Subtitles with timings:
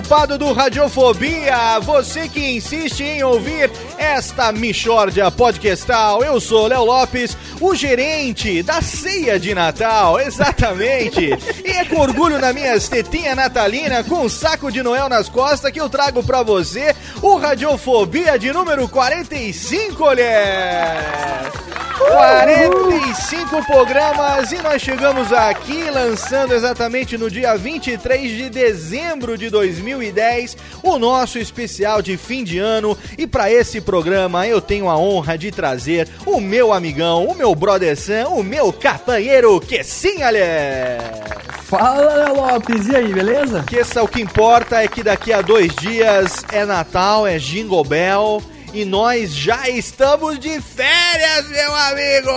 [0.00, 6.22] Desocupado do Radiofobia, você que insiste em ouvir esta Michórdia podcastal.
[6.24, 11.30] Eu sou Léo Lopes, o gerente da ceia de Natal, exatamente.
[11.64, 15.70] e é com orgulho na minha tetinha natalina, com um saco de Noel nas costas,
[15.70, 21.89] que eu trago pra você o Radiofobia de número 45, olha!
[22.08, 30.56] 45 programas e nós chegamos aqui lançando exatamente no dia 23 de dezembro de 2010
[30.82, 32.96] o nosso especial de fim de ano.
[33.18, 37.54] E para esse programa eu tenho a honra de trazer o meu amigão, o meu
[37.54, 40.38] brother Sam, o meu companheiro, que sim, Ale!
[41.64, 43.62] Fala, Léo Lopes, e aí, beleza?
[43.62, 47.84] Que essa, o que importa é que daqui a dois dias é Natal, é Jingle
[47.84, 48.42] Bell.
[48.72, 52.30] E nós já estamos de férias, meu amigo!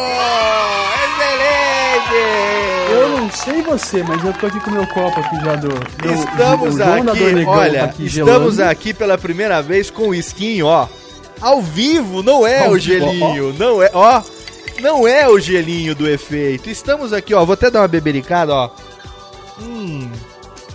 [1.03, 2.91] Excelente!
[2.91, 5.67] Eu não sei você, mas eu tô aqui com meu copo aqui já do...
[5.69, 8.71] do Estamos do da aqui, olha, tá aqui estamos gelando.
[8.71, 10.87] aqui pela primeira vez com o skin, ó.
[11.39, 14.23] Ao vivo, não é Ao o vivo, gelinho, não é, ó.
[14.81, 16.67] Não é o gelinho do efeito.
[16.67, 18.71] Estamos aqui, ó, vou até dar uma bebericada, ó.
[19.61, 20.09] Hum.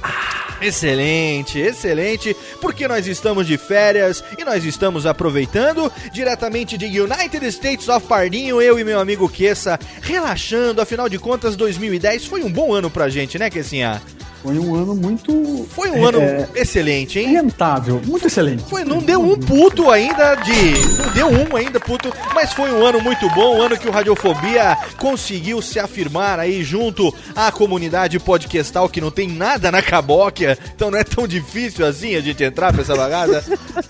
[0.03, 7.47] Ah, Excelente, excelente, porque nós estamos de férias e nós estamos aproveitando diretamente de United
[7.47, 12.51] States of Pardinho, eu e meu amigo Kessa, relaxando, afinal de contas 2010 foi um
[12.51, 14.03] bom ano pra gente, né, Kessinha?
[14.43, 15.67] Foi um ano muito...
[15.71, 17.33] Foi um ano é, excelente, hein?
[17.33, 18.65] rentável, muito excelente.
[18.69, 21.03] Foi, não deu um puto ainda de.
[21.03, 23.91] Não deu um ainda puto, mas foi um ano muito bom, um ano que o
[23.91, 30.59] Radiofobia conseguiu se afirmar aí junto à comunidade podcastal que não tem nada na cabóquia,
[30.75, 33.45] então não é tão difícil assim a gente entrar pra essa bagaça.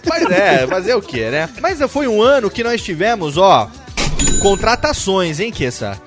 [0.06, 1.48] mas é, fazer o que, né?
[1.60, 3.70] Mas foi um ano que nós tivemos, ó,
[4.41, 6.00] contratações, hein, Kessa?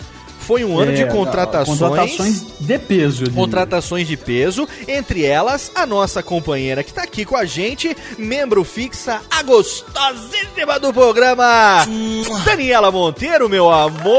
[0.51, 1.79] Foi um ano É, de contratações.
[1.79, 3.31] Contratações de peso.
[3.31, 8.66] Contratações de peso, entre elas a nossa companheira que tá aqui com a gente, membro
[8.66, 11.85] fixa, a gostosíssima do programa,
[12.44, 14.12] Daniela Monteiro, meu amor.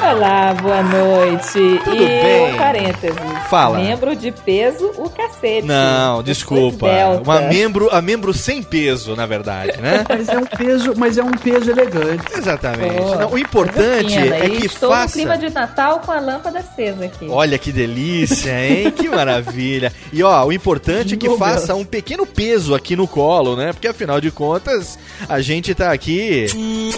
[0.00, 1.80] Olá, boa noite.
[1.82, 2.54] Tudo e bem?
[2.54, 3.16] um parênteses.
[3.50, 3.78] Fala.
[3.78, 5.66] Membro de peso, o cacete.
[5.66, 6.86] Não, desculpa.
[7.24, 10.04] Uma membro, a membro sem peso, na verdade, né?
[10.08, 12.24] Mas é um peso, mas é um peso elegante.
[12.36, 12.94] Exatamente.
[12.96, 15.15] Pô, Não, o importante é E que faça.
[15.16, 17.26] Clima de Natal com a lâmpada acesa aqui.
[17.28, 18.92] Olha que delícia, hein?
[18.96, 19.92] Que maravilha.
[20.12, 23.72] E ó, o importante é que faça um pequeno peso aqui no colo, né?
[23.72, 24.98] Porque afinal de contas,
[25.28, 26.46] a gente tá aqui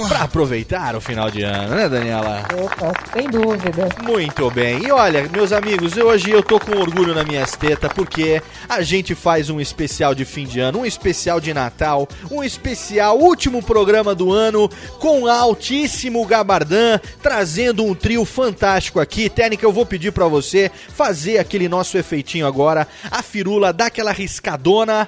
[0.08, 2.44] pra aproveitar o final de ano, né, Daniela?
[2.62, 3.88] Opa, sem dúvida.
[4.02, 4.86] Muito bem.
[4.86, 9.14] E olha, meus amigos, hoje eu tô com orgulho na minhas tetas porque a gente
[9.14, 14.14] faz um especial de fim de ano, um especial de Natal, um especial último programa
[14.14, 14.68] do ano
[14.98, 19.28] com altíssimo gabardão, trazendo um trio fantástico aqui.
[19.28, 22.88] Técnica, eu vou pedir pra você fazer aquele nosso efeitinho agora.
[23.10, 25.06] A firula dá aquela riscadona.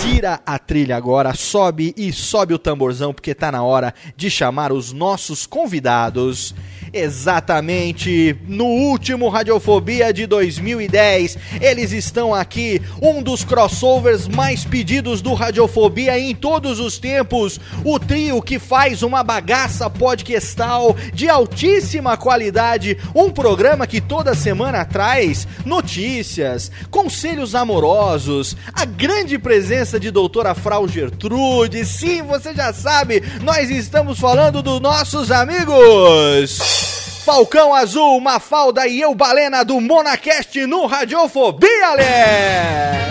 [0.00, 4.72] Tira a trilha agora, sobe e sobe o tamborzão, porque tá na hora de chamar
[4.72, 6.54] os nossos convidados.
[6.94, 15.32] Exatamente, no último Radiofobia de 2010, eles estão aqui, um dos crossovers mais pedidos do
[15.32, 22.98] Radiofobia em todos os tempos, o trio que faz uma bagaça podcastal de altíssima qualidade,
[23.14, 30.86] um programa que toda semana traz notícias, conselhos amorosos, a grande presença de doutora Frau
[30.86, 36.81] Gertrude, sim, você já sabe, nós estamos falando dos nossos amigos...
[37.24, 42.04] Falcão Azul, Mafalda e eu, Balena do Monacast no Radiofobia, Lé!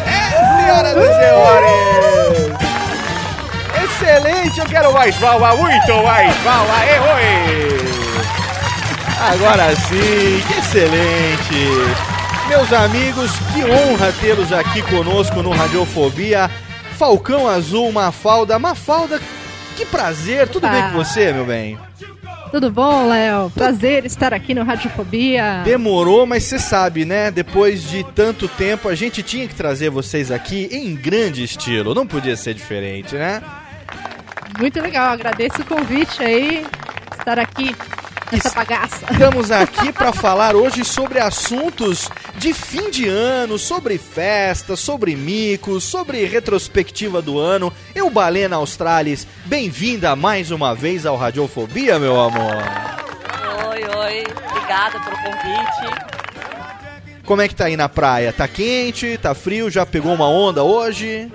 [0.06, 0.32] É,
[0.62, 2.52] senhoras e senhores!
[3.84, 7.82] Excelente, eu quero mais palma, muito mais palma, e oi!
[9.32, 12.12] Agora sim, que excelente!
[12.52, 16.52] Meus amigos, que honra tê-los aqui conosco no Radiofobia.
[16.98, 18.60] Falcão Azul, Mafalda.
[18.60, 19.22] Mafalda,
[19.72, 21.78] que prazer, tudo bem com você, meu bem?
[22.52, 23.50] Tudo bom, Léo?
[23.52, 25.62] Prazer estar aqui no Radiofobia.
[25.64, 27.32] Demorou, mas você sabe, né?
[27.32, 31.96] Depois de tanto tempo, a gente tinha que trazer vocês aqui em grande estilo.
[31.96, 33.42] Não podia ser diferente, né?
[34.60, 36.66] Muito legal, agradeço o convite aí,
[37.18, 37.74] estar aqui
[38.32, 39.06] nessa bagaça.
[39.12, 45.84] Estamos aqui para falar hoje sobre assuntos de fim de ano, sobre festas, sobre micos,
[45.84, 47.74] sobre retrospectiva do ano.
[47.94, 52.56] Eu, Balena Australis, bem-vinda mais uma vez ao Radiofobia, meu amor.
[53.70, 56.12] Oi, oi, obrigada pelo convite.
[57.26, 58.34] Como é que tá aí na praia?
[58.34, 59.18] Tá quente?
[59.18, 59.70] Tá frio?
[59.70, 61.32] Já pegou uma onda hoje?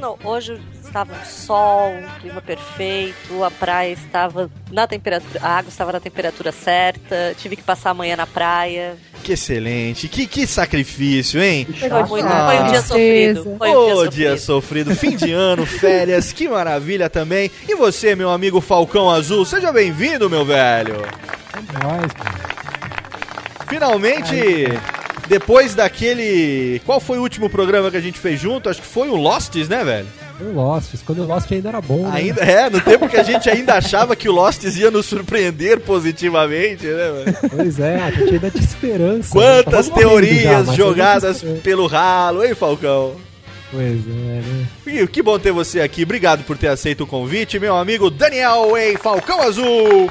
[0.00, 0.60] Não, hoje
[0.94, 5.98] estava um sol, um clima perfeito, a praia estava na temperatura, a água estava na
[5.98, 8.96] temperatura certa, tive que passar a manhã na praia.
[9.24, 11.66] Que excelente, que, que sacrifício, hein?
[11.66, 13.56] Foi muito, foi um dia sofrido.
[13.58, 14.94] Foi um dia dia sofrido.
[14.94, 17.50] sofrido, fim de ano, férias, que maravilha também.
[17.68, 21.02] E você, meu amigo Falcão Azul, seja bem-vindo, meu velho.
[23.66, 24.68] Finalmente,
[25.26, 26.80] depois daquele.
[26.86, 28.68] Qual foi o último programa que a gente fez junto?
[28.68, 30.23] Acho que foi o Lostes, né, velho?
[30.40, 32.10] O Lost, quando o Lost ainda era bom, né?
[32.12, 35.80] Ainda é, no tempo que a gente ainda achava que o Lostes ia nos surpreender
[35.80, 37.50] positivamente, né, velho?
[37.50, 39.30] Pois é, a gente ainda tinha esperança.
[39.30, 43.14] Quantas Tava morrendo já, teorias ainda jogadas pelo ralo, hein, Falcão?
[43.70, 44.42] Pois é,
[44.90, 45.06] né?
[45.06, 46.02] Que bom ter você aqui.
[46.02, 50.10] Obrigado por ter aceito o convite, meu amigo Daniel Ei Falcão Azul.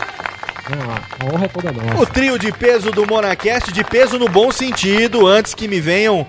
[0.69, 2.05] Vamos lá, a honra é toda O nossa.
[2.07, 6.25] trio de peso do Monacast, de peso no bom sentido, antes que me venham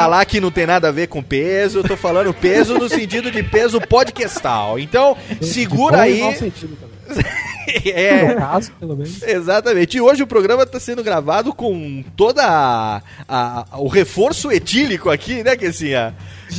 [0.00, 3.30] falar que não tem nada a ver com peso, eu tô falando peso no sentido
[3.30, 4.78] de peso podcastal.
[4.78, 6.20] Então, segura aí.
[6.20, 7.24] mau sentido também.
[7.84, 9.20] É, No caso, pelo menos.
[9.24, 9.96] Exatamente.
[9.96, 15.42] E hoje o programa está sendo gravado com toda a, a- o reforço etílico aqui,
[15.42, 16.14] né, Kessinha?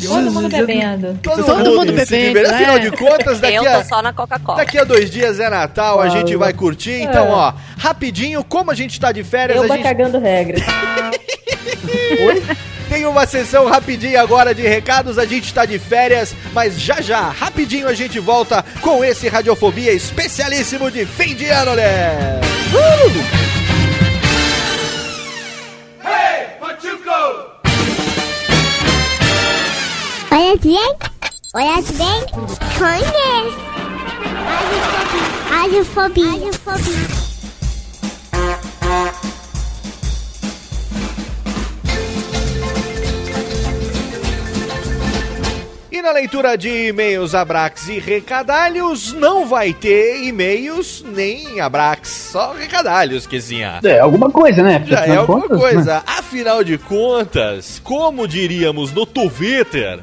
[0.06, 1.18] Todo mundo bebendo.
[1.24, 2.80] Todo, Todo mundo se bebendo, diver- Afinal né?
[2.82, 4.58] de contas, daqui Eu a, tô só na Coca-Cola.
[4.58, 7.00] daqui a dois dias é Natal, a gente vai curtir.
[7.02, 7.30] Então, É.
[7.30, 10.58] ó, rapidinho, como a gente tá de férias, Eu a vou gente cagando regra.
[12.88, 15.18] tem uma sessão rapidinho agora de recados.
[15.18, 19.92] A gente tá de férias, mas já já, rapidinho, a gente volta com esse Radiofobia
[19.92, 22.40] especialíssimo de fim de ano, né?
[30.30, 30.96] Olha bem,
[31.56, 32.26] olha bem,
[32.78, 33.58] conhece.
[35.50, 36.32] Radiofobia.
[36.32, 37.28] Radiofobia.
[45.98, 52.54] E na leitura de e-mails, abrax e recadalhos, não vai ter e-mails nem abrax, só
[52.54, 53.80] recadalhos, Kezinha.
[53.84, 54.84] É, alguma coisa, né?
[54.86, 55.94] Já é alguma contas, coisa.
[55.96, 56.02] né?
[56.06, 60.00] Afinal de contas, como diríamos no Twitter,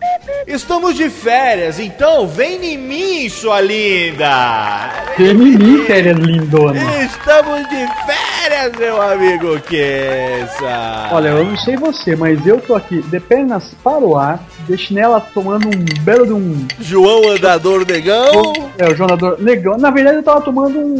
[0.46, 4.90] estamos de férias, então vem em mim, sua linda.
[5.16, 6.80] Termini, férias lindona.
[7.02, 11.08] Estamos de férias, meu amigo Kessa.
[11.12, 14.76] Olha, eu não sei você, mas eu tô aqui de pernas para o ar, de
[14.76, 16.66] chinela tomando um belo de um.
[16.80, 18.52] João Andador Negão.
[18.78, 19.76] É, o jogador negão.
[19.78, 20.94] Na verdade, eu tava tomando um,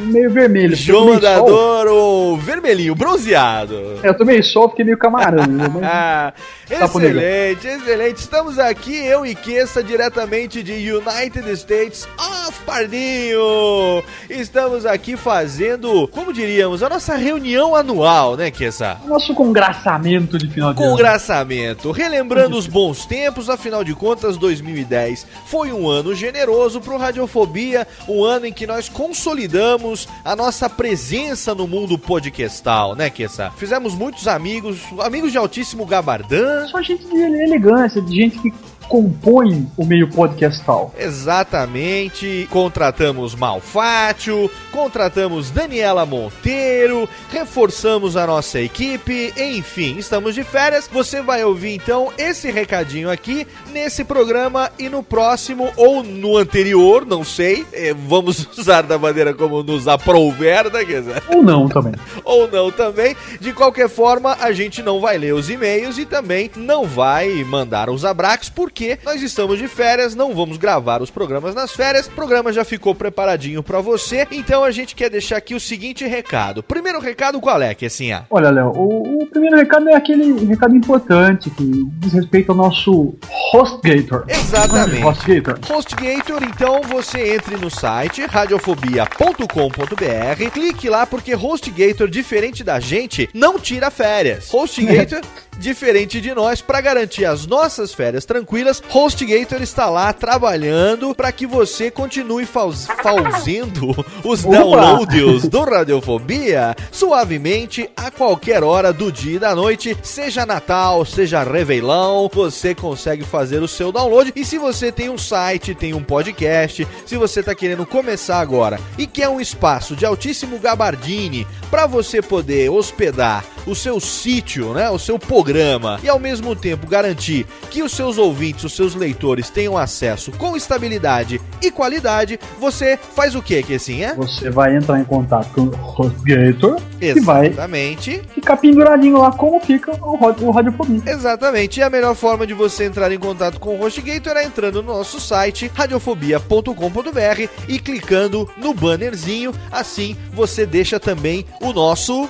[0.00, 0.74] um meio vermelho.
[0.74, 1.30] João tomei sol.
[1.30, 3.98] Andador, o vermelhinho, bronzeado.
[4.02, 5.46] É, eu tomei sol, fiquei meio camarão.
[5.46, 5.68] né?
[5.90, 6.32] Ah,
[6.80, 8.16] Papo excelente, excelente.
[8.18, 14.02] Estamos aqui aqui, eu e Kessa, diretamente de United States of Pardinho.
[14.30, 18.98] Estamos aqui fazendo, como diríamos, a nossa reunião anual, né, Kessa?
[19.06, 20.90] Nosso congraçamento de final de ano.
[20.90, 27.86] Congraçamento, relembrando os bons tempos, afinal de contas, 2010 foi um ano generoso pro Radiofobia,
[28.08, 33.50] um ano em que nós consolidamos a nossa presença no mundo podcastal, né, Kessa?
[33.50, 36.66] Fizemos muitos amigos, amigos de altíssimo gabardão.
[36.68, 38.50] Só gente de elegância, de gente que
[38.88, 40.92] compõe o meio podcastal.
[40.98, 42.48] Exatamente.
[42.50, 50.88] Contratamos Malfátio, contratamos Daniela Monteiro, reforçamos a nossa equipe, enfim, estamos de férias.
[50.92, 57.04] Você vai ouvir então esse recadinho aqui nesse programa e no próximo ou no anterior,
[57.04, 57.66] não sei.
[57.72, 61.20] eh, Vamos usar da maneira como nos aprouver, né?
[61.28, 61.92] Ou não também.
[62.24, 63.16] ou não também.
[63.40, 67.90] De qualquer forma, a gente não vai ler os e-mails e também não vai mandar
[67.90, 72.06] os abraços, porque nós estamos de férias, não vamos gravar os programas nas férias.
[72.06, 76.06] O programa já ficou preparadinho pra você, então a gente quer deixar aqui o seguinte
[76.06, 76.62] recado.
[76.62, 80.44] Primeiro recado qual é, que assim, ah, Olha, Léo, o, o primeiro recado é aquele
[80.44, 81.64] recado importante que
[81.98, 83.14] diz respeito ao nosso
[83.52, 84.24] HostGator.
[84.28, 85.02] Exatamente.
[85.02, 85.58] HostGator.
[85.68, 93.58] HostGator, então você entre no site radiofobia.com.br, clique lá porque HostGator, diferente da gente, não
[93.58, 94.52] tira férias.
[94.58, 95.20] HostGator,
[95.58, 101.46] diferente de nós, para garantir as nossas férias tranquilas, HostGator está lá trabalhando para que
[101.46, 103.90] você continue fazendo
[104.24, 104.56] os Opa!
[104.56, 111.42] downloads do Radiofobia suavemente a qualquer hora do dia e da noite, seja Natal, seja
[111.42, 114.32] Réveillon, você consegue fazer o seu download.
[114.34, 118.80] E se você tem um site, tem um podcast, se você está querendo começar agora
[118.96, 124.90] e quer um espaço de altíssimo gabardine para você poder hospedar o seu sítio, né,
[124.90, 129.50] o seu programa e ao mesmo tempo garantir que os seus ouvintes, os seus leitores
[129.50, 134.14] tenham acesso com estabilidade e qualidade, você faz o que, que assim é?
[134.14, 138.22] Você vai entrar em contato com o HostGator e vai Exatamente.
[138.34, 141.02] ficar penduradinho lá como fica o, o Radiofobia.
[141.06, 141.80] Exatamente.
[141.80, 144.94] E a melhor forma de você entrar em contato com o HostGator é entrando no
[144.94, 149.52] nosso site radiofobia.com.br e clicando no bannerzinho.
[149.70, 152.28] Assim você deixa também o nosso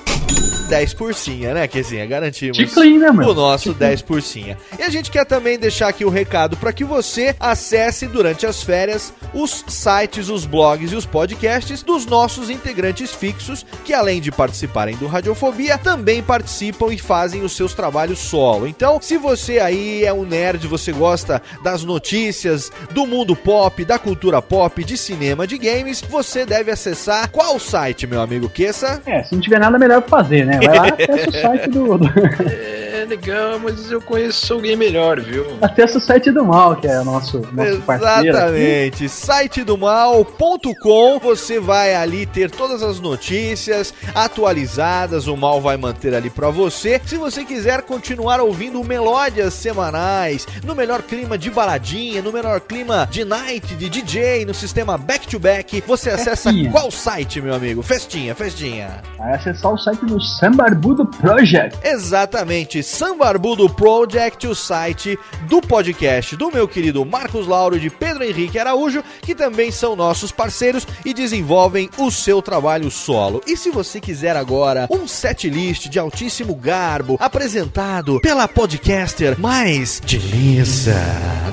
[0.68, 0.94] 10
[1.28, 2.06] porcinha, né, Kezinha?
[2.06, 3.28] Garantimos Ticlin, né, meu?
[3.28, 4.56] o nosso 10 porcinha.
[4.78, 8.62] E a gente quer também deixar aqui o recado para que você acesse durante as
[8.62, 14.32] férias os sites, os blogs e os podcasts dos nossos integrantes fixos, que além de
[14.32, 18.66] participarem do Radiofobia, também participam e fazem os seus trabalhos solo.
[18.66, 23.98] Então, se você aí é um nerd, você gosta das notícias do mundo pop, da
[23.98, 29.02] cultura pop, de cinema, de games, você deve acessar qual site, meu amigo Kessa?
[29.04, 30.58] É, se não tiver nada melhor pra fazer, né?
[30.62, 31.98] Vai lá acessa o site do.
[31.98, 32.06] do-
[32.87, 35.44] É legal, mas eu conheço alguém melhor, viu?
[35.60, 38.28] acessa o site do mal, que é o nosso, nosso parceiro.
[38.36, 39.08] Exatamente.
[39.08, 41.18] Site do mal.com.
[41.18, 45.26] Você vai ali ter todas as notícias atualizadas.
[45.26, 47.00] O mal vai manter ali pra você.
[47.04, 53.08] Se você quiser continuar ouvindo melódias semanais, no melhor clima de baladinha, no melhor clima
[53.10, 56.70] de night, de DJ, no sistema back-to-back, você acessa Festinha.
[56.70, 57.82] qual site, meu amigo?
[57.82, 59.02] Festinha, festinha.
[59.16, 61.78] Vai acessar o site do Sambarbudo Project.
[61.82, 68.24] Exatamente, Sambarbudo Project, o site do podcast do meu querido Marcos Lauro e de Pedro
[68.24, 73.40] Henrique Araújo, que também são nossos parceiros e desenvolvem o seu trabalho solo.
[73.46, 80.96] E se você quiser agora um setlist de altíssimo garbo, apresentado pela podcaster mais delícia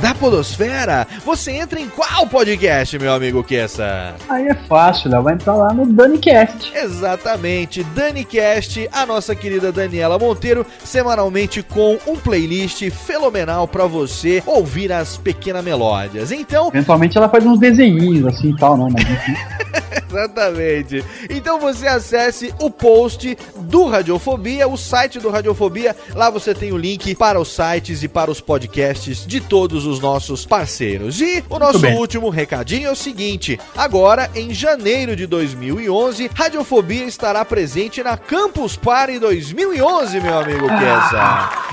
[0.02, 4.16] da podosfera, você entra em qual podcast, meu amigo Kessa?
[4.28, 5.22] Aí é fácil, Léo.
[5.22, 6.76] Vai entrar lá no DaniCast.
[6.76, 14.92] Exatamente, DaniCast, a nossa querida Daniela Monteiro, semanalmente com um playlist fenomenal pra você ouvir
[14.92, 16.32] as pequenas melódias.
[16.32, 18.90] Então, Eventualmente ela faz uns desenhinhos assim e tal, né?
[20.10, 21.04] Exatamente.
[21.30, 25.96] Então você acesse o post do Radiofobia, o site do Radiofobia.
[26.14, 30.00] Lá você tem o link para os sites e para os podcasts de todos os
[30.00, 31.20] nossos parceiros.
[31.20, 37.44] E o nosso último recadinho é o seguinte: agora, em janeiro de 2011, Radiofobia estará
[37.44, 41.25] presente na Campus Party 2011, meu amigo Kessa.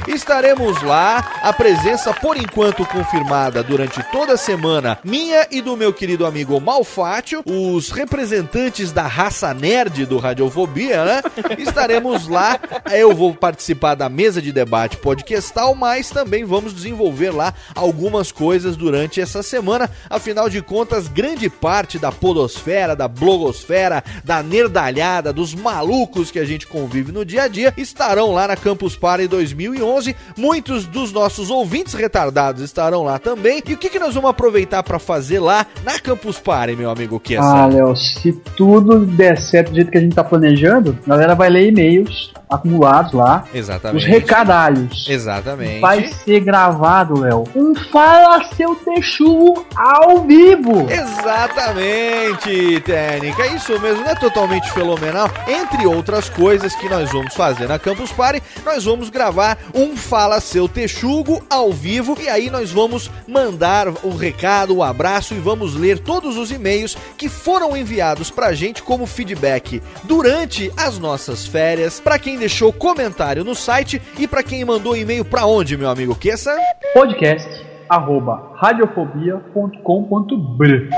[0.09, 5.93] Estaremos lá, a presença por enquanto confirmada durante toda a semana, minha e do meu
[5.93, 11.23] querido amigo Malfátio, os representantes da raça nerd do Radiofobia, né?
[11.57, 12.59] Estaremos lá.
[12.91, 18.77] Eu vou participar da mesa de debate podcastal, mas também vamos desenvolver lá algumas coisas
[18.77, 19.89] durante essa semana.
[20.11, 26.45] Afinal de contas, grande parte da podosfera, da blogosfera, da nerdalhada, dos malucos que a
[26.45, 30.17] gente convive no dia a dia, estarão lá na Campus Party 2011 2011.
[30.37, 33.63] Muitos dos nossos ouvintes retardados estarão lá também.
[33.67, 37.19] E o que, que nós vamos aproveitar para fazer lá na Campus Party, meu amigo
[37.19, 37.43] Kessa?
[37.43, 41.35] Ah, Léo, se tudo der certo do jeito que a gente tá planejando, a galera
[41.35, 43.45] vai ler e-mails acumulados lá.
[43.53, 44.05] Exatamente.
[44.05, 45.07] Os recadalhos.
[45.09, 45.81] Exatamente.
[45.81, 47.45] Vai ser gravado, Léo.
[47.55, 50.87] Um Fala Seu Texugo ao vivo.
[50.91, 53.47] Exatamente, Técnica.
[53.47, 55.31] Isso mesmo, não é totalmente fenomenal.
[55.47, 60.41] Entre outras coisas que nós vamos fazer na Campus Party, nós vamos gravar um Fala
[60.41, 62.17] Seu Texugo ao vivo.
[62.21, 66.97] E aí nós vamos mandar o recado, o abraço e vamos ler todos os e-mails
[67.17, 72.01] que foram enviados pra gente como feedback durante as nossas férias.
[72.01, 76.17] Pra quem deixou comentário no site e pra quem mandou e-mail pra onde, meu amigo
[76.17, 76.57] Kessa?
[76.93, 80.93] Podcast arroba radiofobia.com.br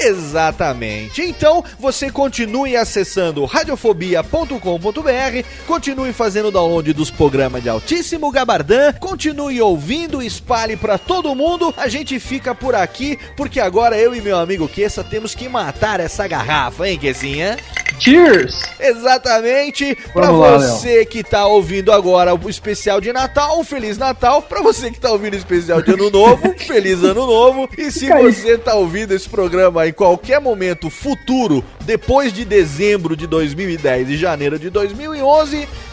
[0.00, 1.20] Exatamente.
[1.20, 9.60] Então, você continue acessando radiofobia.com.br, continue fazendo o download dos programas de altíssimo gabardão, continue
[9.60, 11.74] ouvindo, espalhe pra todo mundo.
[11.76, 16.00] A gente fica por aqui porque agora eu e meu amigo Kessa temos que matar
[16.00, 17.58] essa garrafa, hein, Kessinha?
[17.98, 18.62] Cheers!
[18.78, 19.96] Exatamente.
[20.14, 24.42] Lá, você que tá ouvindo agora o especial de Natal, um Feliz Natal.
[24.42, 27.68] Pra você que tá ouvindo o especial de Ano Novo, Feliz Ano Novo.
[27.76, 28.32] E se Fica aí.
[28.32, 34.16] você tá ouvindo esse programa em qualquer momento futuro, depois de dezembro de 2010 e
[34.16, 35.85] janeiro de 2011, um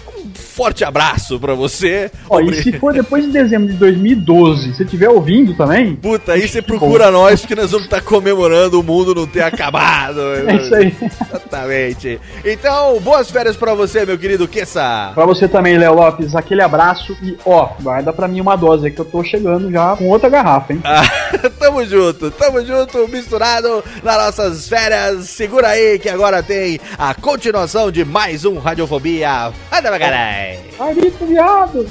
[0.54, 2.12] forte abraço pra você.
[2.30, 6.34] Ó, e se for depois de dezembro de 2012, se você estiver ouvindo também, Puta,
[6.34, 10.20] aí você procura nós, porque nós vamos estar comemorando o mundo não ter acabado.
[10.48, 10.96] é isso aí.
[11.02, 12.20] Exatamente.
[12.46, 15.12] Então, boas férias pra você, meu querido Kessa.
[15.14, 19.00] Pra você também, Léo Lopes, aquele abraço e ó, guarda pra mim uma dose que
[19.00, 20.82] eu tô chegando já com outra garrafa, hein?
[20.84, 21.04] Ah,
[21.60, 25.30] tamo junto, tamo junto, misturado nas nossas férias.
[25.30, 29.52] Segura aí que agora tem a continuação de mais um Radiofobia.
[29.72, 30.43] Anda pra caralho.
[30.80, 31.88] Arito, viado!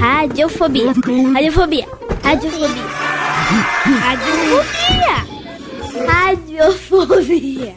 [0.00, 0.92] Radiofobia.
[1.34, 1.86] Radiofobia.
[2.22, 2.84] Radiofobia.
[4.00, 5.16] Radiofobia.
[6.06, 7.74] Radiofobia.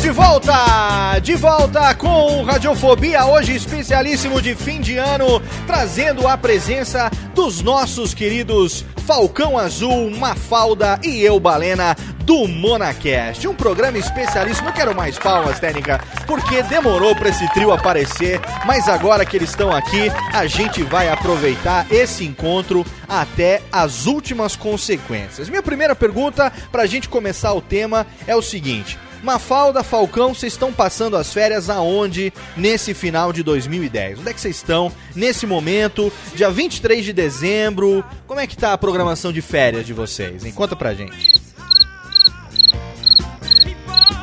[0.00, 1.18] Estamos de volta!
[1.22, 8.14] De volta com Radiofobia, hoje especialíssimo de fim de ano, trazendo a presença dos nossos
[8.14, 13.46] queridos Falcão Azul, Mafalda e eu, Balena, do Monacast.
[13.46, 14.68] Um programa especialíssimo.
[14.68, 19.50] Não quero mais palmas, técnica, porque demorou para esse trio aparecer, mas agora que eles
[19.50, 25.48] estão aqui, a gente vai aproveitar esse encontro até as últimas consequências.
[25.48, 28.98] Minha primeira pergunta, pra gente começar o tema, é o seguinte.
[29.22, 34.20] Mafalda, Falcão, vocês estão passando as férias aonde nesse final de 2010?
[34.20, 38.02] Onde é que vocês estão nesse momento, dia 23 de dezembro?
[38.26, 40.44] Como é que tá a programação de férias de vocês?
[40.44, 40.52] hein?
[40.52, 41.40] Conta pra gente.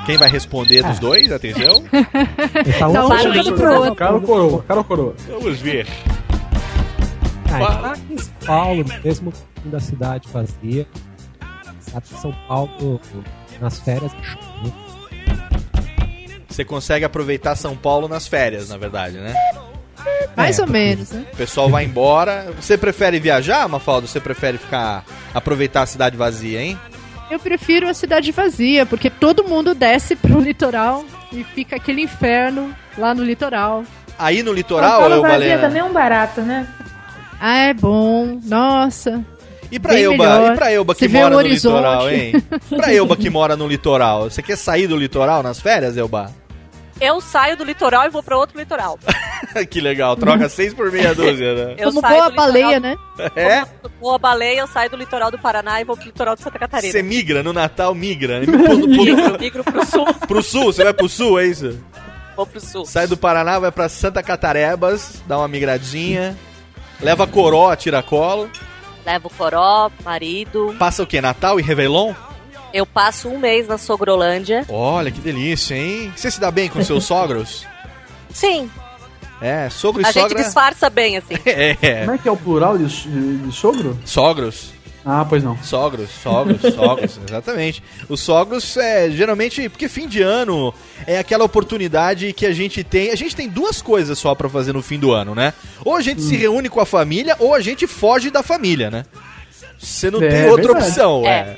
[0.05, 1.31] Quem vai responder dos dois?
[1.31, 1.83] Atenção.
[2.79, 3.95] Tá um Tá jogando o pro outro.
[4.15, 4.63] ou coroa?
[4.63, 5.15] Cara ou coroa?
[5.27, 5.85] Vamos ver.
[7.49, 10.27] Ah, em São Paulo, mesmo fim da cidade
[12.01, 12.99] que São Paulo,
[13.59, 14.86] nas férias, chuva.
[16.57, 19.31] Você consegue aproveitar São Paulo nas férias, na verdade, né?
[20.35, 21.23] Mais É, ou menos, né?
[21.31, 22.51] O pessoal vai embora.
[22.59, 24.07] Você prefere viajar, Mafalda?
[24.07, 26.75] Você prefere ficar aproveitar a cidade vazia, hein?
[27.29, 32.73] Eu prefiro a cidade vazia, porque todo mundo desce pro litoral e fica aquele inferno
[32.97, 33.83] lá no litoral.
[34.17, 35.61] Aí no São litoral, Paulo eu, vazia Balena?
[35.61, 36.67] também é um barato, né?
[37.39, 38.39] Ah, é bom.
[38.45, 39.23] Nossa.
[39.71, 40.53] E pra Bem Elba, melhor.
[40.53, 42.33] e pra Elba que Você mora no litoral, hein?
[42.75, 46.31] Pra Elba que mora no litoral, você quer sair do litoral nas férias, Elba?
[46.99, 48.97] Eu saio do litoral e vou pra outro litoral.
[49.69, 51.75] que legal, troca seis por meia dúzia, né?
[51.77, 52.95] Eu Como boa baleia, né?
[53.35, 53.65] É?
[53.99, 56.91] Boa baleia, eu saio do litoral do Paraná e vou pro litoral de Santa Catarina.
[56.91, 58.39] Você migra, no Natal migra.
[58.39, 58.45] né?
[58.45, 61.79] Pro, pro- Migro, migro pro sul, pro sul, você vai pro sul, é isso?
[62.35, 62.85] vou pro sul.
[62.85, 66.37] Sai do Paraná, vai pra Santa Catarebas, dá uma migradinha,
[67.01, 68.49] leva coró, tira colo,
[69.05, 70.75] Levo coró, marido.
[70.77, 71.21] passa o quê?
[71.21, 72.13] Natal e Réveillon?
[72.77, 74.63] Eu passo um mês na Sogrolândia.
[74.69, 76.13] Olha, que delícia, hein?
[76.15, 77.65] Você se dá bem com seus sogros?
[78.31, 78.69] Sim,
[79.41, 80.43] É, sogro e a gente sogra...
[80.43, 81.33] disfarça bem, assim.
[81.43, 83.97] É, Como é que é o plural de, de, sogro?
[84.05, 84.73] sogros.
[85.03, 85.57] Ah, pois não.
[85.63, 87.81] Sogros, sogros, sogros, exatamente.
[88.07, 90.71] Os sogros é geralmente porque fim de ano
[91.07, 93.09] é aquela oportunidade que a gente tem.
[93.09, 95.51] A gente tem duas coisas só pra fazer no fim do ano, né?
[95.83, 99.03] Ou a gente se reúne com a família ou a gente foge da família, né?
[99.79, 100.85] Você não É, tem outra verdade.
[100.89, 101.57] opção, é.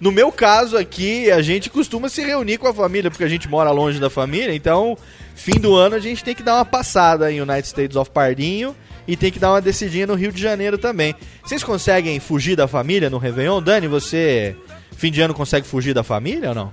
[0.00, 3.48] No meu caso aqui, a gente costuma se reunir com a família, porque a gente
[3.48, 4.96] mora longe da família, então,
[5.34, 8.74] fim do ano a gente tem que dar uma passada em United States of Pardinho
[9.06, 11.14] e tem que dar uma decidinha no Rio de Janeiro também.
[11.44, 13.60] Vocês conseguem fugir da família no Réveillon?
[13.60, 14.56] Dani, você,
[14.96, 16.72] fim de ano, consegue fugir da família ou não?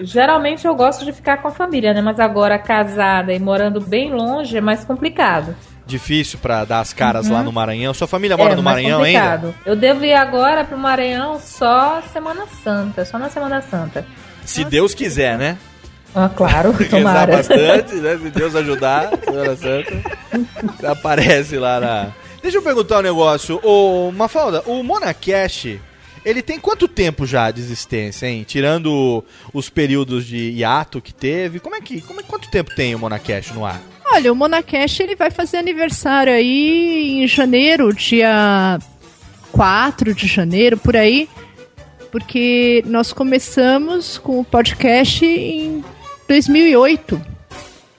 [0.00, 2.00] Geralmente eu gosto de ficar com a família, né?
[2.00, 5.54] Mas agora casada e morando bem longe é mais complicado.
[5.90, 7.32] Difícil pra dar as caras Uhum.
[7.34, 7.92] lá no Maranhão.
[7.92, 9.20] Sua família mora é, no Maranhão ainda?
[9.20, 9.54] complicado.
[9.66, 14.06] Eu devo ir agora pro Maranhão só Semana Santa, só na Semana Santa.
[14.44, 15.58] Se Deus quiser, né?
[16.14, 17.36] Ah, claro, Rezar tomara.
[17.36, 18.18] bastante, né?
[18.22, 19.92] Se Deus ajudar, Semana Santa.
[20.90, 22.08] Aparece lá na.
[22.42, 23.60] Deixa eu perguntar um negócio.
[23.62, 25.78] Ô, Mafalda, o Monacash,
[26.24, 28.44] ele tem quanto tempo já de existência, hein?
[28.46, 29.22] Tirando
[29.52, 31.60] os períodos de hiato que teve.
[31.60, 32.00] Como é que.
[32.00, 33.80] Como é, quanto tempo tem o Monacash no ar?
[34.12, 38.78] Olha, o Monacash ele vai fazer aniversário aí em janeiro, dia
[39.52, 41.28] 4 de janeiro, por aí.
[42.10, 45.84] Porque nós começamos com o podcast em
[46.28, 47.20] 2008.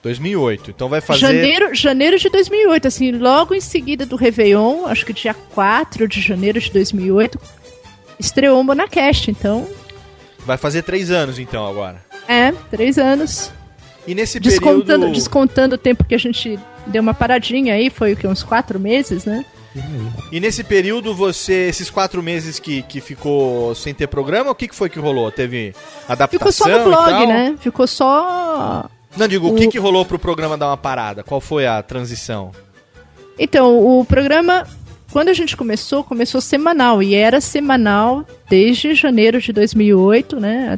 [0.04, 0.72] 2008.
[0.72, 1.20] Então vai fazer.
[1.22, 6.20] Janeiro, janeiro de 2008, assim, logo em seguida do Réveillon, acho que dia 4 de
[6.20, 7.40] janeiro de 2008,
[8.20, 9.32] estreou o Monacast.
[9.32, 9.68] Então,
[10.46, 12.04] Vai fazer três anos então agora.
[12.28, 13.52] é, três anos.
[14.08, 15.12] E nesse Descontando, período.
[15.14, 18.28] descontando o tempo que a gente deu uma paradinha aí, foi o que?
[18.28, 19.46] Uns quatro meses, né?
[20.32, 24.68] E nesse período, você, esses quatro meses que, que ficou sem ter programa, o que,
[24.68, 25.32] que foi que rolou?
[25.32, 25.74] Teve
[26.10, 27.56] adaptação Ficou só no blog, né?
[27.60, 28.90] Ficou só.
[29.16, 31.24] Não, digo, o O- que, que rolou pro programa dar uma parada?
[31.24, 32.52] Qual foi a transição?
[33.40, 34.68] Então, o programa,
[35.12, 37.02] quando a gente começou, começou semanal.
[37.02, 40.78] E era semanal desde janeiro de 2008, né?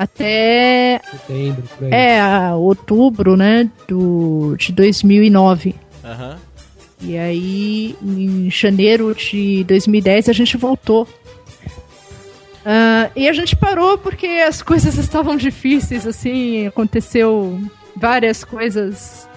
[0.00, 0.98] Até.
[1.10, 1.92] Setembro, por aí.
[1.92, 3.68] É, outubro, né?
[3.86, 5.74] Do, de 2009.
[6.02, 6.38] Aham.
[7.02, 11.06] E aí, em janeiro de 2010, a gente voltou.
[12.64, 17.60] Ah, e a gente parou porque as coisas estavam difíceis, assim, aconteceu
[17.94, 19.28] várias coisas,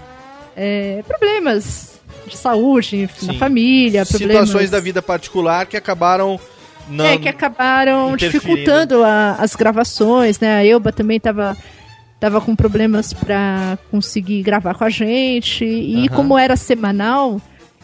[0.56, 6.40] é, problemas de saúde na família, problemas Situações da vida particular que acabaram
[6.90, 7.06] não.
[7.06, 10.56] é, que acabaram dificultando a- as gravações, né?
[10.58, 11.56] A Elba também tava,
[12.20, 15.66] tava com problemas pra conseguir gravar com a gente.
[15.66, 16.16] E Aham.
[16.16, 17.42] como era semanal,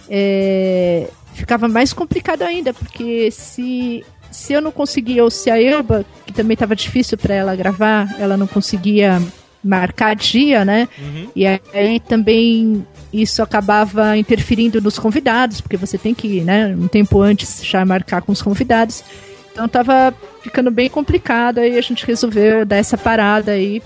[0.09, 6.05] é, ficava mais complicado ainda, porque se, se eu não conseguia, ou se a Elba,
[6.25, 9.21] que também tava difícil pra ela gravar, ela não conseguia
[9.63, 10.87] marcar dia, né?
[11.35, 17.21] E aí também isso acabava interferindo nos convidados, porque você tem que, né, um tempo
[17.21, 19.03] antes já marcar com os convidados.
[19.51, 23.81] Então tava ficando bem complicado, aí a gente resolveu dar essa parada aí,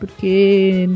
[0.00, 0.88] porque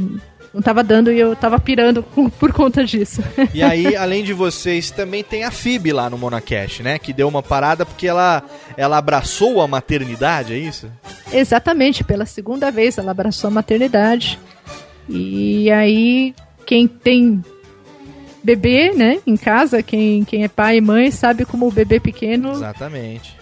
[0.57, 3.23] não tava dando e eu tava pirando com- por conta disso.
[3.53, 6.99] E aí, além de vocês, também tem a Fib lá no Monacash, né?
[6.99, 8.43] Que deu uma parada porque ela,
[8.75, 10.91] ela abraçou a maternidade, é isso?
[11.31, 14.39] Exatamente, pela segunda vez ela abraçou a maternidade.
[15.09, 17.45] E aí, quem tem
[18.43, 22.53] bebê, né, em casa, quem, quem é pai e mãe, sabe como o bebê pequeno
[22.53, 23.37] Exatamente.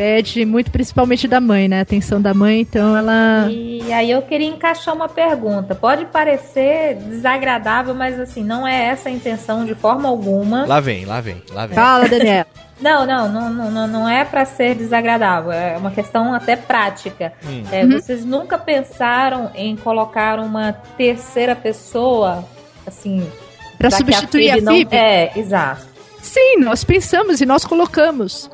[0.00, 3.46] Pede muito, principalmente da mãe, né, a atenção da mãe, então ela...
[3.50, 5.74] E aí eu queria encaixar uma pergunta.
[5.74, 10.64] Pode parecer desagradável, mas assim, não é essa a intenção de forma alguma.
[10.64, 11.74] Lá vem, lá vem, lá vem.
[11.74, 12.46] Fala, Daniela.
[12.80, 17.30] Não, não, não, não, não, não é pra ser desagradável, é uma questão até prática.
[17.44, 17.62] Hum.
[17.70, 17.90] É, Uhum.
[17.90, 22.42] Vocês nunca pensaram em colocar uma terceira pessoa,
[22.86, 23.30] assim,
[23.76, 24.96] Pra que substituir a não- Phoebe?
[24.96, 25.82] É, exato.
[26.22, 28.48] Sim, nós pensamos e nós colocamos.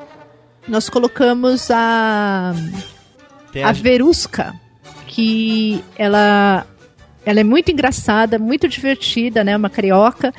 [0.69, 2.55] Nós colocamos a
[3.53, 4.55] Tem a Verusca,
[5.07, 6.67] que ela
[7.25, 10.33] ela é muito engraçada, muito divertida, né, uma carioca.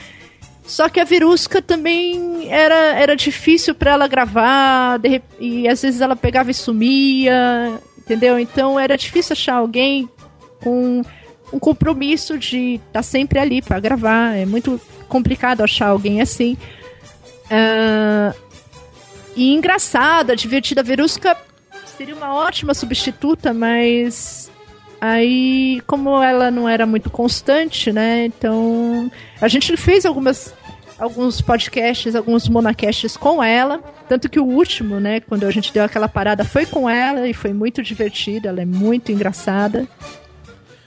[0.65, 6.01] Só que a Verusca também era, era difícil para ela gravar, de e às vezes
[6.01, 8.37] ela pegava e sumia, entendeu?
[8.37, 10.09] Então era difícil achar alguém
[10.61, 11.01] com
[11.53, 14.35] um compromisso de estar sempre ali para gravar.
[14.35, 16.57] É muito complicado achar alguém assim.
[17.49, 18.33] Ah,
[19.37, 20.83] e engraçada, divertida.
[20.83, 21.37] Verusca
[21.97, 24.51] seria uma ótima substituta, mas
[24.99, 28.25] aí, como ela não era muito constante, né?
[28.25, 30.53] Então a gente fez algumas
[30.99, 35.83] alguns podcasts, alguns monacasts com ela, tanto que o último, né, quando a gente deu
[35.83, 39.87] aquela parada, foi com ela e foi muito divertido, ela é muito engraçada.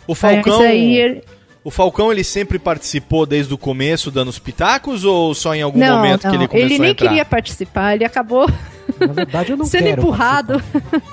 [0.09, 0.61] O Falcão.
[0.63, 1.23] Aí-
[1.63, 5.79] O Falcão ele sempre participou desde o começo dando os pitacos ou só em algum
[5.79, 7.09] não, momento não, que ele começou nem a entrar?
[7.09, 8.49] queria participar, ele acabou
[8.99, 10.63] Na verdade, eu não sendo quero empurrado.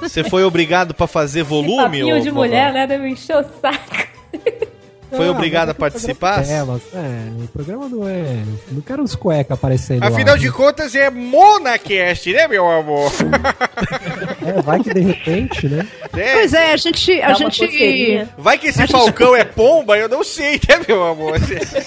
[0.02, 2.00] Você foi obrigado pra fazer volume?
[2.00, 2.88] Papinho ô, de mulher, né?
[2.88, 4.08] Deve encher o saco.
[5.10, 6.44] Foi Ah, obrigado a é participar?
[6.44, 8.44] é delas, é, o programa não é.
[8.70, 10.42] Não quero uns cueca aparecendo Afinal lá.
[10.42, 13.10] de contas é Monacast, né, meu amor?
[14.48, 15.86] É, vai que de repente, né?
[16.12, 17.22] Pois é, a gente.
[17.22, 18.30] A gente coceirinha.
[18.38, 21.34] Vai que esse A gente- falcão é pomba, eu não sei, né, meu amor?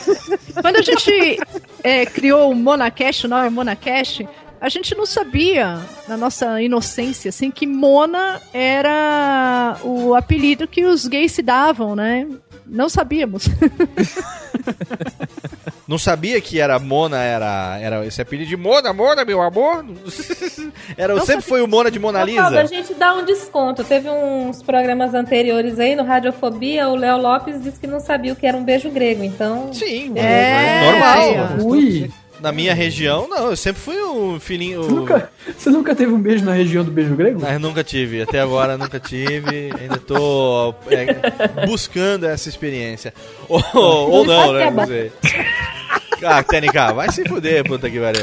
[0.60, 1.38] Quando a gente
[1.82, 4.22] é, criou o Monacash, o nome é Monacash,
[4.60, 11.06] a gente não sabia, na nossa inocência, assim, que Mona era o apelido que os
[11.06, 12.26] gays se davam, né?
[12.70, 13.48] Não sabíamos.
[15.86, 19.84] Não sabia que era Mona, era, era esse apelido de Mona, Mona, meu amor?
[20.96, 22.66] Era, Não sempre foi o Mona de Mona Ô, Fábio, a Lisa?
[22.66, 23.82] gente dá um desconto.
[23.82, 28.36] Teve uns programas anteriores aí no Radiofobia, o Léo Lopes disse que não sabia o
[28.36, 29.72] que era um beijo grego, então.
[29.72, 31.66] Sim, É, normal.
[31.66, 32.08] Ui,
[32.40, 34.82] Na minha região, não, eu sempre fui um filhinho...
[34.82, 37.40] você nunca, você nunca teve um beijo na região do beijo grego?
[37.42, 39.70] Mas nunca tive, até agora nunca tive.
[39.78, 43.12] Ainda tô é, buscando essa experiência.
[43.48, 44.70] Ou, ou não, né?
[44.70, 45.12] Não sei.
[46.24, 48.22] Ah, TNK, vai se fuder, puta que pariu.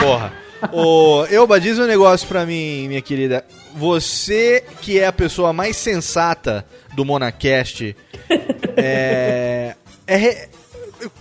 [0.00, 0.32] Porra.
[0.72, 3.44] Ô, Elba, diz um negócio pra mim, minha querida.
[3.74, 7.94] Você que é a pessoa mais sensata do Monacast,
[8.76, 9.74] é,
[10.06, 10.48] é re-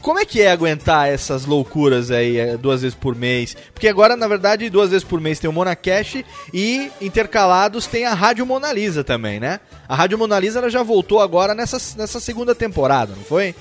[0.01, 3.55] como é que é aguentar essas loucuras aí é, duas vezes por mês?
[3.73, 8.13] Porque agora, na verdade, duas vezes por mês tem o Monacast e intercalados tem a
[8.13, 9.59] Rádio Mona Lisa também, né?
[9.87, 13.53] A Rádio Mona Lisa ela já voltou agora nessa, nessa segunda temporada, não foi?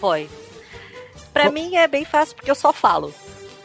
[0.00, 0.28] Foi.
[1.32, 3.14] Pra mim é bem fácil porque eu só falo.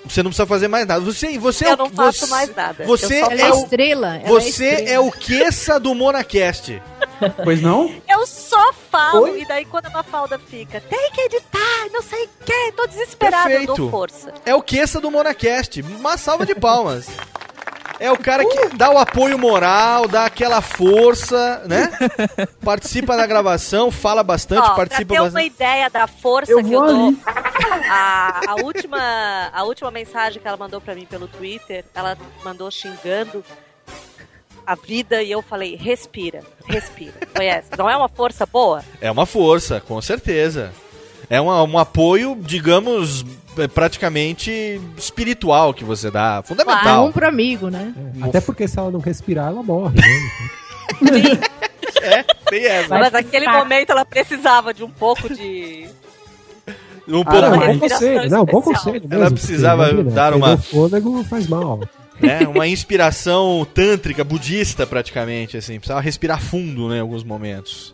[0.08, 1.04] Você não precisa fazer mais nada.
[1.04, 2.86] Você, você é Eu não faço você- mais nada.
[2.86, 4.16] Você Eu só Ela é é o, estrela.
[4.18, 4.90] ela você estrela.
[4.90, 6.80] é o queça do Monacast.
[7.44, 7.94] Pois não?
[8.08, 9.42] Eu só falo Oi?
[9.42, 13.50] e daí quando a Mafalda fica, tem que editar, não sei o que, tô desesperada,
[13.50, 13.76] eu Perfeito.
[13.76, 14.34] dou força.
[14.46, 15.82] É o queça do Monacast.
[15.82, 17.08] Uma salva de palmas.
[17.98, 21.90] É o cara que dá o apoio moral, dá aquela força, né?
[22.64, 25.46] Participa da gravação, fala bastante, Ó, pra participa ter uma bastante.
[25.48, 27.18] ideia da força Eu que eu dou, ali.
[27.90, 32.70] a, a última, a última mensagem que ela mandou pra mim pelo Twitter, ela mandou
[32.70, 33.46] xingando
[34.66, 37.14] a vida e eu falei, respira, respira.
[37.36, 37.76] Foi essa.
[37.78, 38.84] Não é uma força boa?
[39.00, 40.72] É uma força, com certeza.
[41.30, 43.26] É uma- um apoio, digamos,
[43.58, 46.38] é, praticamente espiritual que você dá.
[46.40, 47.06] Ah, Fundamental.
[47.08, 47.94] um pro amigo, né?
[48.22, 51.40] Até porque se ela não respirar, ela morre, né?
[52.02, 52.90] É, tem essa.
[52.90, 55.88] Mas pro naquele momento ela precisava de um pouco de.
[57.08, 59.14] Um Ah, pouco, Não, não, bom conselho, não, bom conselho mesmo.
[59.14, 61.80] Ela precisava porque, imagina, dar uma- O fôlego faz mal.
[62.20, 62.40] Né?
[62.48, 65.76] Uma inspiração tântrica, budista, praticamente, assim.
[65.76, 67.94] Precisava respirar fundo, né, em alguns momentos.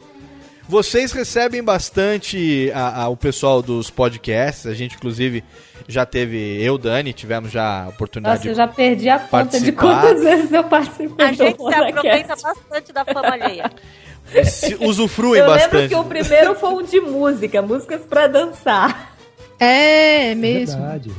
[0.69, 4.65] Vocês recebem bastante a- a- o pessoal dos podcasts.
[4.67, 5.43] A gente, inclusive,
[5.87, 6.63] já teve...
[6.63, 10.01] Eu, Dani, tivemos já a oportunidade Nossa, eu já perdi a conta de participar.
[10.01, 13.71] quantas vezes eu participei A gente se aproveita bastante da fama alheia.
[14.45, 15.89] se usufruem Eu lembro bastante.
[15.89, 19.13] que o primeiro foi um de música, músicas pra dançar.
[19.59, 20.79] É mesmo.
[20.79, 21.11] Verdade.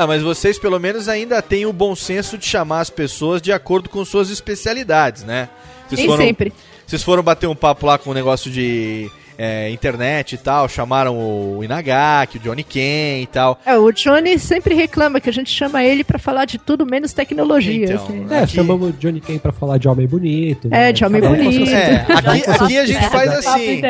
[0.00, 3.50] Ah, mas vocês pelo menos ainda têm o bom senso de chamar as pessoas de
[3.50, 5.48] acordo com suas especialidades, né?
[5.88, 6.52] Vocês Nem foram, sempre.
[6.86, 11.16] vocês foram bater um papo lá com o negócio de é, internet e tal, chamaram
[11.16, 13.58] o Inagaki, o Johnny Ken e tal.
[13.64, 17.12] É, o Johnny sempre reclama que a gente chama ele pra falar de tudo menos
[17.12, 17.84] tecnologia.
[17.84, 18.26] Então, assim.
[18.30, 20.68] É, Aqui- chamamos o Johnny Kane pra falar de homem bonito.
[20.72, 21.70] É, de homem com bonito.
[21.70, 23.80] É, aqui, aqui a gente faz assim.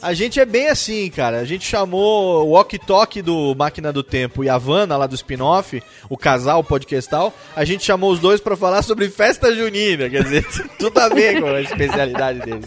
[0.00, 1.40] A gente é bem assim, cara.
[1.40, 5.14] A gente chamou o Walk Talk do Máquina do Tempo e a Havana lá do
[5.14, 7.32] spin-off, o casal podcastal.
[7.54, 10.46] A gente chamou os dois pra falar sobre festa junina, quer dizer,
[10.78, 12.66] tudo a ver com a especialidade deles.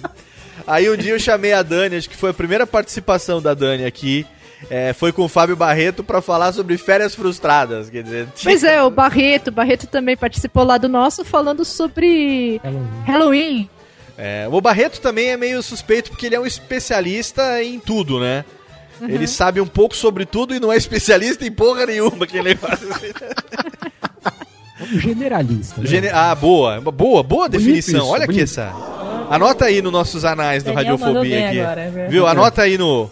[0.65, 3.85] Aí um dia eu chamei a Dani, acho que foi a primeira participação da Dani
[3.85, 4.25] aqui.
[4.69, 8.27] é, foi com o Fábio Barreto pra falar sobre férias frustradas, quer dizer.
[8.43, 9.47] Pois é, o Barreto.
[9.47, 12.89] O Barreto também participou lá do nosso falando sobre Halloween.
[13.05, 13.69] Halloween.
[14.17, 18.45] É, o Barreto também é meio suspeito porque ele é um especialista em tudo, né?
[19.01, 22.27] Ele sabe um pouco sobre tudo e não é especialista em porra nenhuma.
[22.27, 22.79] Que ele faz.
[24.99, 25.81] Generalista.
[25.81, 25.87] né?
[25.87, 26.79] Gene- Ah, boa.
[26.81, 27.99] Boa, boa definição.
[28.01, 28.71] isso, Olha aqui essa.
[29.29, 31.59] Anota aí nos nossos anais do Daniel Radiofobia aqui.
[31.61, 32.27] agora, é Viu?
[32.27, 33.09] Anota aí no,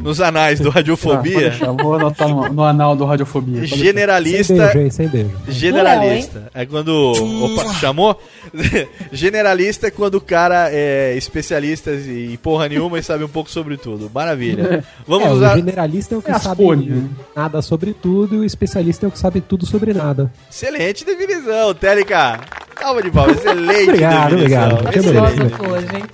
[0.00, 1.50] nos anais do Ah, Radiofobia.
[1.50, 3.60] deixar, vou anotar no, no anal do Radiofobia.
[3.60, 3.74] deixar.
[3.74, 4.54] Sem Generalista.
[4.54, 4.90] beijo, hein?
[4.90, 5.30] Sem beijo.
[5.48, 6.50] Generalista.
[6.54, 7.12] É quando.
[7.42, 8.16] Opa, chamou?
[9.12, 13.76] Generalista é quando o cara é especialista em porra nenhuma e sabe um pouco sobre
[13.76, 14.08] tudo.
[14.14, 14.84] Maravilha.
[15.06, 15.54] Vamos é, usar.
[15.54, 17.02] O generalista é o que É sabe folha,
[17.34, 20.30] nada sobre tudo e o especialista é o que sabe tudo sobre nada.
[20.50, 22.40] Excelente definição, Técnica.
[22.74, 24.78] Calma de pau, excelente Obrigado, definição.
[24.78, 25.02] obrigado.
[25.02, 26.04] Filósofo hoje, hein?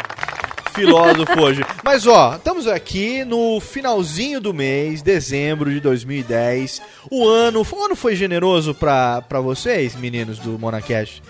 [0.75, 1.63] Filósofo hoje.
[1.85, 6.81] Mas ó, estamos aqui no finalzinho do mês, dezembro de 2010.
[7.11, 11.21] O ano, o ano foi generoso pra, pra vocês, meninos do Monacash?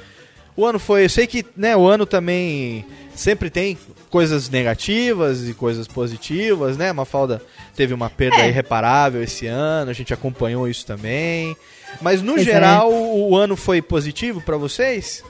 [0.57, 2.85] O ano foi, eu sei que, né, o ano também
[3.15, 3.79] sempre tem
[4.11, 6.93] coisas negativas e coisas positivas, né?
[6.93, 7.41] Mafalda
[7.75, 8.49] teve uma perda É.
[8.49, 11.57] irreparável esse ano, a gente acompanhou isso também.
[12.01, 15.25] Mas no geral, o ano foi positivo pra vocês?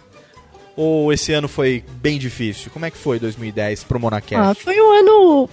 [0.77, 2.71] Ou esse ano foi bem difícil?
[2.73, 4.35] Como é que foi 2010 pro Monacast?
[4.51, 5.49] Ah, foi um ano.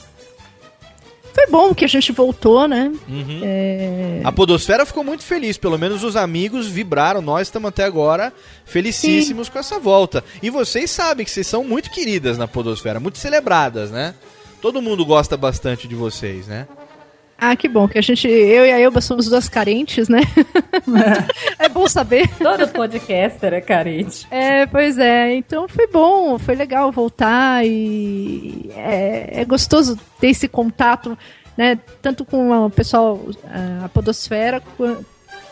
[1.33, 2.91] Foi bom que a gente voltou, né?
[3.07, 3.41] Uhum.
[3.43, 8.33] É, A Podosfera ficou muito feliz, pelo menos os amigos vibraram, nós estamos até agora
[8.65, 10.23] felicíssimos com essa volta.
[10.41, 14.15] E vocês sabem que vocês são muito queridas na Podosfera, muito celebradas, né?
[14.61, 16.67] Todo mundo gosta bastante de vocês, né?
[17.41, 20.19] Ah, que bom que a gente, eu e a Elba somos duas carentes, né?
[21.57, 22.27] é bom saber.
[22.37, 24.27] Todo podcaster é carente.
[24.29, 25.35] É, pois é.
[25.35, 31.17] Então foi bom, foi legal voltar e é, é gostoso ter esse contato,
[31.57, 31.79] né?
[32.01, 33.19] Tanto com o pessoal,
[33.83, 34.97] a podosfera, qua-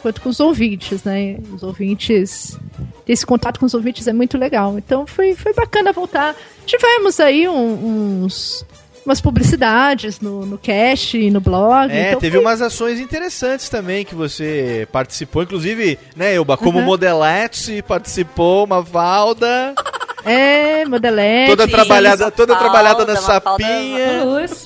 [0.02, 1.38] quanto com os ouvintes, né?
[1.54, 2.58] Os ouvintes,
[3.06, 4.78] ter esse contato com os ouvintes é muito legal.
[4.78, 6.36] Então foi, foi bacana voltar.
[6.66, 8.66] Tivemos aí um- uns
[9.08, 11.92] umas publicidades no, no cast e no blog.
[11.92, 16.80] É, então teve foi- umas ações interessantes também que você participou, inclusive, né, Elba, como
[16.80, 16.86] Uhum.
[16.86, 19.74] modelete, participou, uma valda,
[20.26, 21.52] É, modelete.
[21.52, 24.66] toda trabalhada, toda Mafalda, trabalhada na sapinha, Luxo.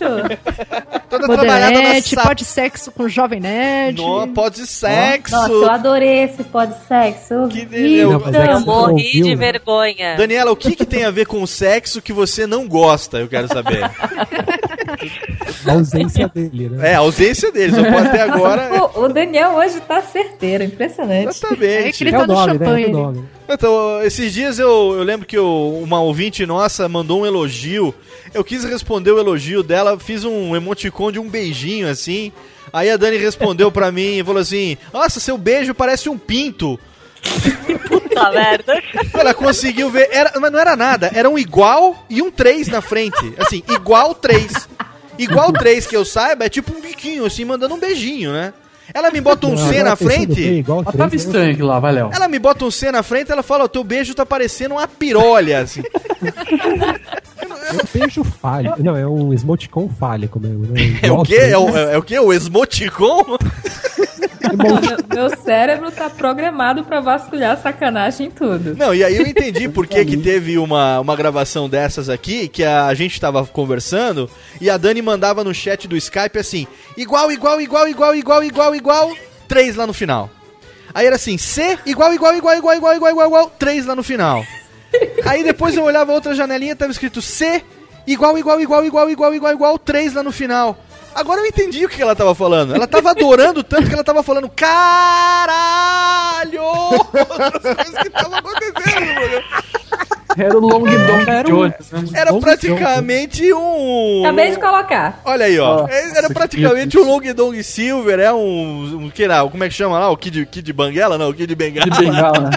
[1.09, 2.25] toda trabalhada na Modelete, sapinha.
[2.25, 4.01] pode sexo com jovem nerd.
[4.01, 5.35] No, pode sexo.
[5.35, 7.47] Nossa, eu adorei esse pod sexo.
[7.49, 9.51] Que Vi, Não, mas é Eu morri ouviu, de né?
[9.51, 10.15] vergonha.
[10.15, 13.17] Daniela, o que, que tem a ver com o sexo que você não gosta?
[13.19, 13.83] Eu quero saber.
[15.67, 16.91] A ausência dele, né?
[16.91, 17.75] É, a ausência deles.
[17.77, 18.69] Eu posso até agora.
[18.69, 21.27] Pô, o Daniel hoje tá certeiro, impressionante.
[21.27, 21.97] É Exatamente.
[21.97, 22.53] que ele É tá o no nome, né?
[22.53, 22.85] É champanhe.
[22.85, 23.25] o nome.
[23.49, 27.93] Então, esses dias eu, eu lembro que eu- uma ouvinte nossa mandou um elogio.
[28.33, 32.31] Eu quis responder o elogio dela, fiz um emoticon de um beijinho assim.
[32.71, 36.79] Aí a Dani respondeu pra mim e falou assim: Nossa, seu beijo parece um pinto.
[37.87, 38.81] Puta merda.
[39.13, 42.81] Ela conseguiu ver, era, mas não era nada, era um igual e um 3 na
[42.81, 43.33] frente.
[43.37, 44.69] Assim, igual 3.
[45.17, 48.53] Igual 3 que eu saiba é tipo um biquinho, assim, mandando um beijinho, né?
[48.93, 50.41] Ela me bota um Não, C na frente.
[50.41, 51.15] igual Ó, tava né?
[51.15, 52.09] estranho lá, vai, Léo.
[52.13, 54.87] Ela me bota um C na frente ela fala: "Ó, teu beijo tá parecendo uma
[54.87, 55.81] pirolha, assim.
[56.21, 58.73] É um beijo falho.
[58.79, 60.65] Não, é um emoticon fálico mesmo.
[60.67, 60.99] Né?
[61.01, 61.35] É o quê?
[61.35, 62.19] É o, é o quê?
[62.19, 63.37] O esmoticon?
[64.57, 68.75] Meu, meu cérebro tá programado pra vasculhar sacanagem em tudo.
[68.75, 72.63] Não, e aí eu entendi por que, que teve uma, uma gravação dessas aqui, que
[72.63, 76.67] a gente tava conversando, e a Dani mandava no chat do Skype assim,
[76.97, 79.15] igual, igual, igual, igual, igual, igual, igual,
[79.47, 80.29] três lá no final.
[80.93, 84.03] Aí era assim, C, igual, igual, igual, igual, igual, igual, igual, igual, três lá no
[84.03, 84.45] final.
[85.25, 87.63] Aí depois eu olhava outra janelinha, tava escrito C,
[88.05, 90.77] igual, igual, igual, igual, igual, igual, igual, três lá no final.
[91.13, 92.73] Agora eu entendi o que ela tava falando.
[92.73, 95.51] Ela tava adorando tanto que ela tava falando caralho!
[96.63, 99.43] Outras coisas que estavam acontecendo, mano.
[100.37, 102.03] Era o Long Dong Era um- Jones, né?
[102.19, 104.21] Era Long praticamente um.
[104.23, 105.21] Acabei de colocar.
[105.25, 105.81] Olha aí, ó.
[105.81, 109.03] Nossa, Era que praticamente um Long Dong Silver, é um.
[109.05, 110.09] um que lá, como é que chama lá?
[110.09, 111.17] O Kid, Kid Banguela?
[111.17, 111.89] Não, o Kid Bengala.
[111.89, 112.51] De bengala, né?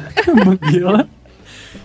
[0.45, 1.09] Banguela.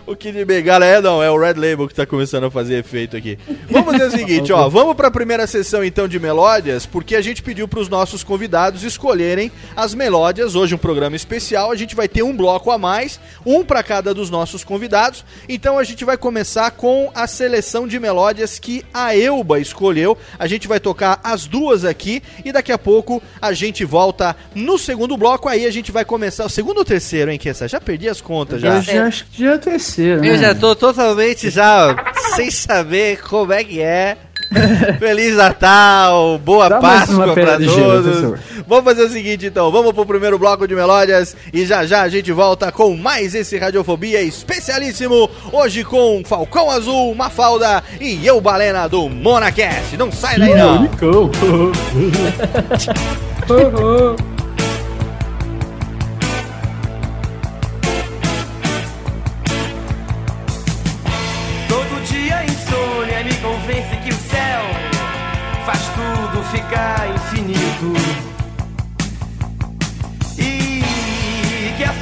[0.10, 3.16] O Kid Bengala é, não, é o Red Label que tá começando a fazer efeito
[3.16, 3.38] aqui.
[3.70, 7.44] Vamos fazer o seguinte, ó, vamos pra primeira sessão então de melódias, porque a gente
[7.44, 10.56] pediu pros nossos convidados escolherem as melódias.
[10.56, 14.12] Hoje um programa especial, a gente vai ter um bloco a mais, um pra cada
[14.12, 15.24] dos nossos convidados.
[15.48, 20.18] Então a gente vai começar com a seleção de melódias que a Elba escolheu.
[20.40, 24.80] A gente vai tocar as duas aqui e daqui a pouco a gente volta no
[24.80, 25.48] segundo bloco.
[25.48, 28.20] Aí a gente vai começar o segundo ou terceiro, hein, que essa já perdi as
[28.20, 28.78] contas já.
[28.78, 29.60] Eu já acho que já é o
[30.02, 30.30] né?
[30.30, 31.96] Eu já tô totalmente já
[32.36, 34.18] sem saber como é que é.
[34.98, 38.04] Feliz Natal, boa Dá Páscoa pra gelo, todos.
[38.04, 38.40] professor.
[38.68, 42.10] Vamos fazer o seguinte então, vamos pro primeiro bloco de melódias e já já a
[42.10, 48.88] gente volta com mais esse Radiofobia especialíssimo, hoje com Falcão Azul, Mafalda e eu, Balena
[48.88, 49.96] do Monacast.
[49.98, 50.90] Não sai daí não.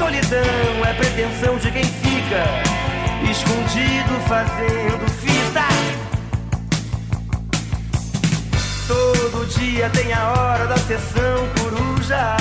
[0.08, 2.44] solidão é pretensão de quem fica
[3.30, 5.68] escondido fazendo fita.
[8.88, 12.38] Todo dia tem a hora da sessão coruja.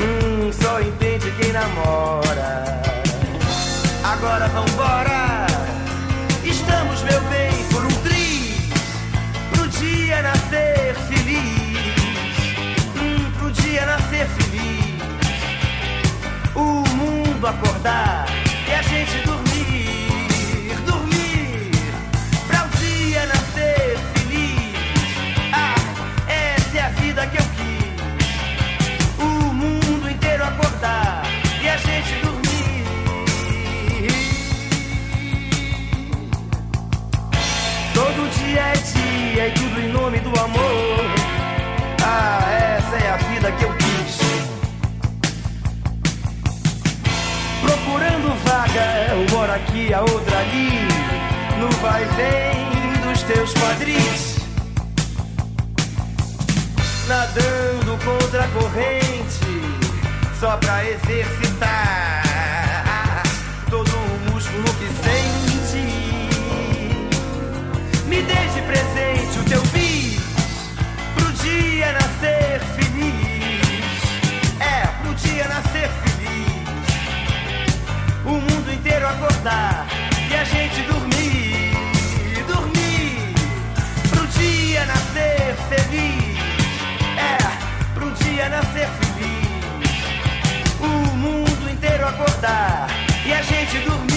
[0.00, 2.82] Hum, só entende quem namora.
[4.02, 5.25] Agora vambora.
[17.36, 18.26] mundo acordar
[18.66, 21.70] e a gente dormir, dormir,
[22.46, 24.74] pra um dia nascer feliz.
[25.52, 25.74] Ah,
[26.26, 29.22] essa é a vida que eu quis.
[29.22, 31.24] O mundo inteiro acordar
[31.62, 32.84] e a gente dormir.
[37.92, 40.85] Todo dia é dia e tudo em nome do amor.
[49.32, 50.88] Mora aqui, a outra ali.
[51.58, 54.36] No vai vem dos teus quadris.
[57.08, 59.62] Nadando contra a corrente,
[60.40, 62.22] só pra exercitar
[63.70, 65.86] todo o músculo que sente.
[68.06, 69.25] Me deixe presente
[79.06, 79.86] acordar
[80.30, 81.72] e a gente dormir,
[82.46, 83.34] dormir.
[84.10, 86.38] Pro dia nascer feliz.
[87.16, 89.96] É, pro dia nascer feliz.
[90.80, 92.88] O mundo inteiro acordar
[93.24, 94.15] e a gente dormir.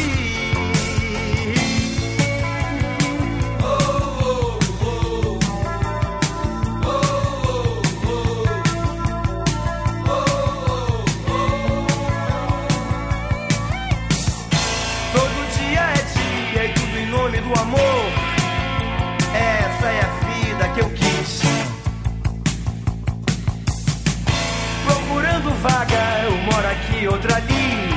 [25.59, 27.89] Vaga, eu moro aqui, outra ali.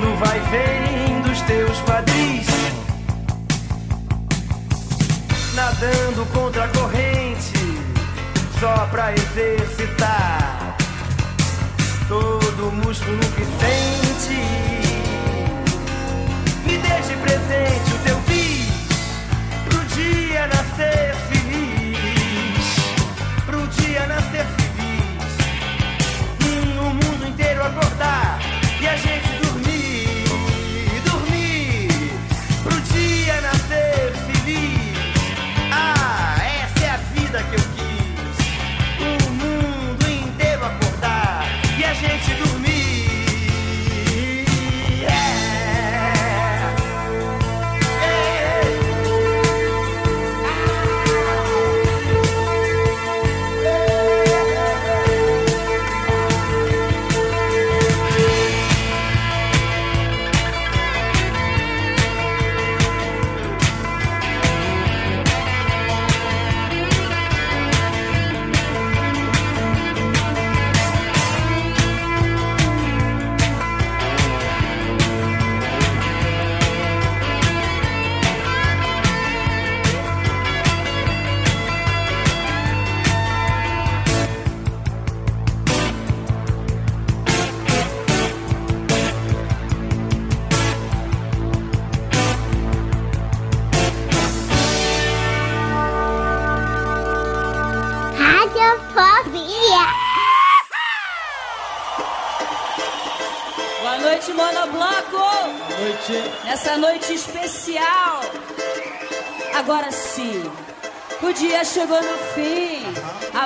[0.00, 2.46] No vai vem dos teus quadris.
[5.54, 7.78] Nadando contra a corrente,
[8.58, 10.76] só pra exercitar
[12.08, 14.42] todo o músculo que sente.
[16.66, 18.72] Me deixe presente o teu bis
[19.68, 21.21] pro dia nascer
[27.32, 28.38] inteiro acordar
[28.80, 30.24] e a gente dormir.
[31.04, 31.88] Dormir
[32.62, 34.98] pro dia nascer feliz.
[35.72, 38.36] Ah, essa é a vida que eu quis.
[39.00, 41.46] O mundo inteiro acordar
[41.78, 42.31] e a gente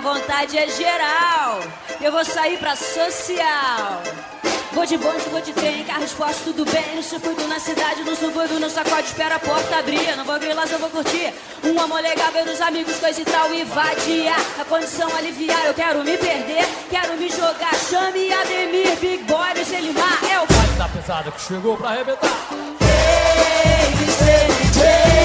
[0.06, 1.60] vontade é geral.
[2.00, 4.02] Eu vou sair pra social.
[4.72, 6.94] Vou de bonde, vou de trem, carro esporte, tudo bem.
[6.94, 10.16] No circuito, na cidade, no subúrbio, no sacode, espera a porta abrir.
[10.16, 11.34] Não vou grilar, só vou curtir.
[11.64, 14.40] Um amor legal, ver os amigos, coisa e tal, e vadiar.
[14.60, 17.74] A condição aliviar, eu quero me perder, quero me jogar.
[17.90, 22.30] Chame Ademir, Big Boy, Luiz Elimar, é o Vai da pesada que chegou pra arrebentar.
[24.74, 25.15] Quero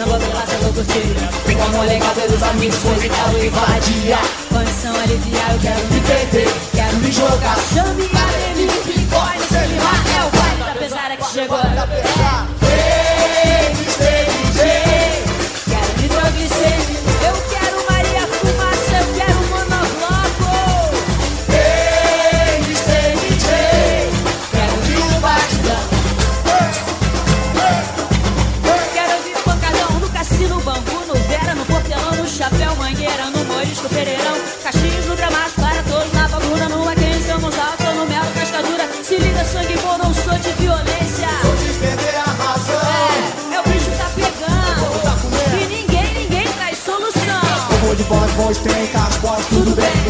[0.00, 1.14] Não vou curtir.
[1.44, 4.18] Com amor legal pelos amigos, coisa e tal, e vadia.
[4.48, 7.56] Condição aliviar, eu quero me perder, quero me jogar.
[7.74, 11.58] Chame a Demi, boy, no seu limar, é o baile da pesada que chegou.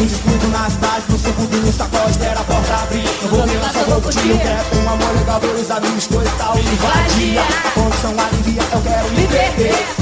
[0.01, 3.05] Um descuido na cidade, no seu no sacode, espera a porta abrir.
[3.21, 4.75] Eu vou me lançar, vou curtir o crepe.
[4.77, 6.57] Um amor legal, os amigos, coisa e tal.
[6.57, 8.63] Invadia, a condição alivia.
[8.73, 10.00] Eu quero me perder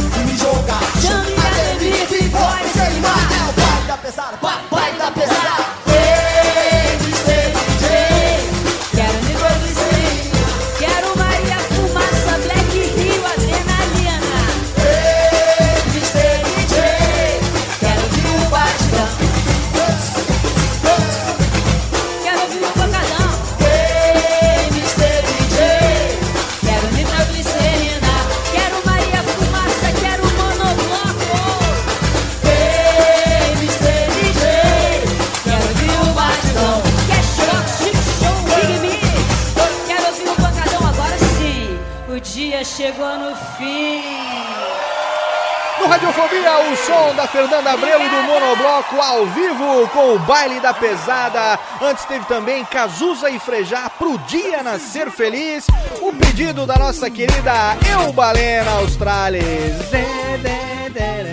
[46.71, 51.59] o som da Fernanda Abreu e do Monobloco ao vivo com o baile da pesada.
[51.81, 55.65] Antes teve também Cazuza e Frejá pro dia nascer feliz.
[55.99, 59.43] O pedido da nossa querida Eubalena Australis.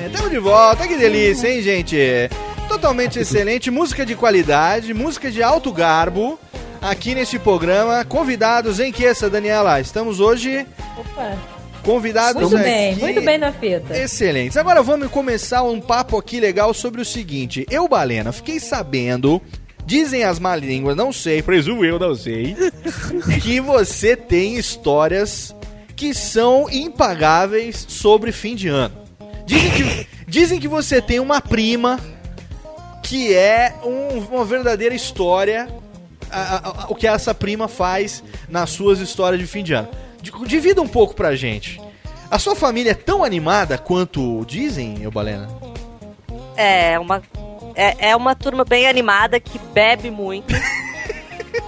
[0.07, 2.30] Estamos de volta, que delícia, hein, gente?
[2.66, 6.39] Totalmente excelente, música de qualidade, música de alto garbo.
[6.80, 9.80] Aqui nesse programa, convidados em que essa, Daniela?
[9.80, 10.66] Estamos hoje
[10.97, 11.55] Opa.
[11.87, 13.97] Convidados Muito bem, aqui- muito bem na fita.
[13.97, 14.57] Excelentes.
[14.57, 17.64] Agora vamos começar um papo aqui legal sobre o seguinte.
[17.70, 19.41] Eu, Balena, fiquei sabendo,
[19.87, 22.55] dizem as má línguas, não sei, presumo eu, não sei,
[23.43, 25.55] que você tem histórias
[25.95, 28.95] que são impagáveis sobre fim de ano.
[29.47, 31.99] Dizem que, dizem que você tem uma prima
[33.03, 35.68] que é um- uma verdadeira história,
[36.28, 39.89] a- a- a- o que essa prima faz nas suas histórias de fim de ano.
[40.31, 41.81] Di- Divida um pouco pra gente.
[42.31, 45.49] A sua família é tão animada quanto dizem, eu Balena?
[46.57, 47.22] É uma,
[47.74, 50.53] é, é uma turma bem animada que bebe muito,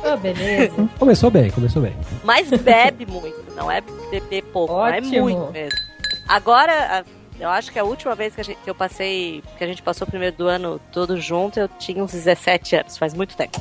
[0.03, 0.89] Ô, beleza.
[0.99, 1.95] Começou bem, começou bem.
[2.25, 3.81] mas bebe muito, não é
[4.11, 5.79] beber pouco, não é muito mesmo.
[6.27, 7.05] Agora,
[7.39, 9.81] eu acho que a última vez que, a gente, que eu passei, que a gente
[9.83, 13.61] passou o primeiro do ano todo junto, eu tinha uns 17 anos, faz muito tempo.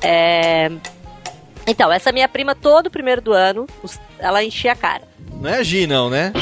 [0.00, 0.70] É,
[1.66, 3.66] Então, essa minha prima, todo primeiro do ano,
[4.18, 5.02] ela enchia a cara.
[5.40, 6.32] Não é a Gi, não, né?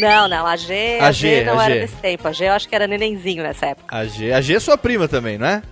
[0.00, 1.80] Não, não, a G, A a G, G não a era G.
[1.80, 2.26] desse tempo.
[2.26, 3.94] A G eu acho que era nenenzinho nessa época.
[3.94, 5.62] A G, a G é sua prima também, não é?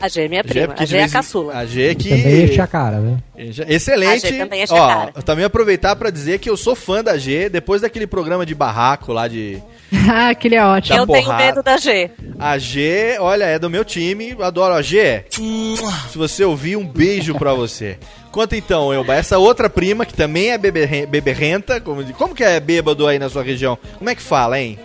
[0.00, 1.54] A G é minha A G prima, a G é a vez em- caçula.
[1.56, 2.08] A G é que...
[2.08, 3.18] Também enche a cara, né?
[3.36, 4.26] Excelente.
[4.26, 5.12] A G também enche Ó, a cara.
[5.16, 8.54] eu também aproveitar pra dizer que eu sou fã da G, depois daquele programa de
[8.54, 9.60] barraco lá de...
[10.10, 10.96] ah, aquele é ótimo.
[10.96, 11.44] da Eu tenho porrada.
[11.44, 12.10] medo da G.
[12.38, 15.24] A G, olha, é do meu time, adoro a G.
[15.30, 17.98] Se você ouvir, um beijo pra você.
[18.32, 22.58] Conta então, Elba, essa outra prima que também é beberre- beberrenta, como, como que é
[22.58, 23.78] bêbado aí na sua região?
[23.98, 24.78] Como é que fala, hein?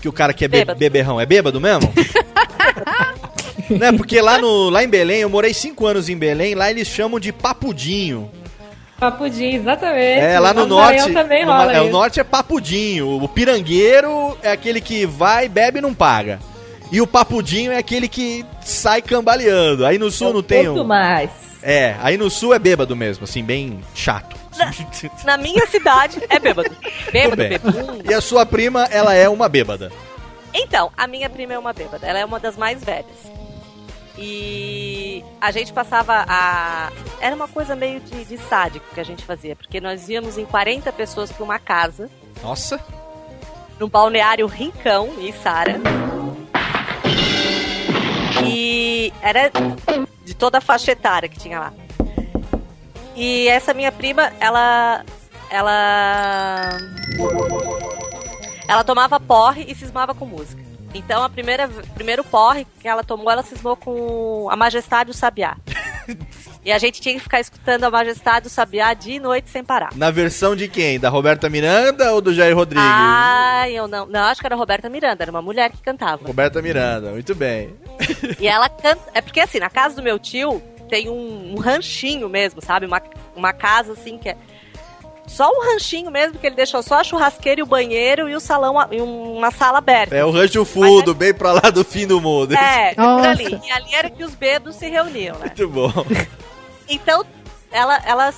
[0.00, 0.78] Que o cara que é be Bêbado.
[0.78, 1.92] beberrão, é bêbado mesmo?
[3.70, 6.88] né, porque lá, no, lá em Belém, eu morei cinco anos em Belém, lá eles
[6.88, 8.30] chamam de papudinho.
[8.98, 10.20] Papudinho, exatamente.
[10.20, 11.12] É, lá no norte.
[11.12, 13.22] também no rola é, o norte é papudinho.
[13.22, 16.40] O pirangueiro é aquele que vai, bebe e não paga.
[16.90, 19.86] E o papudinho é aquele que sai cambaleando.
[19.86, 20.82] Aí no sul não tem um.
[20.84, 21.30] mais.
[21.62, 24.36] É, aí no sul é bêbado mesmo, assim, bem chato.
[25.24, 26.70] Na minha cidade é bêbado.
[27.12, 28.02] Bêbado, bebum.
[28.08, 29.92] E a sua prima, ela é uma bêbada.
[30.52, 32.04] Então, a minha prima é uma bêbada.
[32.04, 33.30] Ela é uma das mais velhas.
[34.16, 35.07] E
[35.40, 36.90] a gente passava a.
[37.20, 40.44] Era uma coisa meio de, de sádico que a gente fazia, porque nós íamos em
[40.44, 42.10] 40 pessoas pra uma casa,
[42.42, 42.80] Nossa.
[43.78, 45.80] num balneário Rincão e Sara.
[48.44, 49.50] E era
[50.24, 51.72] de toda a faixa etária que tinha lá.
[53.16, 55.04] E essa minha prima, ela.
[55.50, 56.78] Ela.
[58.68, 60.67] Ela tomava porre e cismava com música.
[60.94, 65.56] Então, a primeira primeiro porre que ela tomou, ela cismou com a Majestade do Sabiá.
[66.64, 69.62] e a gente tinha que ficar escutando a Majestade do Sabiá dia e noite sem
[69.62, 69.90] parar.
[69.94, 70.98] Na versão de quem?
[70.98, 72.88] Da Roberta Miranda ou do Jair Rodrigues?
[72.88, 74.06] Ai, eu não.
[74.06, 76.26] Não, acho que era a Roberta Miranda, era uma mulher que cantava.
[76.26, 77.76] Roberta Miranda, muito bem.
[78.38, 79.02] E ela canta.
[79.12, 82.86] É porque assim, na casa do meu tio tem um, um ranchinho mesmo, sabe?
[82.86, 83.02] Uma,
[83.36, 84.36] uma casa assim que é.
[85.28, 88.40] Só um ranchinho mesmo, que ele deixou só a churrasqueira e o banheiro e o
[88.40, 90.16] salão, e uma sala aberta.
[90.16, 92.54] É o rancho fundo, bem pra lá do fim do mundo.
[92.54, 93.60] É, por ali.
[93.64, 95.46] E ali era que os bedos se reuniam, né?
[95.46, 95.92] Muito bom.
[96.90, 97.22] Então,
[97.70, 98.32] ela, ela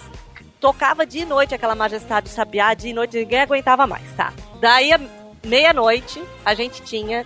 [0.59, 4.33] tocava de noite aquela majestade do sabiá, de noite ninguém aguentava mais, tá?
[4.61, 5.01] Daí, à
[5.47, 7.25] meia-noite, a gente tinha.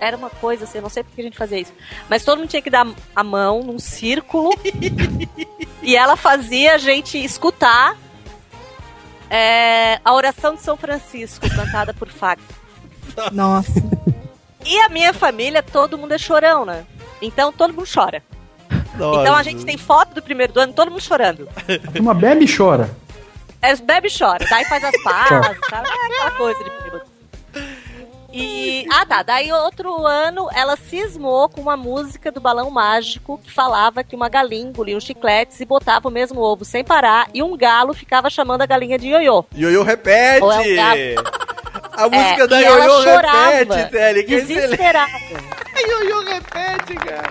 [0.00, 1.72] Era uma coisa assim, eu não sei porque a gente fazia isso.
[2.10, 4.50] Mas todo mundo tinha que dar a mão num círculo.
[5.80, 7.96] e ela fazia a gente escutar
[9.30, 12.44] é, a oração de São Francisco, cantada por Fábio.
[13.32, 13.72] Nossa.
[14.64, 16.84] E a minha família, todo mundo é chorão, né?
[17.20, 18.22] Então todo mundo chora.
[18.94, 21.48] Então a gente tem foto do primeiro do ano, todo mundo chorando.
[22.00, 22.90] Uma bebe e chora.
[23.60, 25.88] É, bebe e chora, daí faz as pazes, sabe?
[25.88, 27.04] É aquela coisa de bêbado.
[28.34, 28.86] E.
[28.90, 29.22] Ah, tá.
[29.22, 34.28] Daí outro ano ela cismou com uma música do Balão Mágico que falava que uma
[34.28, 38.28] galinha engolia uns chicletes e botava o mesmo ovo sem parar e um galo ficava
[38.28, 39.44] chamando a galinha de ioiô.
[39.56, 40.42] Ioiô repete!
[40.42, 40.98] Ou é um galo.
[41.96, 44.22] A música É, da Ioiô chorava, repete, Tele.
[44.24, 44.40] Que.
[44.42, 45.12] Desesperada.
[45.88, 47.28] Ioiô repete, cara.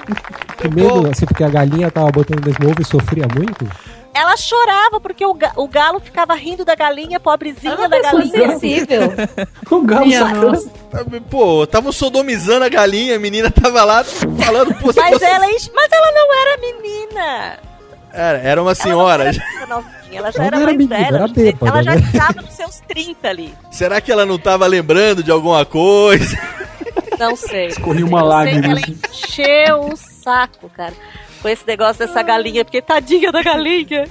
[0.58, 3.68] Que medo, assim, porque a galinha tava botando o mesmo ovo e sofria muito.
[4.14, 8.49] Ela chorava porque o, ga- o galo ficava rindo da galinha, pobrezinha É da galinha.
[8.59, 9.01] sensível.
[9.72, 10.05] O galo.
[11.32, 15.49] Pô, tava sodomizando a galinha, a menina tava lá falando, pô, se Mas fosse- ela,
[15.51, 17.59] enche- mas ela não era menina.
[18.14, 19.24] Era, era uma senhora.
[19.24, 21.16] Ela, não era novinha, ela já Ela era era mais menina, velha.
[21.16, 22.01] era bêbada, ela já né?
[22.14, 23.53] estava nos seus 30 ali.
[23.72, 26.38] Será que ela não tava lembrando de alguma coisa?
[27.18, 27.68] Não sei.
[27.68, 28.99] Escorria não uma lágrima, sei que Ela assim.
[29.11, 30.93] encheu o saco, cara.
[31.43, 34.07] Com esse negócio dessa galinha, porque tadinha da galinha.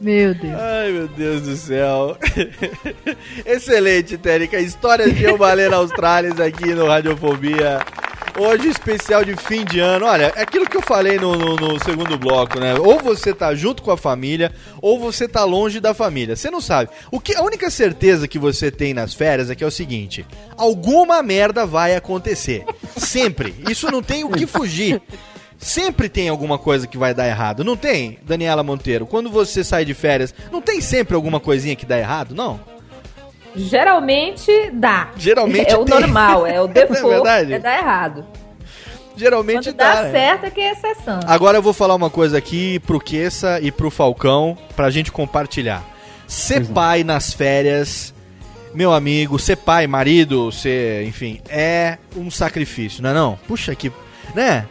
[0.00, 0.54] Meu Deus.
[0.58, 2.16] Ai, meu Deus do céu.
[3.46, 4.58] Excelente, Térica.
[4.60, 7.80] Histórias de Eu Baleia Australis aqui no Radiofobia.
[8.38, 10.06] Hoje, especial de fim de ano.
[10.06, 12.74] Olha, é aquilo que eu falei no, no- no segundo bloco, né?
[12.78, 16.34] Ou você tá junto com a família, ou você tá longe da família.
[16.36, 16.90] Você não sabe.
[17.10, 20.24] O que, a única certeza que você tem nas férias é que é o seguinte:
[20.56, 22.64] alguma merda vai acontecer.
[22.96, 23.54] Sempre.
[23.68, 25.02] Isso não tem o que fugir.
[25.62, 29.06] Sempre tem alguma coisa que vai dar errado, não tem, Daniela Monteiro?
[29.06, 32.58] Quando você sai de férias, não tem sempre alguma coisinha que dá errado, não?
[33.54, 35.10] Geralmente dá.
[35.16, 35.94] Geralmente É o tem.
[36.00, 37.52] normal, é o default, verdade?
[37.52, 38.24] é dar errado.
[39.16, 40.02] Geralmente Quando dá, dá.
[40.04, 40.10] né?
[40.12, 41.20] certo é que é exceção.
[41.26, 45.84] Agora eu vou falar uma coisa aqui pro Queça e pro Falcão pra gente compartilhar.
[46.26, 48.14] Ser pai nas férias,
[48.72, 53.38] meu amigo, ser pai, marido, ser, enfim, é um sacrifício, não é não?
[53.48, 53.92] Puxa que,
[54.34, 54.66] né?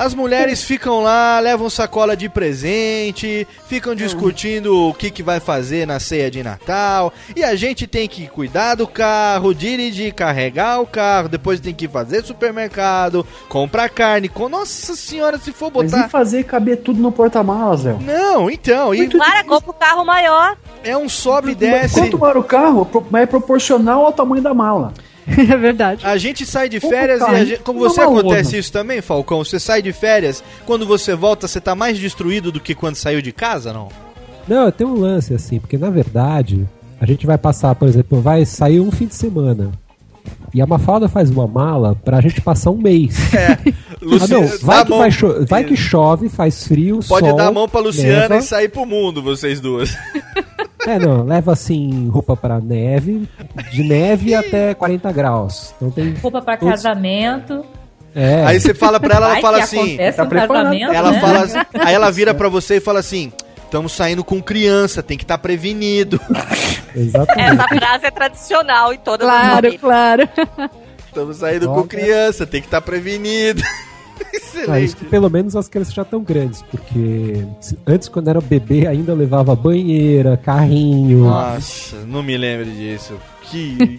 [0.00, 5.86] As mulheres ficam lá, levam sacola de presente, ficam discutindo o que, que vai fazer
[5.86, 7.12] na ceia de Natal.
[7.36, 11.86] E a gente tem que cuidar do carro, dirigir, carregar o carro, depois tem que
[11.86, 14.30] fazer supermercado, comprar carne.
[14.30, 14.48] Com...
[14.48, 16.06] Nossa senhora, se for Mas botar.
[16.06, 17.94] e fazer caber tudo no porta-malas, Zé?
[18.00, 20.56] Não, então, e Para, compra o carro maior.
[20.82, 22.00] é um sobe e desce.
[22.00, 24.94] Quanto maior o carro, mas é proporcional ao tamanho da mala.
[25.50, 26.04] É verdade.
[26.04, 28.20] A gente sai de férias o e gente, como você malona.
[28.20, 29.44] acontece isso também, Falcão?
[29.44, 33.22] Você sai de férias, quando você volta, você tá mais destruído do que quando saiu
[33.22, 33.88] de casa, não?
[34.46, 36.66] Não, tem um lance assim, porque na verdade,
[37.00, 39.70] a gente vai passar, por exemplo, vai sair um fim de semana.
[40.52, 43.16] E a Mafalda faz uma mala pra gente passar um mês.
[43.34, 43.58] É.
[44.02, 47.48] Ah, Luciana, não, vai que, vai, cho- vai que chove, faz frio, Pode sol, dar
[47.48, 48.36] a mão pra Luciana neva.
[48.38, 49.94] e sair pro mundo, vocês duas.
[50.86, 53.28] É, não, leva assim roupa pra neve,
[53.70, 55.74] de neve até 40 graus.
[55.76, 56.14] Então tem.
[56.14, 57.62] Roupa pra todos- casamento.
[58.14, 58.42] É.
[58.46, 59.78] Aí você fala pra ela, ela Vai fala que assim.
[59.78, 61.20] acontece tá um Ela né?
[61.20, 63.30] fala, assim, aí ela vira pra você e fala assim:
[63.70, 66.20] "Estamos saindo com criança, tem que estar prevenido.
[66.94, 67.52] Exatamente.
[67.54, 69.80] Essa frase é tradicional em todas as Claro, famílias.
[69.80, 70.28] claro.
[71.06, 71.86] Estamos saindo com Olha.
[71.86, 73.62] criança, tem que estar prevenido."
[74.68, 74.96] Ah, isso Excelente.
[74.96, 77.42] que pelo menos as crianças já estão grandes, porque
[77.86, 81.20] antes, quando era bebê, ainda levava banheira, carrinho.
[81.24, 83.14] Nossa, não me lembro disso.
[83.44, 83.98] Que.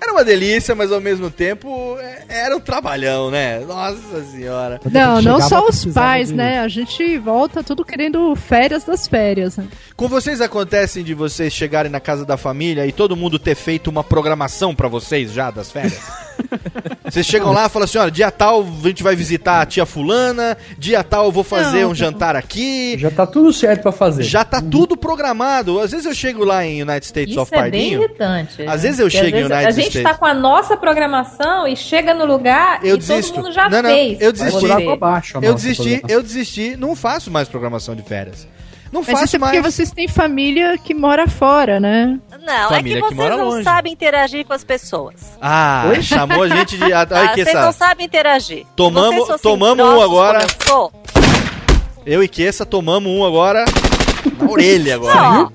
[0.00, 3.60] Era uma delícia, mas ao mesmo tempo é- era um trabalhão, né?
[3.60, 4.80] Nossa senhora.
[4.90, 6.60] Não, não só os pais, de- né?
[6.60, 9.56] A gente volta tudo querendo férias das férias.
[9.56, 9.66] né?
[9.96, 13.88] Com vocês acontecem de vocês chegarem na casa da família e todo mundo ter feito
[13.88, 16.00] uma programação pra vocês já das férias?
[17.04, 19.84] vocês chegam lá e falam assim: olha, dia tal a gente vai visitar a tia
[19.86, 22.96] Fulana, dia tal eu vou fazer Não, um jantar aqui.
[22.98, 24.22] Já tá tudo certo pra fazer.
[24.22, 25.80] Já tá tudo programado.
[25.80, 28.02] Às vezes eu chego lá em United States Isso of é bem Pardinho.
[28.02, 28.62] irritante.
[28.62, 28.76] Às né?
[28.76, 30.10] vezes eu Porque chego em às United A gente States.
[30.10, 33.32] tá com a nossa programação e chega no lugar Eu e desisto.
[33.34, 34.20] todo mundo já Não, não, fez.
[34.20, 34.66] eu desisti.
[35.42, 38.46] Eu desisti, eu desisti, não faço mais programação de férias.
[38.92, 39.74] Não isso é porque mais.
[39.74, 42.18] vocês têm família que mora fora, né?
[42.44, 43.64] Não, Família é que que vocês não longe.
[43.64, 45.14] sabem interagir com as pessoas.
[45.40, 46.84] Ah, chamou a gente de.
[46.92, 48.66] Olha Ah, que vocês não sabem interagir.
[48.76, 50.46] Tomamos- Vocês fossem tomamos um agora.
[52.04, 53.64] eu e Kessa tomamos um agora
[54.38, 55.14] na orelha agora.
[55.14, 55.52] Não,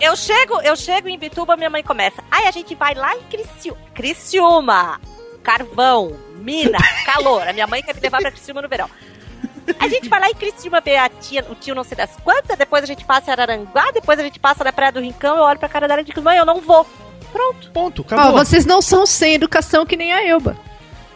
[0.00, 2.22] eu chego, eu chego em Bituba, minha mãe começa.
[2.30, 3.78] Ai, a gente vai lá em Criciúma.
[3.94, 5.00] Criciúma,
[5.42, 7.46] carvão, mina, calor.
[7.48, 8.90] A minha mãe quer me levar pra Criciúma no verão.
[9.78, 12.56] A gente vai lá em Criciúma ver a tia, o tio não sei das quantas,
[12.58, 15.42] depois a gente passa em Araranguá, depois a gente passa na Praia do Rincão, eu
[15.42, 16.86] olho pra cara dela e digo, mãe, eu não vou.
[17.32, 17.70] Pronto.
[17.72, 18.32] Ponto, Ó, acabou.
[18.44, 20.56] vocês não são sem educação que nem a Elba.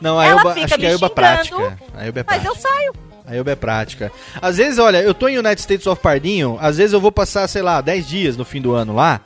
[0.01, 1.79] Não, a Ela Elba, acho que a Elba é prática.
[1.95, 2.49] A Elba é Mas prática.
[2.49, 2.93] eu saio.
[3.27, 4.13] A Elba é prática.
[4.41, 7.47] Às vezes, olha, eu tô em United States of Pardinho, às vezes eu vou passar,
[7.47, 9.21] sei lá, 10 dias no fim do ano lá.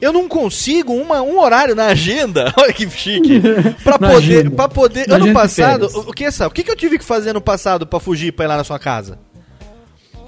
[0.00, 3.40] Eu não consigo uma, um horário na agenda, olha que chique,
[3.84, 4.50] pra poder, agenda.
[4.50, 7.04] pra poder, Na ano passado, o, o que essa, o que que eu tive que
[7.04, 9.18] fazer no passado pra fugir pra ir lá na sua casa?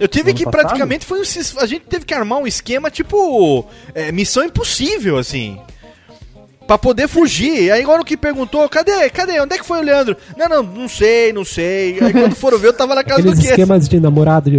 [0.01, 0.61] Eu tive Ano que passado?
[0.63, 1.25] praticamente foi um,
[1.59, 5.59] a gente teve que armar um esquema tipo é, missão impossível assim.
[6.67, 7.71] Pra poder fugir.
[7.71, 9.09] Aí agora o que perguntou, cadê?
[9.11, 9.39] Cadê?
[9.39, 10.17] Onde é que foi o Leandro?
[10.37, 11.99] Não, não, não sei, não sei.
[12.03, 13.51] Aí quando foram ver, eu tava na casa Aqueles do Kies.
[13.51, 14.51] esquemas de namorado,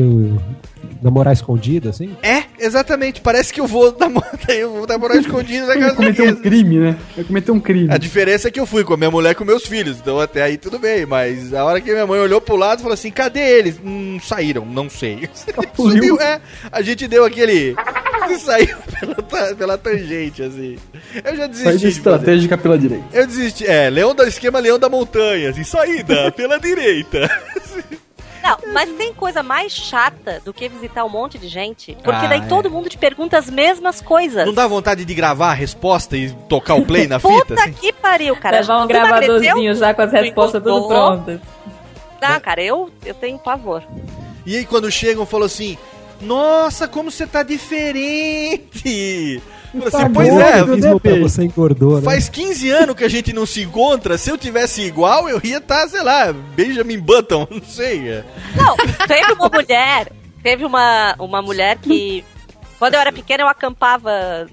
[1.06, 2.16] namorar escondido, assim?
[2.22, 3.22] É, exatamente.
[3.22, 6.97] Parece que eu vou namorar, eu vou namorar escondido na casa um crime, né?
[7.16, 7.91] Eu cometi um crime.
[7.91, 10.20] A diferença é que eu fui com a minha mulher e com meus filhos, então
[10.20, 12.93] até aí tudo bem, mas a hora que minha mãe olhou pro lado e falou
[12.93, 13.80] assim, cadê eles?
[13.84, 15.30] Hum, saíram, não sei.
[15.76, 16.41] Subiu, é,
[16.72, 17.76] a gente deu aquele...
[18.39, 20.78] saiu pela, pela tangente, assim.
[21.24, 21.88] Eu já desisti Saída de fazer.
[21.88, 23.06] estratégica pela direita.
[23.14, 27.30] Eu desisti, é, leão da esquema leão da montanha, assim, saída pela direita.
[28.46, 31.96] Não, mas tem coisa mais chata do que visitar um monte de gente.
[32.04, 32.46] Porque Ah, daí é.
[32.46, 34.46] todo mundo te pergunta as mesmas coisas.
[34.46, 37.74] Não dá vontade de gravar a resposta e tocar o play na fita, Puta assim?
[37.74, 38.60] que pariu, cara.
[38.60, 41.39] Levar um gravadorzinho já com as respostas tudo prontas.
[42.22, 43.82] Não, cara, eu, eu tenho pavor.
[44.46, 45.76] E aí quando chegam, falou assim:
[46.22, 49.41] Nossa, como você tá diferente!
[49.82, 52.01] Falei assim, pois é, pra você engordou, né?
[52.03, 54.17] faz 15 anos que a gente não se encontra.
[54.17, 58.23] Se eu tivesse igual, eu ia estar, sei lá, Benjamin Button, não sei.
[58.55, 58.76] Não,
[59.07, 60.11] teve uma mulher,
[60.41, 62.23] teve uma, uma mulher que.
[62.78, 64.11] Quando eu era pequena, eu acampava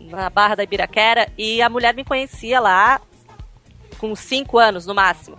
[0.09, 3.01] na Barra da Ibiraquera e a mulher me conhecia lá
[3.99, 5.37] com 5 anos no máximo.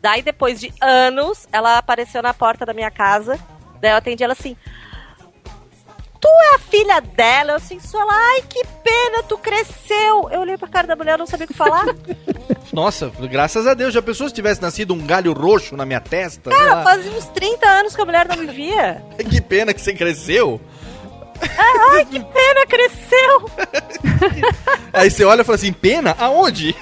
[0.00, 3.38] Daí, depois de anos, ela apareceu na porta da minha casa.
[3.80, 4.56] Daí eu atendi ela assim.
[6.24, 7.52] Tu é a filha dela?
[7.52, 8.10] Eu assim, sou ela.
[8.10, 10.30] Ai, que pena, tu cresceu.
[10.30, 11.84] Eu olhei pra cara da mulher, eu não sabia o que falar.
[12.72, 16.50] Nossa, graças a Deus, já pensou se tivesse nascido um galho roxo na minha testa?
[16.50, 16.82] sei Cara, lá.
[16.82, 19.04] fazia uns 30 anos que a mulher não me via.
[19.30, 20.58] Que pena que você cresceu.
[21.42, 23.50] Ai, que pena, cresceu.
[24.94, 26.16] Aí você olha e fala assim: Pena?
[26.18, 26.74] Aonde?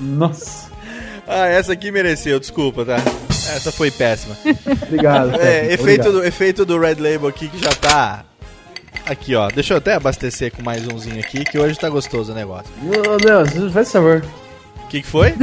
[0.00, 0.70] Nossa.
[1.26, 2.96] Ah, essa aqui mereceu, desculpa, tá?
[3.48, 4.36] Essa foi péssima.
[4.82, 5.40] Obrigado.
[5.40, 6.12] É, efeito obrigado.
[6.12, 8.24] do, efeito do Red Label aqui que já tá.
[9.06, 9.48] Aqui, ó.
[9.48, 12.70] Deixa eu até abastecer com mais umzinho aqui, que hoje tá gostoso o negócio.
[12.82, 14.22] Meu Deus, faz favor.
[14.84, 15.34] O que, que foi?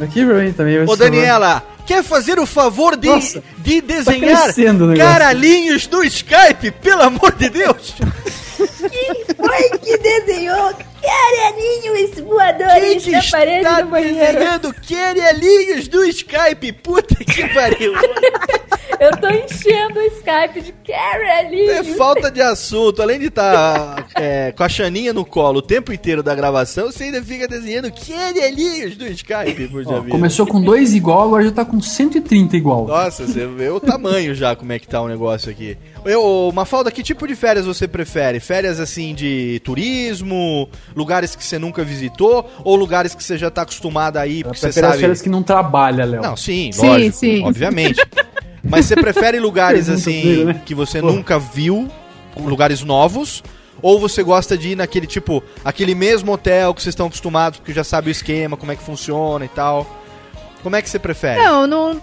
[0.00, 0.76] Aqui pra mim também.
[0.82, 1.10] Ô, faz favor.
[1.10, 5.10] Daniela, quer fazer o favor de, Nossa, de desenhar crescendo o negócio.
[5.10, 7.94] caralhinhos no Skype, pelo amor de Deus?
[9.50, 10.72] Foi que desenhou
[11.02, 14.32] caralhinhos voadores Quem na parede está do banheiro.
[14.32, 16.72] desenhando caralhinhos no Skype?
[16.72, 17.92] Puta que pariu.
[18.98, 21.70] Eu tô enchendo o Skype de caralhinho.
[21.70, 23.00] É falta de assunto.
[23.02, 24.06] Além de estar
[24.56, 28.96] com a Xaninha no colo o tempo inteiro da gravação, você ainda fica desenhando caralhinhos
[28.96, 32.86] do Skype, por Ó, começou com dois igual, agora já tá com 130 igual.
[32.86, 35.76] Nossa, você vê o tamanho já, como é que tá o negócio aqui.
[36.04, 38.40] Eu, Mafalda, que tipo de férias você prefere?
[38.40, 43.62] Férias assim de turismo, lugares que você nunca visitou, ou lugares que você já tá
[43.62, 45.00] acostumado a ir, porque você Prefere as sabe...
[45.00, 46.22] férias que não trabalha, Léo.
[46.22, 47.44] Não, sim, Sim, lógico, sim.
[47.44, 48.00] obviamente.
[48.70, 50.62] Mas você prefere lugares assim né?
[50.64, 51.88] que você nunca viu,
[52.36, 53.42] lugares novos,
[53.82, 57.72] ou você gosta de ir naquele tipo, aquele mesmo hotel que vocês estão acostumados, porque
[57.72, 59.86] já sabe o esquema, como é que funciona e tal?
[60.62, 61.42] Como é que você prefere?
[61.42, 62.02] Não, não.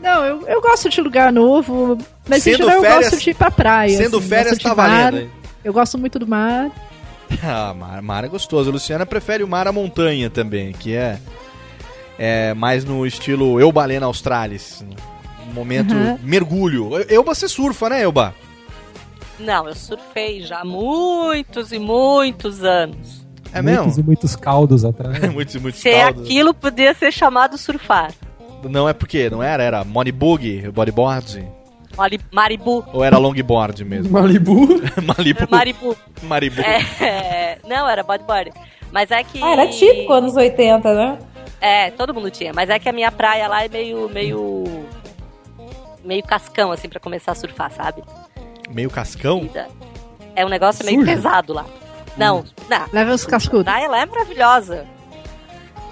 [0.00, 1.96] Não, eu, eu gosto de lugar novo,
[2.28, 3.96] mas Sendo em geral férias- eu gosto de ir pra praia.
[3.96, 4.88] sendo assim, férias tá mar.
[5.12, 5.30] valendo?
[5.64, 6.70] Eu gosto muito do mar.
[7.42, 8.70] Ah, mar, mar é gostoso.
[8.70, 11.18] A Luciana prefere o mar à montanha também, que é,
[12.16, 14.84] é mais no estilo Eubalena Australis.
[14.88, 14.94] Um
[15.56, 16.18] momento Uhum.
[16.22, 16.90] mergulho.
[17.08, 18.34] Euba você surfa, né, Euba?
[19.38, 23.26] Não, eu surfei já há muitos e muitos anos.
[23.52, 24.00] É muitos mesmo?
[24.00, 25.18] e muitos caldos atrás.
[25.32, 26.24] muitos e muitos Se caldos.
[26.24, 28.12] aquilo podia ser chamado surfar.
[28.68, 29.62] Não é porque, não era?
[29.62, 31.46] Era monibug, bodyboard?
[31.96, 32.84] Mari- Maribu.
[32.92, 34.10] Ou era longboard mesmo?
[34.12, 34.66] Malibu?
[35.02, 35.46] Malibu.
[35.50, 35.96] Maribu.
[36.22, 36.60] Maribu.
[36.60, 38.52] É, não, era bodyboard.
[38.92, 39.42] Mas é que.
[39.42, 41.18] Ah, era típico anos 80, né?
[41.60, 42.52] É, todo mundo tinha.
[42.54, 44.08] Mas é que a minha praia lá é meio.
[44.10, 44.64] meio.
[46.06, 48.02] Meio cascão, assim, pra começar a surfar, sabe?
[48.70, 49.48] Meio cascão?
[50.34, 51.64] É um negócio meio pesado lá.
[52.16, 52.86] Não, não.
[52.92, 53.66] Leva os cascudos.
[53.66, 54.86] lá é maravilhosa.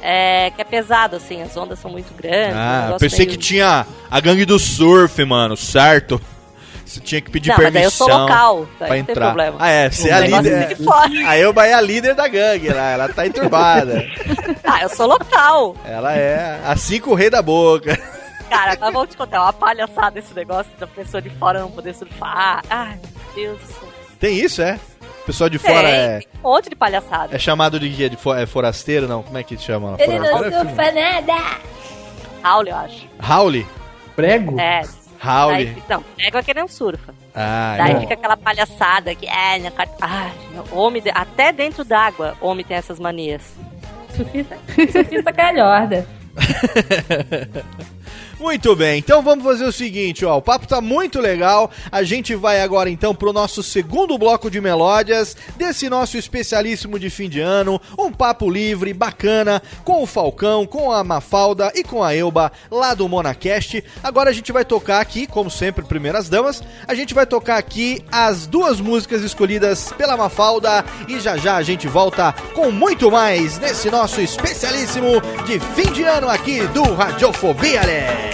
[0.07, 2.55] É, que é pesado, assim, as ondas são muito grandes.
[2.55, 6.21] um Ah, eu negócio pensei meio- que tinha a gangue do surf, mano, certo?
[6.85, 8.07] Você tinha que pedir Não, mas permissão.
[8.07, 9.25] aí eu sou local, daí pra não tem entrar.
[9.27, 9.57] problema.
[9.59, 10.63] Ah, é, você é O a líder.
[10.63, 11.11] fica de fora.
[11.29, 14.05] A Elba é a líder da gangue lá, ela tá enturbada.
[14.63, 15.75] Ah, eu sou local.
[15.87, 17.99] ela é a cinco rei da boca.
[18.49, 21.71] Cara, mas vou te contar, é uma palhaçada esse negócio da pessoa de fora não
[21.71, 22.63] poder surfar.
[22.71, 22.99] Ai,
[23.37, 23.89] meu Deus do céu.
[24.21, 24.79] Tem isso, é?
[25.23, 27.35] O pessoal de fora é, tem um monte de palhaçada.
[27.35, 29.23] é chamado de guia de fo- é forasteiro, não?
[29.23, 29.97] Como é que chama?
[29.99, 30.75] Ele não Forasteiro é filme.
[30.77, 31.59] surfa nada.
[32.43, 33.09] Raul, eu acho.
[33.19, 33.67] Rauli?
[34.15, 34.61] Prego?
[34.61, 34.83] É.
[35.19, 35.57] Rauli.
[35.57, 37.15] Aí- não, égua que nem um surfa.
[37.35, 38.01] Ah, Daí bom.
[38.01, 39.95] fica aquela palhaçada que é, minha carta.
[40.01, 43.43] Ai, meu homem, de- até dentro d'água, homem tem essas manias.
[44.15, 44.57] Surfista,
[44.93, 46.07] surfista calhorda.
[48.45, 51.71] Muito bem, então vamos fazer o seguinte, ó, o papo tá muito legal.
[51.91, 57.09] A gente vai agora então pro nosso segundo bloco de melódias desse nosso especialíssimo de
[57.09, 62.05] fim de ano, um papo livre, bacana, com o Falcão, com a Mafalda e com
[62.05, 63.83] a Elba lá do Monacast.
[64.03, 68.05] Agora a gente vai tocar aqui, como sempre, primeiras damas, a gente vai tocar aqui
[68.13, 73.59] as duas músicas escolhidas pela Mafalda e já já a gente volta com muito mais
[73.59, 78.34] nesse nosso especialíssimo de fim de ano aqui do Radiofobia, né?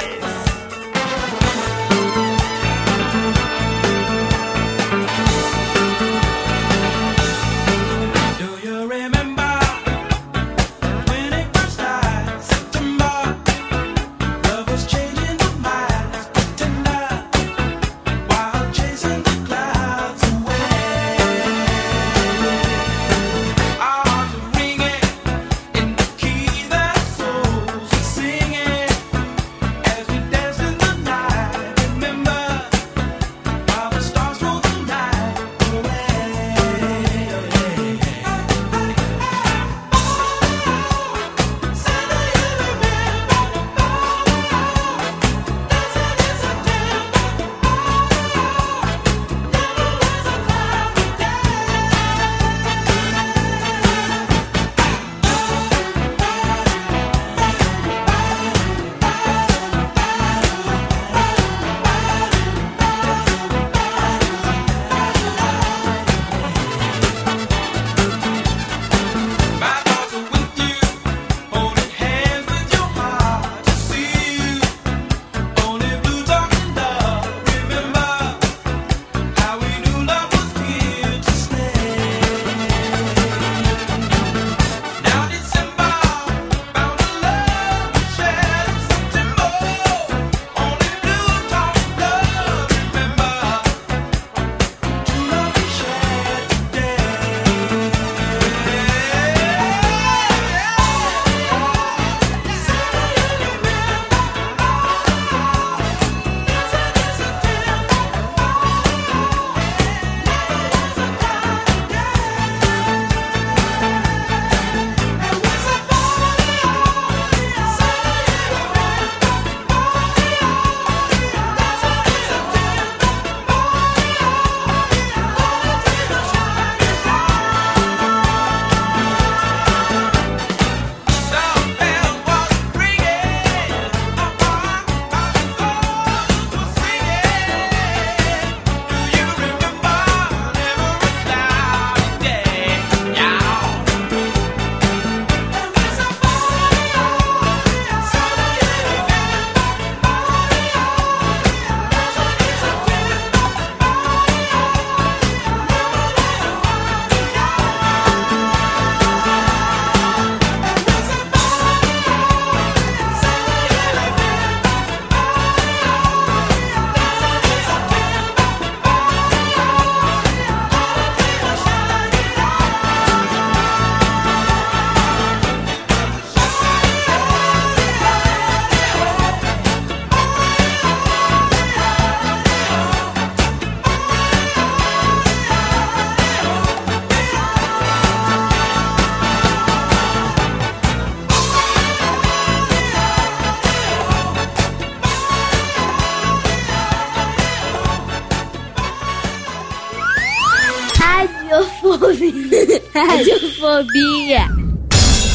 [202.99, 204.47] Radiofobia.
[204.47, 204.65] Radiofobia.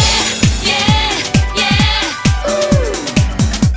[0.62, 1.10] yeah,
[1.56, 2.02] yeah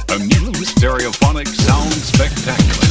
[0.10, 2.85] A new stereophonic sound spectacular.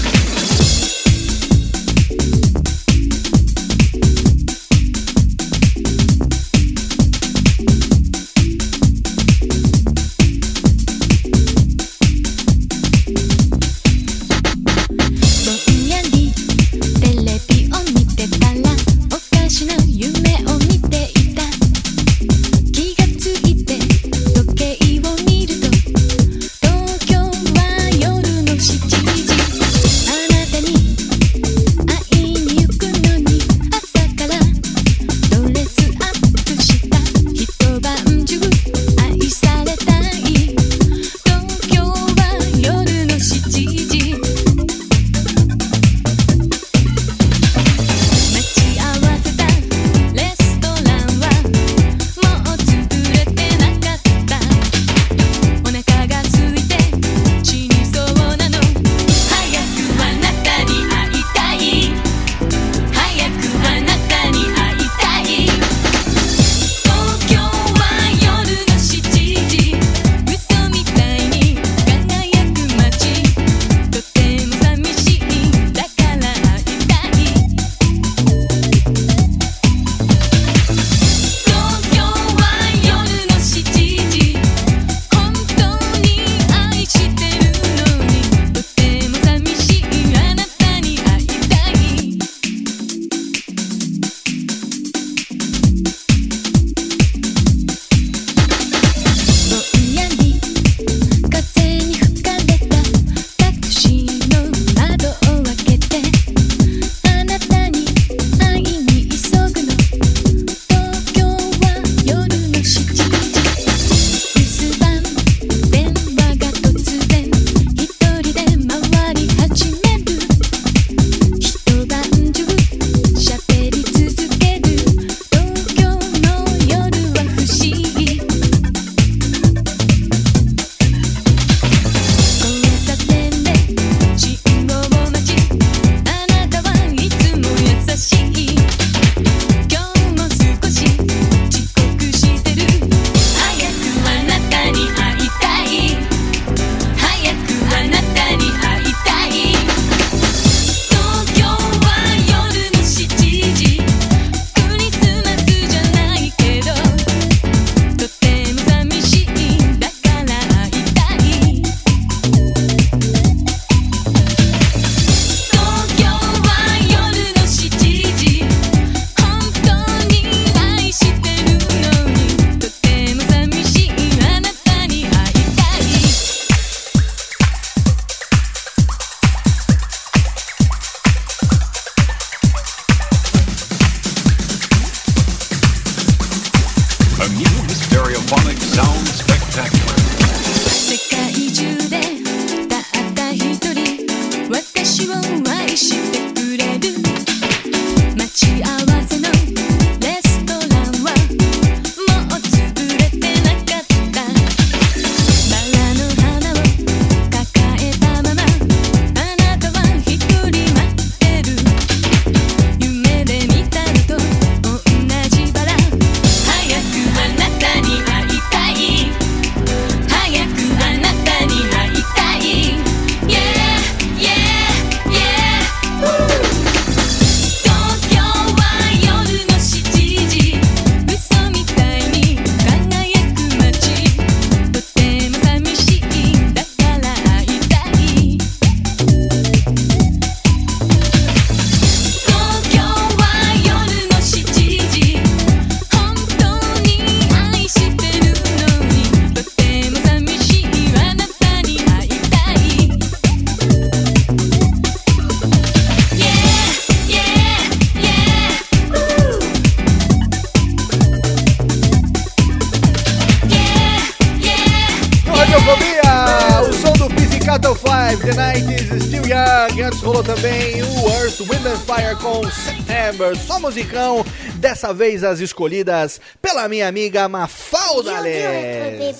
[273.65, 274.23] Musicão,
[274.57, 279.17] dessa vez as escolhidas pela minha amiga Mafalda Lés.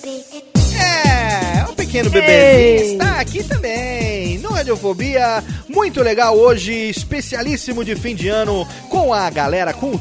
[0.78, 5.42] É, o pequeno bebezinho está aqui também no Radiofobia.
[5.68, 9.98] Muito legal hoje, especialíssimo de fim de ano com a galera, com o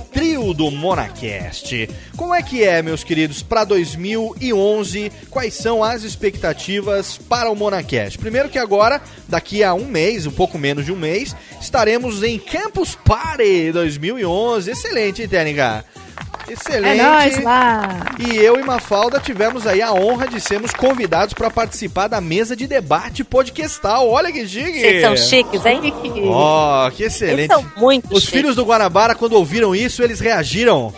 [0.53, 1.89] do Monacast.
[2.15, 5.11] Como é que é, meus queridos, para 2011?
[5.29, 8.17] Quais são as expectativas para o Monacast?
[8.17, 12.37] Primeiro que agora, daqui a um mês, um pouco menos de um mês, estaremos em
[12.39, 14.71] Campus Party 2011.
[14.71, 15.85] Excelente, hein, Técnica?
[16.47, 16.99] Excelente.
[16.99, 18.05] É nóis lá.
[18.19, 22.55] E eu e Mafalda tivemos aí a honra de sermos convidados para participar da mesa
[22.55, 24.07] de debate podcastal.
[24.09, 24.79] Olha que chique!
[24.79, 25.93] Vocês são chiques, hein?
[26.29, 27.39] Ó, que excelente.
[27.41, 28.29] Eles são muito Os chiques.
[28.39, 30.93] filhos do Guanabara, quando ouviram isso, eles reagiram.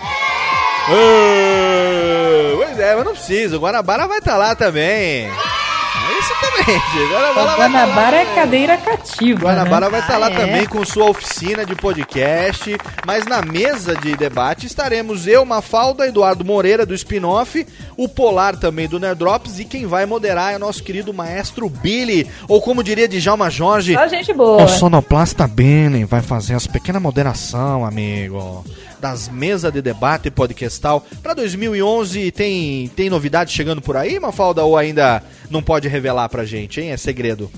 [0.90, 3.58] Ah, Pois é, mas não precisa.
[3.58, 5.26] O Guanabara vai estar lá também.
[5.28, 7.12] É isso também, gente.
[7.14, 8.36] Guanabara, lá Guanabara é também.
[8.36, 9.40] cadeira cativa.
[9.42, 9.92] Guanabara né?
[9.92, 10.36] vai estar lá Ah, é?
[10.36, 12.76] também com sua oficina de podcast,
[13.06, 17.66] mas na mesa de debate estaremos eu, Mafalda, Eduardo Moreira do Spin-Off,
[17.96, 22.28] o Polar também do Nerdrops e quem vai moderar é o nosso querido maestro Billy,
[22.48, 24.64] ou como diria Djalma Jorge, Só gente boa.
[24.64, 28.66] o sonoplasta Billy vai fazer as pequena moderação, amigo.
[29.00, 31.06] Das mesas de debate podcastal.
[31.22, 34.64] Pra 2011 tem, tem novidade chegando por aí, Mafalda?
[34.64, 35.22] Ou ainda
[35.52, 36.92] não pode revelar pra gente, hein?
[36.92, 37.52] É segredo.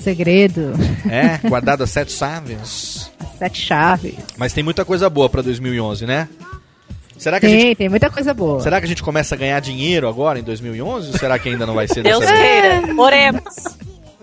[0.00, 0.72] Segredo.
[1.08, 3.10] É, guardado a sete chaves.
[3.18, 4.14] As sete chaves.
[4.36, 6.28] Mas tem muita coisa boa pra 2011, né?
[7.16, 8.60] Será que, a gente, Tem, tem muita coisa boa.
[8.60, 11.12] será que a gente começa a ganhar dinheiro agora em 2011?
[11.12, 12.42] Ou será que ainda não vai ser dessa Deus vez?
[12.42, 13.00] queira.
[13.00, 13.54] Oremos.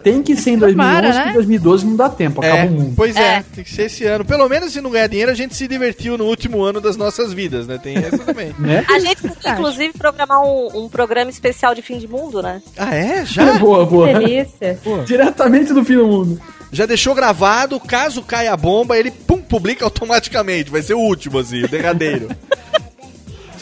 [0.03, 1.23] Tem que ser em Tomara, 2011, né?
[1.23, 2.93] porque 2012 não dá tempo, acaba É, o mundo.
[2.95, 3.37] pois é.
[3.37, 3.43] É.
[3.55, 4.25] tem que ser esse ano.
[4.25, 7.33] Pelo menos se não ganhar dinheiro, a gente se divertiu no último ano das nossas
[7.33, 7.77] vidas, né?
[7.77, 8.51] Tem essa também.
[8.61, 8.85] Né?
[8.87, 12.61] A gente podia, inclusive, programar um, um programa especial de fim de mundo, né?
[12.77, 13.25] ah, é?
[13.25, 13.53] Já?
[13.59, 14.07] boa, boa.
[14.19, 14.77] Delícia.
[15.05, 16.41] Diretamente do fim do mundo.
[16.71, 20.69] Já deixou gravado, caso caia a bomba, ele pum, publica automaticamente.
[20.69, 22.29] Vai ser o último, assim, o derradeiro.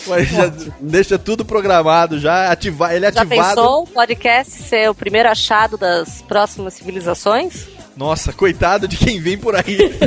[0.09, 3.55] Mas já deixa tudo programado, já ativar, ele é Já ativado.
[3.55, 7.67] pensou o podcast ser o primeiro achado das próximas civilizações?
[7.95, 9.77] Nossa, coitado de quem vem por aí.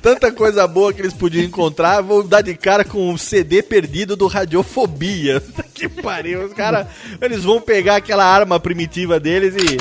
[0.00, 4.16] Tanta coisa boa que eles podiam encontrar, vou dar de cara com um CD perdido
[4.16, 5.42] do Radiofobia.
[5.74, 6.86] que pariu, os caras,
[7.20, 9.76] eles vão pegar aquela arma primitiva deles e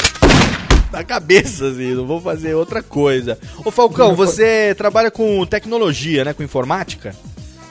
[0.92, 3.38] na cabeça, assim, não vão fazer outra coisa.
[3.64, 7.16] Ô Falcão, você trabalha com tecnologia, né, com informática?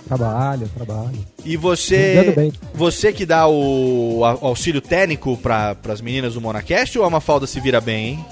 [0.09, 1.18] Trabalho, trabalho.
[1.44, 2.52] E você, bem.
[2.74, 7.61] você que dá o auxílio técnico para as meninas do Monacast ou a Mafalda se
[7.61, 8.26] vira bem, hein?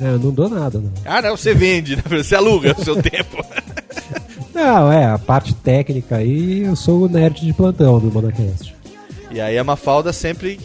[0.00, 0.92] É, eu não dou nada, não.
[1.04, 2.02] Ah, não, você vende, né?
[2.08, 3.44] Você aluga o seu tempo.
[4.54, 8.74] Não, é, a parte técnica aí, eu sou o nerd de plantão do Monacast.
[9.30, 10.58] E aí a Mafalda sempre.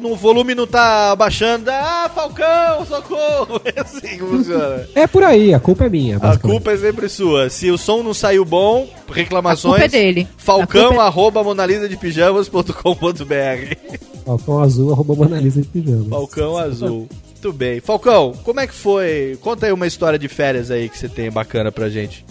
[0.00, 1.70] No volume não tá baixando.
[1.70, 3.60] Ah, Falcão, socorro!
[3.74, 4.86] É assim que funciona.
[4.94, 6.18] É por aí, a culpa é minha.
[6.18, 7.48] A culpa é sempre sua.
[7.48, 9.74] Se o som não saiu bom, reclamações.
[9.74, 10.28] A culpa é dele.
[10.36, 13.76] Falcão, é- arroba monalisadepijamas.com.br.
[14.24, 16.04] Falcão azul, arroba Monalisa de pijama.
[16.08, 17.08] Falcão azul.
[17.42, 17.80] Muito bem.
[17.80, 19.36] Falcão, como é que foi?
[19.40, 22.24] Conta aí uma história de férias aí que você tem bacana pra gente.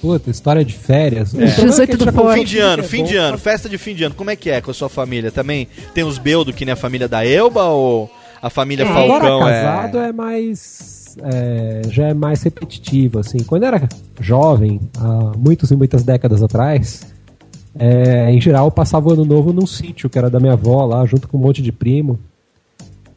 [0.00, 1.34] Puta, história de férias.
[1.34, 1.44] É.
[1.44, 2.38] Isso que a 18 gente do Forte.
[2.38, 4.14] Fim de ano, é fim de ano, festa de fim de ano.
[4.14, 5.30] Como é que é com a sua família?
[5.30, 9.40] Também tem os Beldo que nem a família da Elba ou a família Agora Falcão
[9.40, 11.16] casado é, mais.
[11.22, 13.38] é, já é mais repetitivo, assim.
[13.40, 13.88] Quando eu era
[14.18, 17.06] jovem, há muitos e muitas décadas atrás,
[17.78, 20.84] é, em geral eu passava o ano novo num sítio que era da minha avó
[20.86, 22.18] lá, junto com um monte de primo.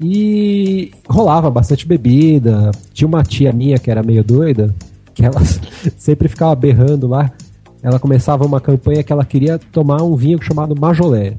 [0.02, 2.72] E rolava bastante bebida.
[2.94, 4.76] Tinha uma tia minha que era meio doida,
[5.14, 5.42] que ela
[5.98, 7.32] sempre ficava berrando lá.
[7.82, 11.36] Ela começava uma campanha que ela queria tomar um vinho chamado Majolé.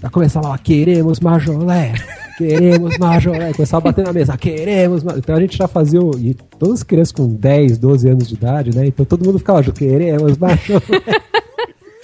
[0.00, 1.92] Ela começava lá, queremos Majolé,
[2.38, 3.52] queremos Majolé.
[3.54, 5.18] Começava a bater na mesa, queremos Majolé.
[5.18, 8.34] Então a gente já fazia, o, e todas as crianças com 10, 12 anos de
[8.34, 8.86] idade, né?
[8.86, 10.80] Então todo mundo ficava, queremos Majolé.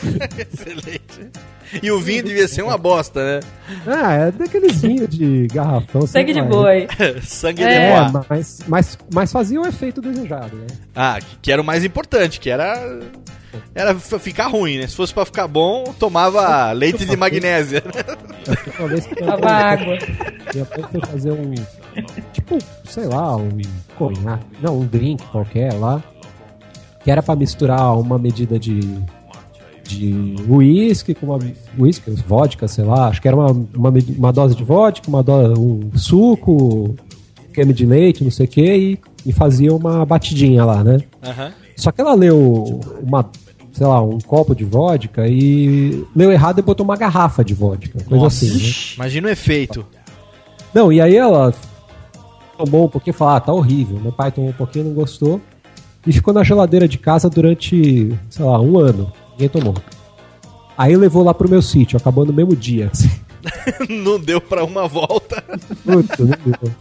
[0.52, 1.30] Excelente.
[1.82, 3.40] E o vinho devia ser uma bosta, né?
[3.86, 6.06] Ah, é daqueles vinhos de garrafão.
[6.06, 6.86] Sangue de boi.
[7.22, 8.26] Sangue É, de boa.
[8.28, 10.66] mas, mas, mas fazia o efeito desejado, né?
[10.94, 12.98] Ah, que, que era o mais importante, que era
[13.74, 14.86] era ficar ruim, né?
[14.86, 17.80] Se fosse pra ficar bom, tomava leite de magnésia.
[17.80, 19.96] Que Tava água.
[20.54, 21.54] Mãe foi fazer um.
[22.32, 23.50] Tipo, sei lá, um
[23.96, 24.44] conhaque.
[24.60, 26.02] Não, um drink qualquer lá.
[27.02, 28.80] Que era pra misturar uma medida de.
[29.86, 31.38] De uísque com uma.
[31.78, 33.08] Uísque, vodka, sei lá.
[33.08, 36.94] Acho que era uma, uma, uma dose de vodka, uma dose, um suco,
[37.52, 41.00] creme de leite, não sei o que, e, e fazia uma batidinha lá, né?
[41.22, 41.52] Aham.
[41.76, 43.28] Só que ela leu uma,
[43.72, 48.02] sei lá, um copo de vodka e leu errado e botou uma garrafa de vodka.
[48.04, 48.72] Coisa Nossa, assim, né?
[48.96, 49.86] Imagina o efeito.
[50.72, 51.52] Não, e aí ela
[52.56, 53.98] tomou um pouquinho e falou: ah, tá horrível.
[54.00, 55.40] Meu pai tomou um pouquinho, não gostou.
[56.06, 59.10] E ficou na geladeira de casa durante, sei lá, um ano.
[59.34, 59.74] Ninguém tomou.
[60.76, 62.90] Aí levou lá pro meu sítio, acabou no mesmo dia.
[63.88, 65.42] não deu pra uma volta.
[65.84, 66.72] Putz, não deu.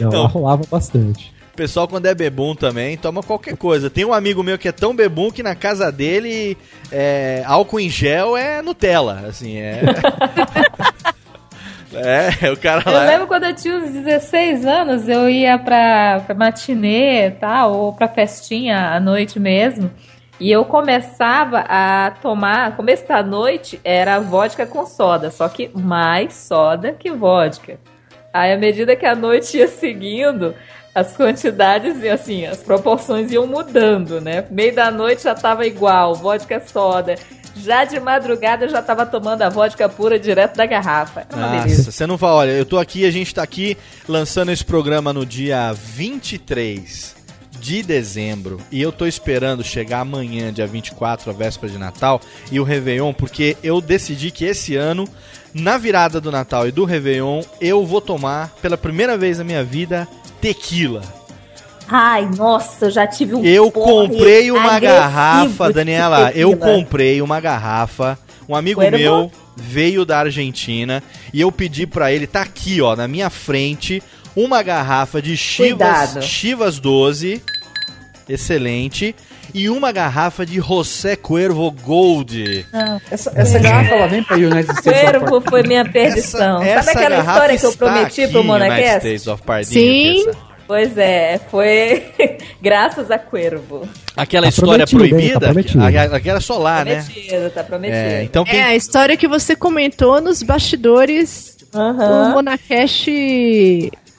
[0.00, 0.26] Não, Não.
[0.26, 1.34] rolava bastante.
[1.52, 3.88] O pessoal, quando é bebum também, toma qualquer coisa.
[3.88, 6.54] Tem um amigo meu que é tão bebum que na casa dele
[6.92, 9.24] é, álcool em gel é Nutella.
[9.26, 9.80] Assim, é.
[12.44, 13.04] é, o cara Eu lá.
[13.06, 18.06] lembro quando eu tinha uns 16 anos, eu ia pra, pra matinê tal, ou pra
[18.08, 19.90] festinha à noite mesmo.
[20.38, 26.34] E eu começava a tomar, começo da noite era vodka com soda, só que mais
[26.34, 27.78] soda que vodka.
[28.34, 30.54] Aí à medida que a noite ia seguindo,
[30.94, 34.44] as quantidades e assim, as proporções iam mudando, né?
[34.50, 37.14] Meio da noite já tava igual, vodka soda.
[37.56, 41.26] Já de madrugada eu já tava tomando a vodka pura direto da garrafa.
[41.30, 41.78] Era uma delícia.
[41.78, 43.74] Nossa, você não fala, olha, eu tô aqui, a gente tá aqui
[44.06, 47.15] lançando esse programa no dia 23
[47.60, 52.20] de dezembro e eu tô esperando chegar amanhã, dia 24, a véspera de Natal
[52.50, 55.08] e o Réveillon, porque eu decidi que esse ano,
[55.52, 59.64] na virada do Natal e do Réveillon, eu vou tomar pela primeira vez na minha
[59.64, 60.06] vida
[60.40, 61.02] tequila.
[61.88, 68.18] Ai, nossa, eu já tive um Eu comprei uma garrafa, Daniela, eu comprei uma garrafa.
[68.48, 71.02] Um amigo meu veio da Argentina
[71.32, 74.02] e eu pedi pra ele, tá aqui, ó, na minha frente,
[74.36, 75.70] uma garrafa de Chivas,
[76.12, 76.22] Cuidado.
[76.22, 77.42] Chivas 12,
[78.28, 79.14] excelente,
[79.54, 82.66] e uma garrafa de José Cuervo Gold.
[83.10, 85.48] Essa, essa garrafa ela vem pra United States of Cuervo Party.
[85.50, 86.62] foi minha perdição.
[86.62, 88.96] Essa Sabe aquela garrafa história que eu está prometi aqui pro em United Monacast?
[88.98, 89.80] States of Pardinho,
[90.18, 90.24] Sim.
[90.26, 90.46] Tessa.
[90.66, 92.02] Pois é, foi
[92.60, 93.88] graças a Cuervo.
[94.16, 94.98] Aquela Tá história prometido?
[95.06, 95.84] Tá proibida, prometido.
[95.84, 97.04] aquela aquela só lá, né?
[97.04, 97.96] Prometido, tá prometido.
[97.96, 102.30] É, então quem É a história que você comentou nos bastidores Aham.
[102.30, 103.08] do Monacast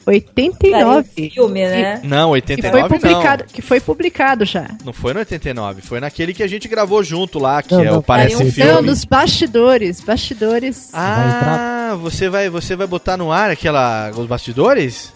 [0.07, 0.71] 89.
[0.71, 2.01] Cara, filme, né?
[2.03, 3.53] Não, Que 89 foi, publicado, não.
[3.53, 4.67] que foi publicado já.
[4.85, 7.85] Não foi no 89, foi naquele que a gente gravou junto lá, que Não, é
[7.85, 8.71] não, o Parece Não, Filme.
[8.71, 9.99] Não, nos bastidores.
[10.01, 10.91] Bastidores.
[10.93, 15.11] Ah, você vai, você vai botar no ar aquela os bastidores?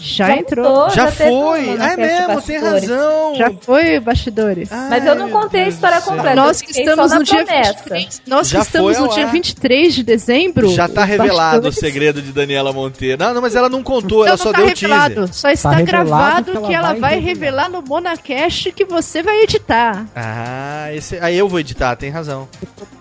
[0.00, 0.64] Já, entrou.
[0.64, 1.68] botou, já um foi.
[1.68, 3.34] É mesmo, tem razão.
[3.36, 4.68] Já foi bastidores.
[4.70, 6.34] Mas eu não Ai, contei a história completa.
[6.34, 7.72] Nós eu que estamos no dia promessa.
[7.74, 9.32] 23, nós Já que estamos no dia ar.
[9.32, 10.68] 23 de dezembro.
[10.70, 13.22] Já tá os revelado o bastidores- segredo de Daniela Monteiro.
[13.22, 15.34] Não, não, mas ela não contou, Não, ela não só tá deu o revelado, teaser.
[15.34, 17.68] só está revelado gravado que que ela ela, vai vai revelar.
[17.68, 20.06] no Monacast que você vai editar.
[20.16, 22.48] Ah, esse, aí eu vou editar, tem razão.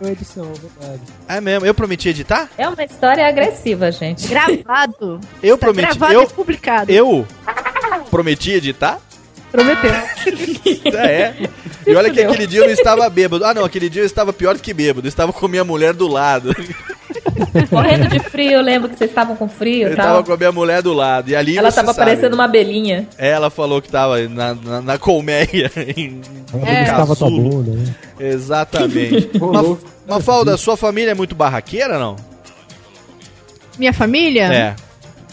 [0.01, 0.45] Edição,
[0.79, 1.01] verdade.
[1.27, 2.49] É mesmo, eu prometi editar?
[2.57, 4.27] É uma história agressiva, gente.
[4.27, 5.19] Gravado.
[5.43, 5.87] Eu Está prometi.
[5.89, 6.88] Gravado Eu, e publicado.
[6.89, 7.25] Eu
[8.09, 8.99] prometi editar?
[9.51, 9.91] Prometeu.
[10.93, 11.33] É.
[11.87, 13.43] E olha que aquele dia eu não estava bêbado.
[13.45, 15.07] Ah, não, aquele dia eu estava pior do que bêbado.
[15.07, 16.53] Eu estava com minha mulher do lado.
[17.71, 20.05] Morrendo de frio, eu lembro que vocês estavam com frio Eu e tal.
[20.05, 21.29] estava com a minha mulher do lado.
[21.31, 23.07] E ali Ela você tava sabe, parecendo uma abelhinha.
[23.17, 25.71] Ela falou que estava na, na, na colmeia.
[25.97, 26.21] Em,
[26.53, 26.85] Ela É.
[26.85, 27.49] Casulo.
[27.49, 27.95] bunda, né?
[28.19, 29.31] Exatamente.
[30.07, 32.15] Mafalda, sua família é muito barraqueira, não?
[33.77, 34.53] Minha família?
[34.53, 34.75] É.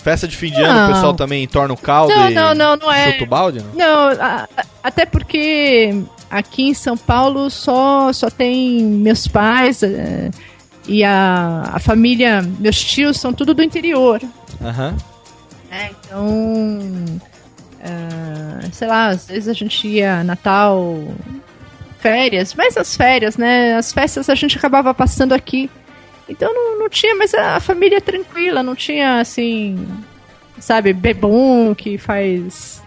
[0.07, 0.93] Festa de fim de ano, o Não.
[0.93, 3.11] pessoal também torna o caldo Não, e não, não, não é.
[3.11, 3.73] chuta o balde, não?
[3.75, 4.49] Não, a-
[4.81, 6.01] até porque
[6.31, 10.31] aqui em São Paulo só, só tem meus pais eh,
[10.87, 14.21] e a, a família, meus tios são tudo do interior.
[14.65, 14.95] Aham.
[15.69, 15.91] né?
[16.05, 16.79] Então,
[17.85, 21.03] ah, sei lá, às vezes a gente ia Natal,
[21.99, 23.75] férias, mas as férias, né?
[23.75, 25.69] As festas a gente acabava passando aqui.
[26.29, 29.87] Então não, não tinha, mas a família é tranquila, não tinha assim,
[30.59, 32.83] sabe, bebum que faz.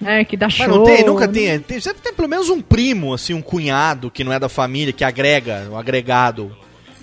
[0.00, 0.66] Né, que dá Mas show.
[0.68, 1.80] não tem, nunca tem, tem.
[1.80, 5.04] Sempre tem pelo menos um primo, assim, um cunhado que não é da família, que
[5.04, 6.54] agrega, um agregado.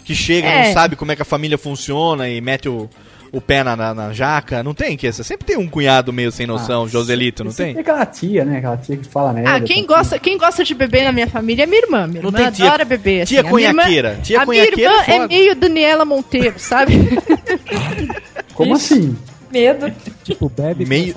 [0.06, 0.68] Que chega, É.
[0.68, 2.90] não sabe como é que a família funciona e mete o,
[3.32, 4.62] o pé na, na, na jaca.
[4.62, 7.74] Não tem, que Sempre tem um cunhado meio sem noção, Ah, Joselito, não tem?
[7.74, 8.58] Tem aquela tia, né?
[8.58, 9.56] Aquela tia que fala merda.
[9.56, 12.08] Ah, quem tá- gosta, quem gosta de beber na minha família é minha irmã.
[12.08, 13.26] Minha Não irmã tem tia- adora beber.
[13.26, 13.50] tia assim.
[13.50, 14.16] A minha irmã-.
[14.22, 16.94] Tia a minha irmã é é meio Daniela Monteiro, sabe?
[18.54, 19.16] Como assim?
[19.52, 19.92] Medo.
[20.24, 21.16] Tipo, bebe e Meio-.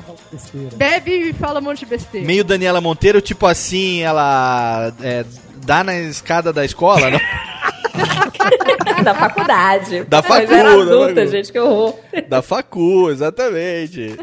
[0.77, 2.27] Bebe e fala um monte de besteira.
[2.27, 5.25] Meio Daniela Monteiro, tipo assim, ela é,
[5.65, 7.21] dá na escada da escola, não?
[9.05, 10.05] da faculdade.
[10.05, 11.27] Da facu, era da adulta, facu.
[11.29, 11.95] gente, que horror.
[12.29, 14.17] Da facu, exatamente.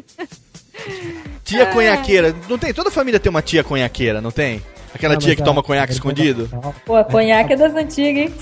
[1.43, 2.35] Tia conhaqueira.
[2.49, 2.73] Não tem?
[2.73, 4.61] Toda família tem uma tia conhaqueira, não tem?
[4.93, 6.49] Aquela Ah, tia que a- toma conhaque escondido?
[6.85, 8.33] Pô, conhaque é das antigas, hein?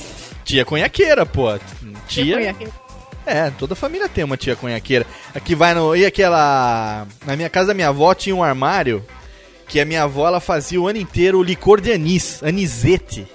[0.44, 1.48] Tia conhaqueira, pô.
[2.08, 2.38] Tia Tia.
[2.38, 2.74] conhaqueira.
[3.26, 5.06] É, toda família tem uma tia conhaqueira.
[5.36, 5.96] Aqui vai no.
[5.96, 7.06] E aquela.
[7.26, 9.06] Na minha casa da minha avó tinha um armário
[9.68, 13.28] que a minha avó ela fazia o ano inteiro licor de anis, anisete.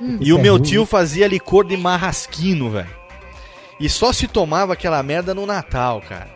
[0.00, 0.62] E Isso o é meu ruim.
[0.62, 2.88] tio fazia licor de marrasquino, velho.
[3.78, 6.28] E só se tomava aquela merda no Natal, cara.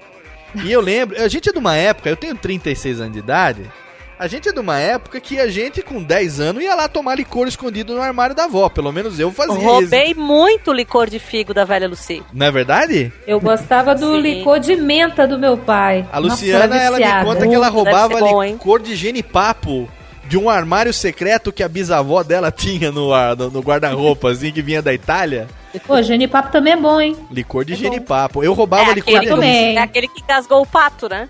[0.54, 3.70] E eu lembro, a gente é de uma época, eu tenho 36 anos de idade.
[4.16, 7.16] A gente é de uma época que a gente, com 10 anos, ia lá tomar
[7.16, 8.68] licor escondido no armário da avó.
[8.68, 9.64] Pelo menos eu fazia isso.
[9.64, 12.22] Roubei muito licor de figo da velha Lucy.
[12.32, 13.12] Não é verdade?
[13.26, 14.20] Eu gostava do Sim.
[14.20, 16.06] licor de menta do meu pai.
[16.12, 18.52] A Nossa, Luciana, era ela me conta que ela Deve roubava bom, hein?
[18.52, 19.88] licor de genipapo
[20.28, 24.50] de um armário secreto que a bisavó dela tinha no, ar- no, no guarda-roupa, assim,
[24.52, 25.46] que vinha da Itália.
[25.86, 27.16] Pô, genipapo também é bom, hein?
[27.30, 28.42] Licor de genipapo.
[28.44, 29.26] Eu roubava É licor de...
[29.26, 29.76] também.
[29.76, 31.28] é aquele que casgou o pato, né?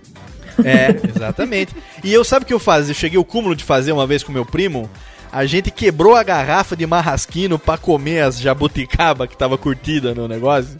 [0.65, 1.75] É, exatamente.
[2.05, 2.93] E eu sabe o que eu fazia?
[2.93, 4.89] Eu cheguei ao cúmulo de fazer uma vez com meu primo.
[5.33, 10.29] A gente quebrou a garrafa de marrasquino pra comer as jabuticaba que tava curtida no
[10.29, 10.77] negócio.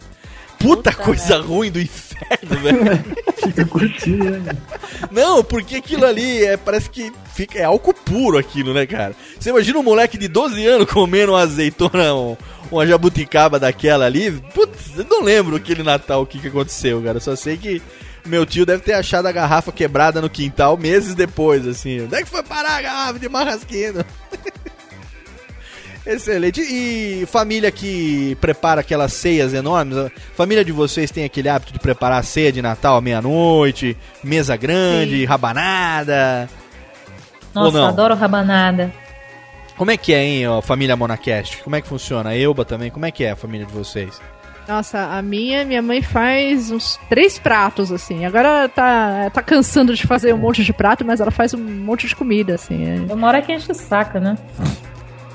[0.59, 3.05] Puta, coisa ruim do inferno, velho.
[3.37, 4.55] Fica curtindo, né?
[5.11, 9.13] Não, porque aquilo ali é, parece que fica, é álcool puro aquilo, né, cara?
[9.39, 12.35] Você imagina um moleque de 12 anos comendo uma azeitona, um-
[12.71, 14.31] uma jabuticaba daquela ali.
[14.53, 17.17] Putz, eu não lembro aquele Natal o que, que aconteceu, cara.
[17.17, 17.81] Eu só sei que
[18.25, 22.01] meu tio deve ter achado a garrafa quebrada no quintal meses depois, assim.
[22.05, 24.03] Onde é que foi parar a garrafa de marrasquino?
[26.05, 26.61] Excelente.
[26.61, 29.97] E família que prepara aquelas ceias enormes?
[29.97, 33.97] A família de vocês tem aquele hábito de preparar a ceia de Natal à meia-noite,
[34.23, 35.25] mesa grande, Sim.
[35.25, 36.47] rabanada?
[37.55, 37.87] Ou Nossa, não?
[37.87, 38.91] adoro rabanada.
[39.77, 41.61] Como é que é, hein, ó, família Monacast?
[41.63, 42.29] Como é que funciona?
[42.29, 44.21] A Elba também, como é que é a família de vocês?
[44.67, 48.25] Nossa, a minha, minha mãe faz uns três pratos, assim.
[48.25, 52.07] Agora tá, tá cansando de fazer um monte de prato, mas ela faz um monte
[52.07, 53.05] de comida, assim.
[53.11, 54.35] Uma hora que enche o saco, né?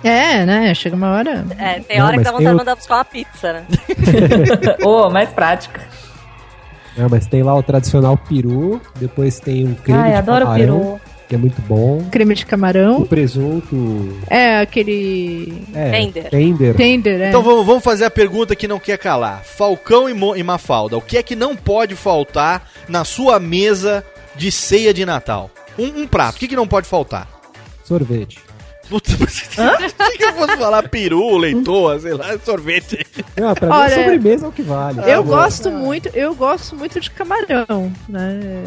[0.02, 0.72] É, né?
[0.74, 1.44] Chega uma hora.
[1.58, 3.66] É, tem Não, hora que dá vontade de o- mandar buscar uma pizza, né?
[4.84, 5.80] Ô, mais prática.
[6.96, 10.78] É, mas tem lá o tradicional peru, depois tem um creme Ai, de adoro camarão,
[10.80, 11.00] peru.
[11.28, 12.04] que é muito bom.
[12.10, 13.02] Creme de O camarão.
[13.04, 15.62] presunto, É, aquele.
[15.74, 16.30] é, Tender.
[16.30, 16.74] tender.
[16.74, 17.28] Tender, é.
[17.28, 19.42] Então vamos, vamos fazer a pergunta que não quer calar.
[19.44, 24.04] Falcão e, Mo- e Mafalda, o que é que não pode faltar na sua mesa
[24.34, 25.50] de ceia de Natal?
[25.78, 27.28] Um, um prato, o que, que não pode faltar?
[27.84, 28.38] sorvete.
[28.90, 33.06] Putz, achei que eu fosse falar peru, leitoa, sei lá, sorvete.
[33.36, 35.00] Não, pra mim Olha, a sobremesa é o que vale.
[35.06, 38.64] Eu Ah, gosto muito, eu gosto muito de camarão, né?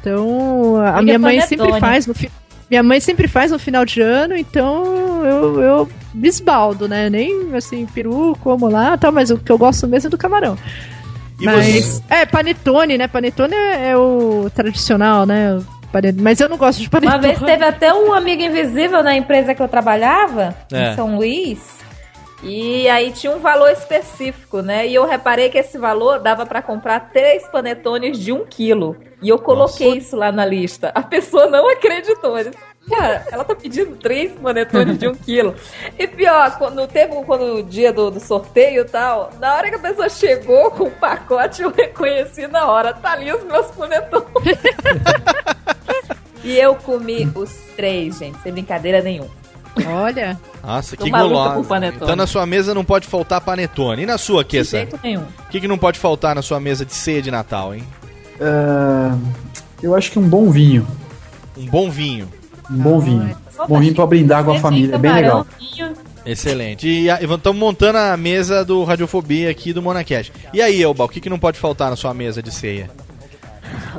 [0.00, 1.62] Então, a minha mãe panetone.
[1.70, 2.30] sempre faz no fi...
[2.70, 7.08] Minha mãe sempre faz no final de ano, então eu, eu bisbaldo, né?
[7.08, 10.56] Nem assim, peru, como lá, tal, mas o que eu gosto mesmo é do camarão.
[11.40, 12.02] E mas você?
[12.10, 13.08] é panetone, né?
[13.08, 15.58] Panetone é, é o tradicional, né?
[16.18, 17.14] Mas eu não gosto de panetone.
[17.16, 20.92] Uma vez teve até um amigo invisível na empresa que eu trabalhava, É.
[20.92, 21.78] em São Luís.
[22.42, 24.86] E aí tinha um valor específico, né?
[24.86, 28.96] E eu reparei que esse valor dava pra comprar três panetones de um quilo.
[29.20, 30.92] E eu coloquei isso lá na lista.
[30.94, 32.36] A pessoa não acreditou.
[32.36, 32.52] Disse,
[32.88, 35.54] Cara, ela tá pedindo três panetones de um quilo.
[35.98, 39.74] E pior, quando teve quando o dia do, do sorteio e tal, na hora que
[39.74, 42.94] a pessoa chegou com o pacote, eu reconheci na hora.
[42.94, 44.58] Tá ali os meus panetones.
[46.44, 49.30] e eu comi os três, gente, sem brincadeira nenhuma.
[49.86, 51.86] Olha, Nossa, Tô que gulosa.
[51.94, 54.02] Então na sua mesa não pode faltar panetone.
[54.02, 54.78] E na sua, De Kessa?
[54.78, 55.22] jeito nenhum.
[55.22, 57.84] O que, que não pode faltar na sua mesa de ceia de Natal, hein?
[58.40, 59.16] Ah,
[59.82, 60.86] eu acho que um bom vinho.
[61.56, 62.28] Um bom vinho.
[62.70, 63.36] Um bom vinho.
[63.68, 64.94] Bom vinho pra brindar com a família.
[64.94, 65.46] É bem legal.
[66.26, 66.86] Excelente.
[66.86, 70.32] E estamos montando a mesa do Radiofobia aqui do Monacast.
[70.52, 72.90] E aí, Elba, o que, que não pode faltar na sua mesa de ceia?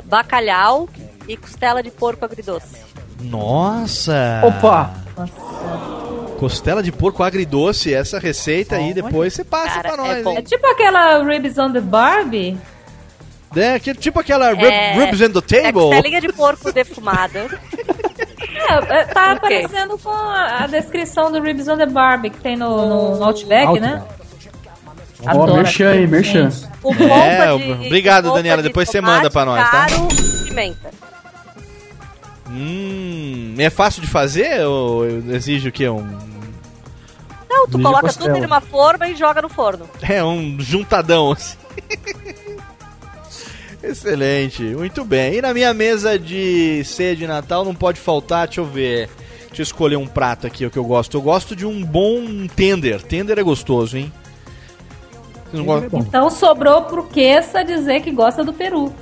[0.04, 0.88] Bacalhau
[1.28, 2.76] e costela de porco agridoce.
[3.20, 4.40] Nossa!
[4.44, 4.90] Opa!
[6.38, 10.16] Costela de porco agridoce, essa receita aí, depois você passa Cara, pra nós.
[10.18, 10.30] é bom.
[10.32, 10.38] hein?
[10.38, 12.56] É tipo aquela Ribs on the Barbie.
[13.54, 15.72] É, que- tipo aquela rib, É- ribs on the É table.
[15.82, 17.46] costelinha de porco defumada.
[18.68, 19.36] É, é, tá Ok.
[19.64, 23.24] aparecendo com a, a descrição do Ribs on the Barbie que tem no, no, no
[23.24, 24.02] Outback, né?
[25.26, 26.50] Ó, Adoro merchan aí, merchan.
[26.80, 29.70] Com É, de- obrigado, Daniela, de depois você tomate, manda pra nós, tá?
[29.88, 30.08] Caro,
[30.46, 30.90] pimenta.
[32.50, 35.88] Hum, é fácil de fazer ou exige o quê?
[35.88, 36.02] Um,
[37.48, 38.34] Não, tu Exige coloca costela.
[38.34, 39.88] tudo numa forma e joga no forno.
[40.02, 41.56] é um juntadão assim.
[43.82, 45.34] Excelente, muito bem.
[45.36, 49.08] E na minha mesa de ceia de Natal não pode faltar, deixa eu ver.
[49.48, 51.16] Deixa eu escolher um prato aqui, o que eu gosto.
[51.16, 53.00] Eu gosto de um bom tender.
[53.02, 54.12] Tender é gostoso, hein?
[55.92, 58.92] Então sobrou pro Queça dizer que gosta do Peru.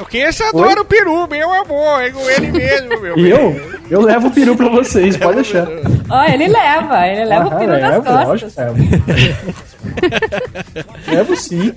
[0.00, 3.78] O que esse adora o peru, meu amor, é com ele mesmo, meu E eu?
[3.90, 5.66] Eu levo o peru pra vocês, pode deixar.
[6.10, 8.28] Ó, ele leva, ele leva o Ah, Peru nas levo, costas.
[8.28, 8.78] lógico, levo.
[11.08, 11.72] levo sim.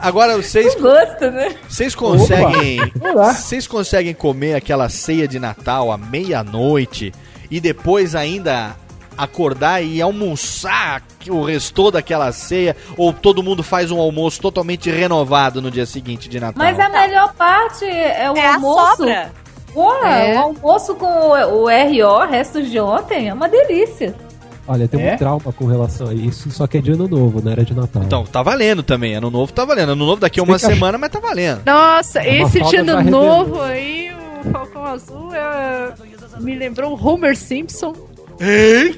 [0.00, 1.54] Agora vocês, Com gosto, né?
[1.68, 3.32] vocês conseguem, Vai lá.
[3.32, 7.12] vocês conseguem comer aquela ceia de Natal à meia-noite
[7.50, 8.74] e depois ainda
[9.16, 15.62] acordar e almoçar o restou daquela ceia ou todo mundo faz um almoço totalmente renovado
[15.62, 16.62] no dia seguinte de Natal?
[16.64, 19.04] Mas a melhor parte é o É almoço.
[19.72, 20.34] Pô, É.
[20.36, 24.14] o almoço com o, RO, restos de ontem, é uma delícia.
[24.68, 25.14] Olha, tem É?
[25.14, 27.74] um trauma com relação a isso, só que é de ano novo, não era de
[27.74, 28.02] Natal.
[28.02, 29.14] Então, tá valendo também.
[29.14, 29.90] Ano novo tá valendo.
[29.92, 31.62] Ano novo daqui a uma semana, mas tá valendo.
[31.66, 33.22] Nossa, A esse de ano revelou.
[33.46, 34.10] novo aí,
[34.46, 35.92] o Falcão Azul é-
[36.40, 37.92] me lembrou o Homer Simpson.
[38.40, 38.96] Hein?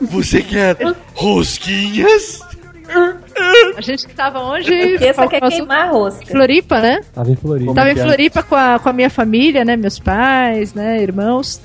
[0.00, 0.76] Você quer
[1.14, 2.40] rosquinhas?
[3.76, 4.72] A gente que tava onde?
[4.96, 5.58] Essa Falcão quer Azul?
[5.58, 6.26] queimar a rosca.
[6.26, 7.00] Floripa, né?
[7.12, 7.74] Tava em Floripa.
[7.74, 8.02] Tava em é?
[8.02, 9.76] Floripa com a, com a minha família, né?
[9.76, 11.02] Meus pais, né?
[11.02, 11.60] Irmãos.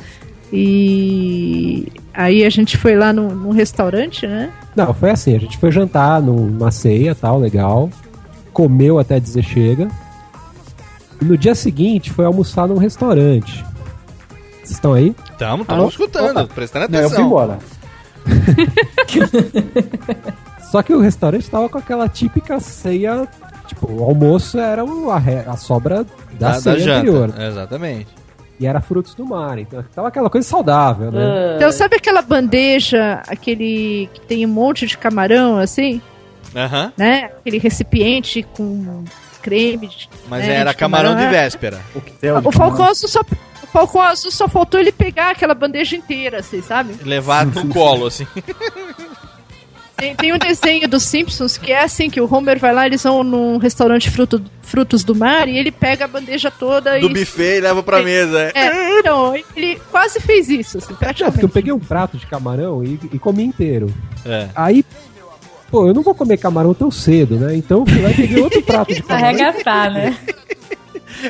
[0.51, 4.51] E aí a gente foi lá num, num restaurante, né?
[4.75, 7.89] Não, foi assim, a gente foi jantar numa ceia, tal, legal.
[8.53, 9.87] Comeu até dizer chega.
[11.21, 13.63] E no dia seguinte foi almoçar num restaurante.
[14.69, 15.15] Vocês estão aí?
[15.39, 15.79] Tamo, Alô?
[15.79, 16.53] tamo escutando, Opa.
[16.53, 17.25] prestando Não, eu fui atenção.
[17.25, 17.57] embora.
[20.71, 23.27] Só que o restaurante tava com aquela típica ceia.
[23.65, 25.17] Tipo, o almoço era o- a,
[25.47, 26.03] a sobra
[26.39, 26.99] da, da, ceia da janta.
[26.99, 27.33] anterior.
[27.41, 28.07] Exatamente.
[28.59, 29.57] E era frutos do mar.
[29.57, 31.55] Então tava aquela coisa saudável, né?
[31.55, 35.99] Então, sabe aquela bandeja, aquele que tem um monte de camarão, assim?
[36.55, 36.93] Aham.
[36.95, 37.31] Né?
[37.39, 39.03] Aquele recipiente com
[39.41, 39.87] creme.
[39.87, 41.29] de- Mas né, era de camarão de é.
[41.29, 41.79] véspera.
[42.45, 43.21] O Falcão Azul só.
[43.71, 46.95] Falcão Azul só faltou ele pegar aquela bandeja inteira, assim, sabe?
[47.03, 48.25] Levar no colo, assim.
[49.95, 53.03] Tem, tem um desenho dos Simpsons que é assim, que o Homer vai lá, eles
[53.03, 57.13] vão num restaurante fruto, frutos do mar e ele pega a bandeja toda Do e...
[57.13, 58.51] buffet e leva pra mesa.
[58.55, 58.67] É.
[58.67, 61.43] É, então, ele quase fez isso, assim, Não, porque praticamente.
[61.43, 63.93] eu peguei um prato de camarão e, e comi inteiro.
[64.25, 64.47] É.
[64.55, 64.85] Aí,
[65.69, 67.53] pô, eu não vou comer camarão tão cedo, né?
[67.57, 69.27] Então eu fui lá e peguei outro prato de camarão.
[69.27, 70.17] Arregaçar, né?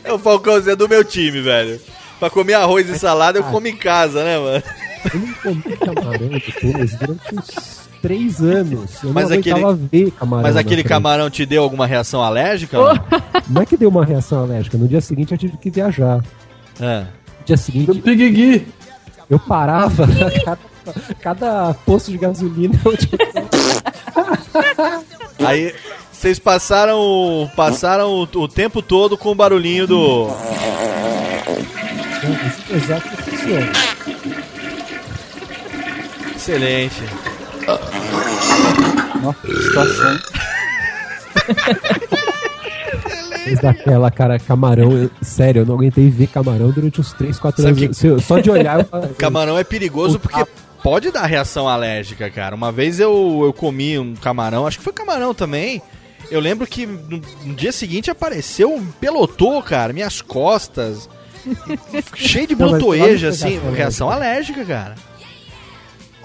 [0.04, 1.82] É o Falcãozinho do meu time, velho.
[2.20, 4.64] Pra comer arroz e salada eu como em casa, né, mano?
[5.14, 9.02] Eu não comi camarão depois durante uns três anos.
[9.04, 10.44] Eu Mas não aquele- ver camarão.
[10.44, 12.78] Mas aquele camarão te deu alguma reação alérgica?
[12.78, 12.94] não?
[13.50, 14.78] Não é que deu uma reação alérgica.
[14.78, 16.22] No dia seguinte eu tive que viajar.
[16.80, 17.00] É.
[17.00, 18.00] No dia seguinte.
[18.02, 18.68] Piggy.
[19.30, 20.06] Eu parava
[20.44, 20.60] cada,
[21.22, 22.76] cada posto de gasolina.
[22.84, 23.18] Eu tinha...
[25.48, 25.74] Aí
[26.12, 30.28] vocês passaram, o- passaram o, o tempo todo com o barulhinho do.
[32.72, 33.72] Exato que funciona.
[36.36, 37.02] Excelente.
[39.22, 40.20] Nossa, que situação.
[43.44, 44.92] Fez daquela, cara, camarão.
[44.92, 47.98] eu- sério, eu não aguentei ver camarão durante uns 3, 4 Sabe anos.
[47.98, 50.44] Se eu- Só de olhar, eu, Camarão é perigoso porque
[50.84, 52.56] pode dar reação alérgica, cara.
[52.56, 55.82] Uma vez eu, eu comi um camarão, acho que foi camarão também.
[56.30, 61.10] Eu lembro que no, no dia seguinte apareceu um pelotô, cara, minhas costas.
[62.16, 63.60] Cheio de pode assim.
[63.60, 64.96] pegar Reação alérgica, cara.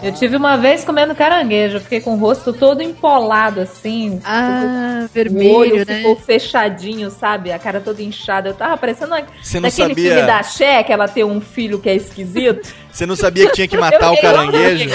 [0.03, 4.20] Eu tive uma vez comendo caranguejo, eu fiquei com o rosto todo empolado, assim.
[4.24, 5.97] Ah, o vermelho, olho né?
[5.99, 7.53] ficou fechadinho, sabe?
[7.53, 8.51] A cara toda inchada.
[8.51, 9.20] Eu tava parecendo uma...
[9.20, 9.27] Não
[9.62, 12.69] daquele sabia- filme da Cher, que ela tem um filho que é esquisito.
[12.93, 14.91] Você não sabia que tinha que matar o caranguejo?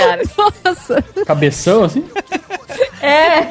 [0.64, 1.02] Nossa.
[1.26, 2.06] Cabeção, assim?
[3.02, 3.48] É,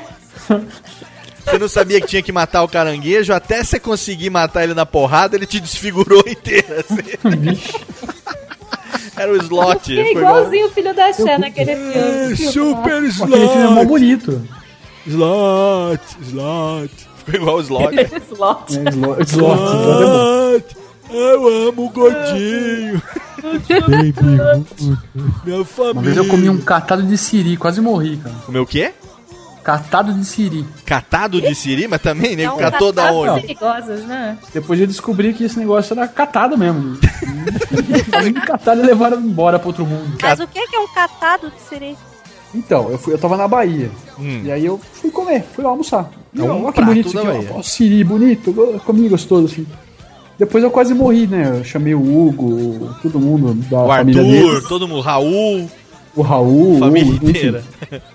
[1.51, 3.33] Você não sabia que tinha que matar o caranguejo?
[3.33, 7.31] Até você conseguir matar ele na porrada, ele te desfigurou inteiro, assim.
[9.17, 9.93] Era o slot.
[9.93, 12.37] igual- igualzinho o filho da Cher naquele filme.
[12.53, 14.43] Super Pô, Aquele filme é mó bonito.
[15.07, 16.91] Slot, slot.
[17.25, 17.95] Ficou igual o slot.
[18.33, 18.79] Slot.
[18.79, 20.57] É, slot, slot, slot é.
[20.57, 20.77] Slot.
[21.11, 23.03] Eu amo o gordinho.
[23.89, 24.75] Baby.
[25.45, 25.93] Minha família.
[25.93, 28.35] Uma vez eu comi um catado de siri, quase morri, cara.
[28.45, 28.93] Comeu o quê?
[29.69, 30.65] Catado de siri.
[30.87, 33.43] Catado de siri, mas também, nego, Não, catou da onde?
[33.43, 34.39] perigosas, né?
[34.55, 36.97] Depois eu descobri que esse negócio era catado mesmo.
[38.47, 40.17] Catado e levaram embora pra outro mundo.
[40.23, 41.97] Mas o que que é um catado de siri?
[42.55, 43.91] Então, eu, fui, eu tava na Bahia.
[44.19, 44.41] Hum.
[44.43, 46.09] E aí eu fui comer, fui lá almoçar.
[46.35, 47.51] É um Olha que bonito isso aqui, Bahia.
[47.53, 47.59] ó.
[47.59, 49.67] Ó, siri, bonito, comi gostoso, assim.
[50.39, 51.59] Depois eu quase morri, né?
[51.59, 54.67] Eu chamei o Hugo, todo mundo da O família Arthur, dele.
[54.69, 55.71] todo mundo, Raul,
[56.19, 57.63] O Raul, família o inteira.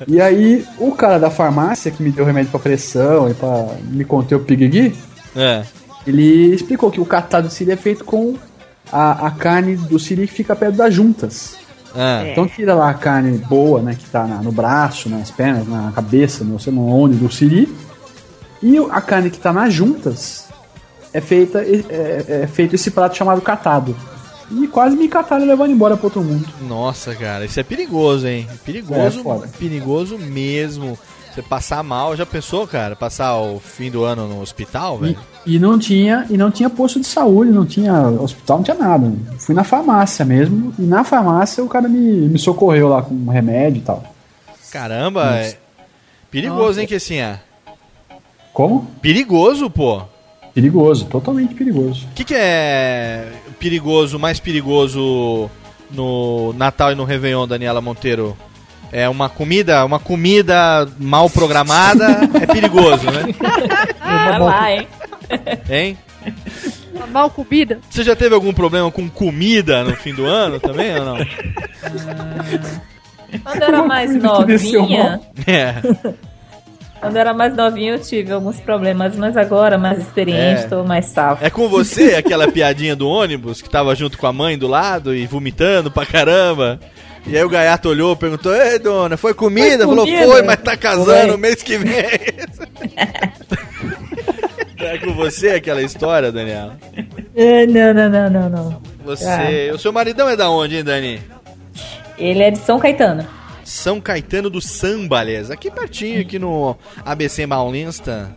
[0.08, 4.04] E aí, o cara da farmácia que me deu remédio pra pressão e pra me
[4.04, 4.94] conter o pigui,
[5.36, 5.64] É.
[6.06, 8.36] ele explicou que o catado de siri é feito com
[8.92, 11.56] a, a carne do siri que fica perto das juntas.
[11.96, 12.32] É.
[12.32, 15.92] Então tira lá a carne boa, né, que tá na- no braço, nas pernas, na
[15.94, 17.74] cabeça, não sei onde, do siri.
[18.62, 20.48] E o- a carne que tá nas juntas
[21.14, 23.96] é feita é, é- é feito esse prato chamado catado.
[24.52, 26.48] E quase me cataram e levaram embora pro outro mundo.
[26.68, 28.48] Nossa, cara, isso é perigoso, hein?
[28.66, 29.48] Perigoso, É, foda.
[29.60, 30.98] perigoso mesmo.
[31.34, 32.96] Você passar mal, já pensou, cara?
[32.96, 35.18] Passar o fim do ano no hospital, velho?
[35.48, 39.12] E não tinha, e não tinha posto de saúde, não tinha hospital, não tinha nada.
[39.40, 43.30] Fui na farmácia mesmo, e na farmácia o cara me, me socorreu lá com um
[43.30, 44.04] remédio e tal.
[44.72, 45.58] Caramba, é
[46.30, 47.40] perigoso, hein, que assim é.
[48.54, 48.86] Como?
[49.02, 50.04] Perigoso, pô.
[50.54, 52.06] Perigoso, totalmente perigoso.
[52.12, 53.28] O que, que é
[53.64, 55.50] perigoso, mais perigoso
[55.90, 58.38] no Natal e no Réveillon, Daniela Monteiro?
[58.92, 62.06] É uma comida, uma comida mal programada
[62.42, 63.34] é perigoso, né?
[64.00, 64.88] Vai lá, hein?
[65.70, 65.98] Hein?
[66.94, 67.80] Uma mal comida.
[67.90, 71.18] Você já teve algum problema com comida no fim do ano também ou não?
[73.44, 75.76] Quando eu era mais novinha, É.
[77.04, 80.68] quando eu era mais novinha eu tive alguns problemas, mas agora, mais experiente, É.
[80.68, 81.46] tô mais salvo.
[81.46, 85.14] É com você aquela piadinha do ônibus que tava junto com a mãe do lado
[85.14, 86.80] e vomitando pra caramba?
[87.28, 89.86] E aí o gaiato olhou, perguntou: Ei, dona, foi comida?
[89.86, 90.26] Foi Falou: comida?
[90.28, 91.38] Foi, mas tá casando Foi.
[91.38, 91.94] mês que vem.
[94.80, 96.78] é com você aquela história, Daniela?
[96.98, 98.82] Ah, Não, não, não, não, não.
[99.06, 99.72] Você.
[99.74, 101.22] O seu maridão é da onde, hein, Dani?
[102.18, 103.26] Ele é de São Caetano.
[103.74, 105.50] São Caetano do Samba, aliás.
[105.50, 108.36] Aqui pertinho, aqui no ABC Paulista.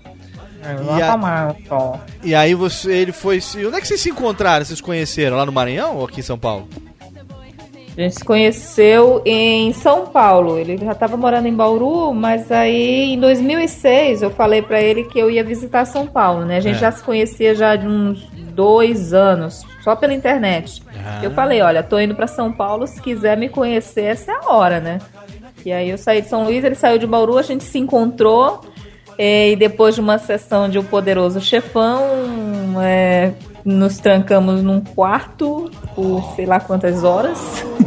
[0.98, 3.40] E, a- e aí você, ele foi.
[3.40, 4.64] se- Onde é que vocês se encontraram?
[4.64, 5.36] Vocês conheceram?
[5.36, 6.66] Lá no Maranhão ou aqui em São Paulo?
[7.96, 10.58] A gente se conheceu em São Paulo.
[10.58, 15.18] Ele já estava morando em Bauru, mas aí em 2006 eu falei pra ele que
[15.18, 16.56] eu ia visitar São Paulo, né?
[16.56, 16.80] A gente É.
[16.80, 18.22] já se conhecia já de uns
[18.52, 20.82] dois anos, só pela internet.
[20.98, 21.20] Ah.
[21.22, 24.52] Eu falei, olha, tô indo pra São Paulo, se quiser me conhecer, essa é a
[24.52, 24.98] hora, né?
[25.66, 28.60] E aí eu saí de São Luís, ele saiu de Bauru, a gente se encontrou.
[29.18, 32.00] eh, E depois de uma sessão de O Poderoso Chefão,
[32.80, 33.32] é,
[33.64, 37.38] nos trancamos num quarto por sei lá quantas horas.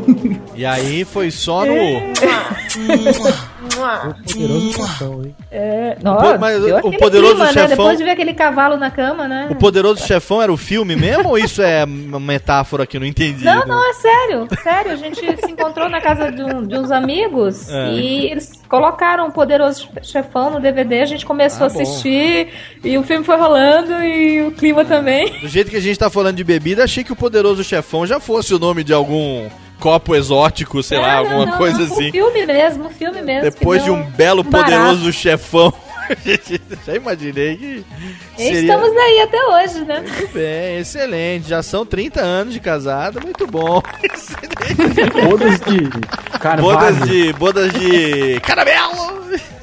[0.55, 1.73] E aí foi só no.
[3.79, 5.35] Poderoso chefão, hein?
[5.51, 7.51] É, nossa, mas deu o Poderoso clima, né?
[7.53, 9.47] Chefão- Depois de ver aquele cavalo na cama, né?
[9.49, 13.07] O Poderoso Chefão era o filme mesmo ou isso é uma metáfora que eu não
[13.07, 13.43] entendi?
[13.43, 14.91] Não, não, é sério, sério.
[14.91, 17.91] A gente se encontrou na casa de, um- de uns amigos É.
[17.93, 22.49] e eles colocaram o Poderoso Chefão no DVD, a gente começou Ah, a assistir
[22.83, 25.39] e o filme foi rolando e o clima também.
[25.39, 28.19] Do jeito que a gente tá falando de bebida, achei que o Poderoso Chefão já
[28.19, 29.47] fosse o nome de algum
[29.79, 32.09] copo exótico, sei lá, Ah, alguma não, coisa não, assim.
[32.09, 33.41] O filme mesmo, o filme mesmo.
[33.49, 34.71] Depois de um belo barato.
[34.71, 35.73] Poderoso Chefão.
[36.85, 37.85] já imaginei que.
[38.35, 39.99] seria- Estamos aí até hoje, né?
[40.01, 41.47] Muito bem, excelente.
[41.47, 43.81] Já são 30 anos de casado, muito bom.
[45.29, 45.89] Bodas de
[46.39, 46.61] carvalho.
[46.63, 47.33] Bodas de.
[47.33, 48.39] Bodas de.
[48.41, 49.19] Caramelo!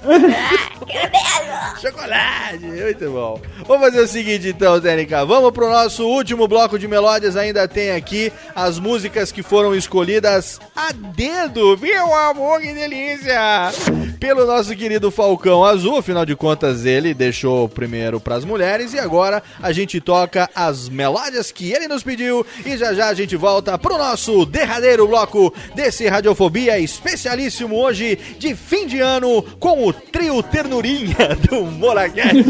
[1.80, 2.64] Chocolate!
[2.64, 3.40] Muito bom.
[3.66, 5.26] Vamos fazer o seguinte então, TNK.
[5.26, 7.36] Vamos pro nosso último bloco de melódias.
[7.36, 11.76] Ainda tem aqui as músicas que foram escolhidas a dedo.
[11.78, 13.72] Meu amor, que delícia!
[14.20, 15.98] Pelo nosso querido Falcão Azul.
[15.98, 18.94] Afinal de contas, ele deixou primeiro pras mulheres.
[18.94, 22.46] E agora a gente toca as melódias que ele nos pediu.
[22.64, 28.54] E já já a gente volta pro nosso derradeiro bloco desse Radiofobia especialíssimo hoje de
[28.54, 31.16] fim de ano com o trio Ternurinha
[31.48, 32.44] do Moracast.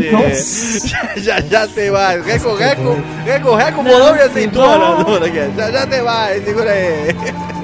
[1.16, 2.24] já já tem mais.
[2.24, 5.56] Reco, reco, reco, reco, bolão e azeitona do Moracast.
[5.56, 6.44] Já já tem mais.
[6.44, 7.55] Segura aí.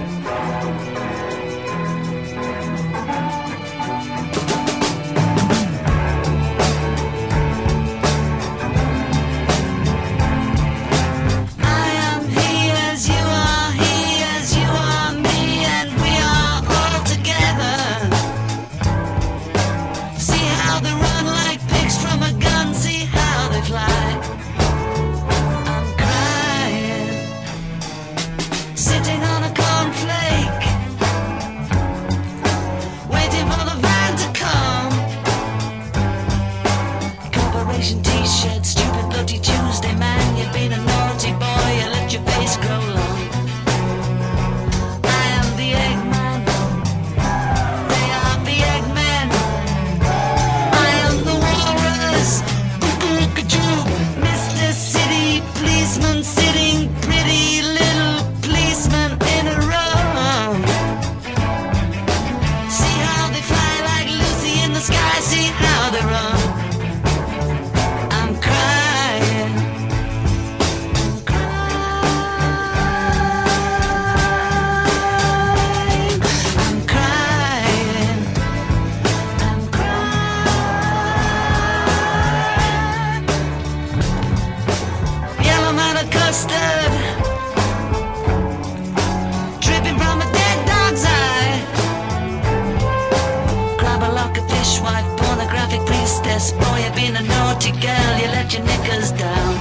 [96.03, 96.53] Priestess.
[96.53, 99.55] Boy, you've been a naughty girl, you let your knickers down.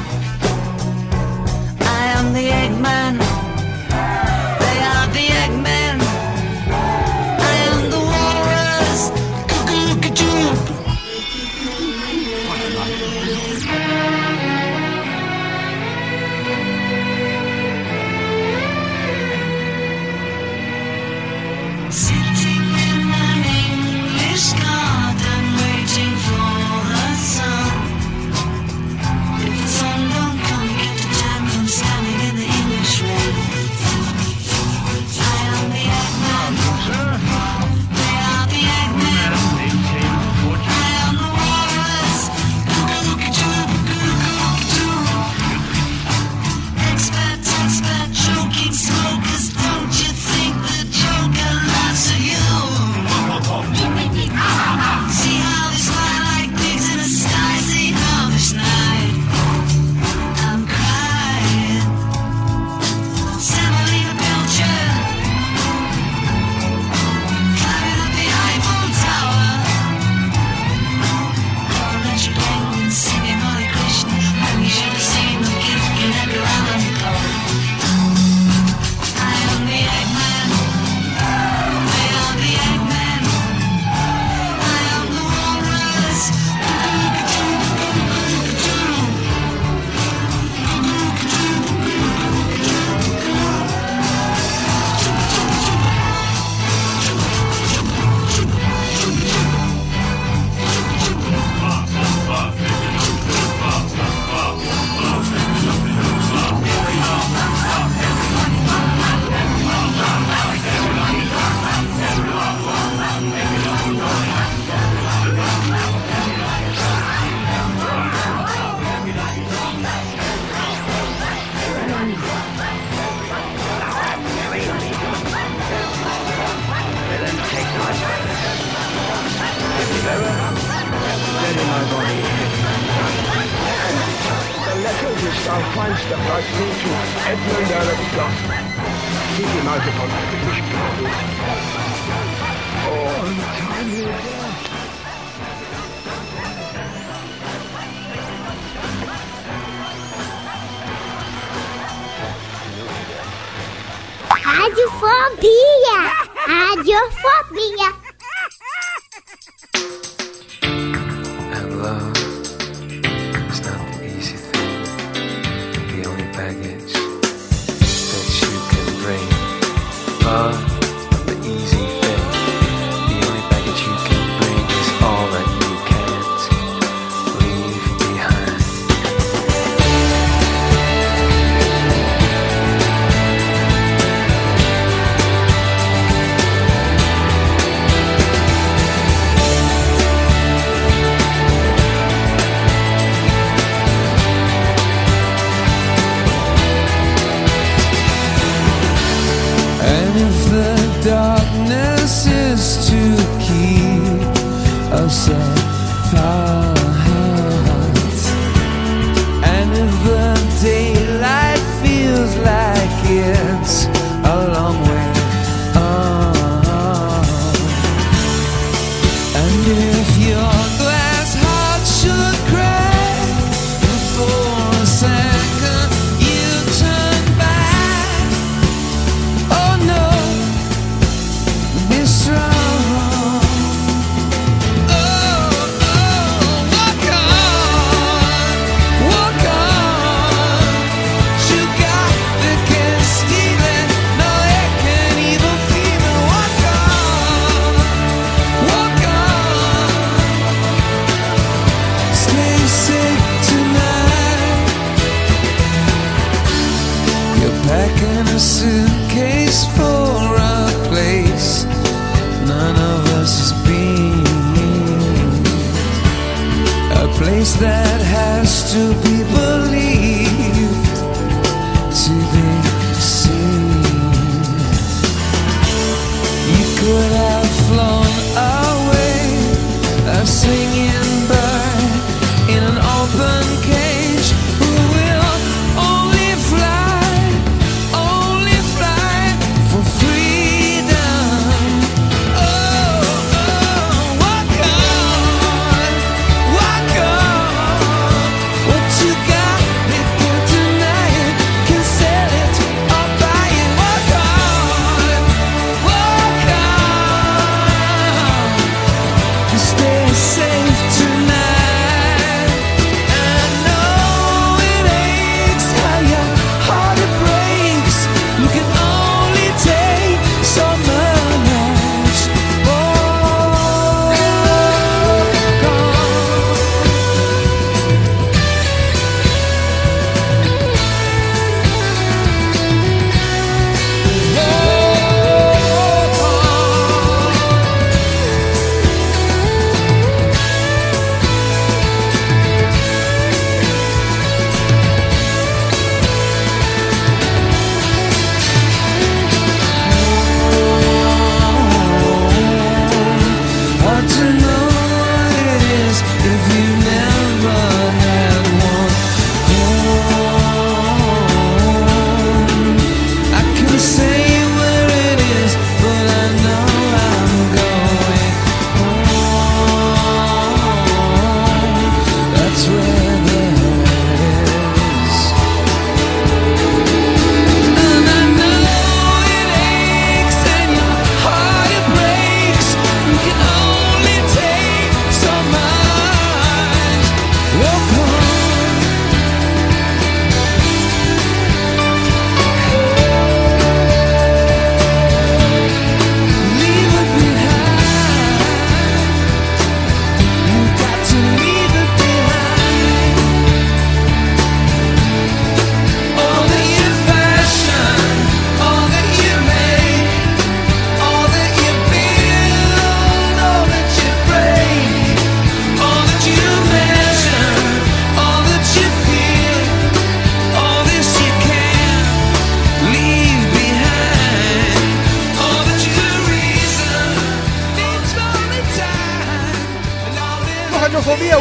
[1.80, 3.31] I am the Eggman.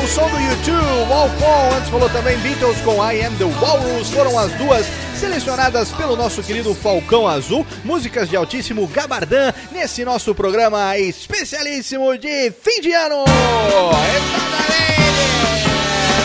[0.09, 1.77] Som do YouTube, Walcon.
[1.77, 4.11] Antes falou também Beatles com I Am The Walrus.
[4.11, 7.67] Foram as duas selecionadas pelo nosso querido Falcão Azul.
[7.85, 13.25] Músicas de altíssimo gabardão nesse nosso programa especialíssimo de fim de ano.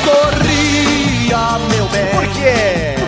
[0.06, 2.06] Sorria, meu bem.
[2.12, 3.05] Por quê?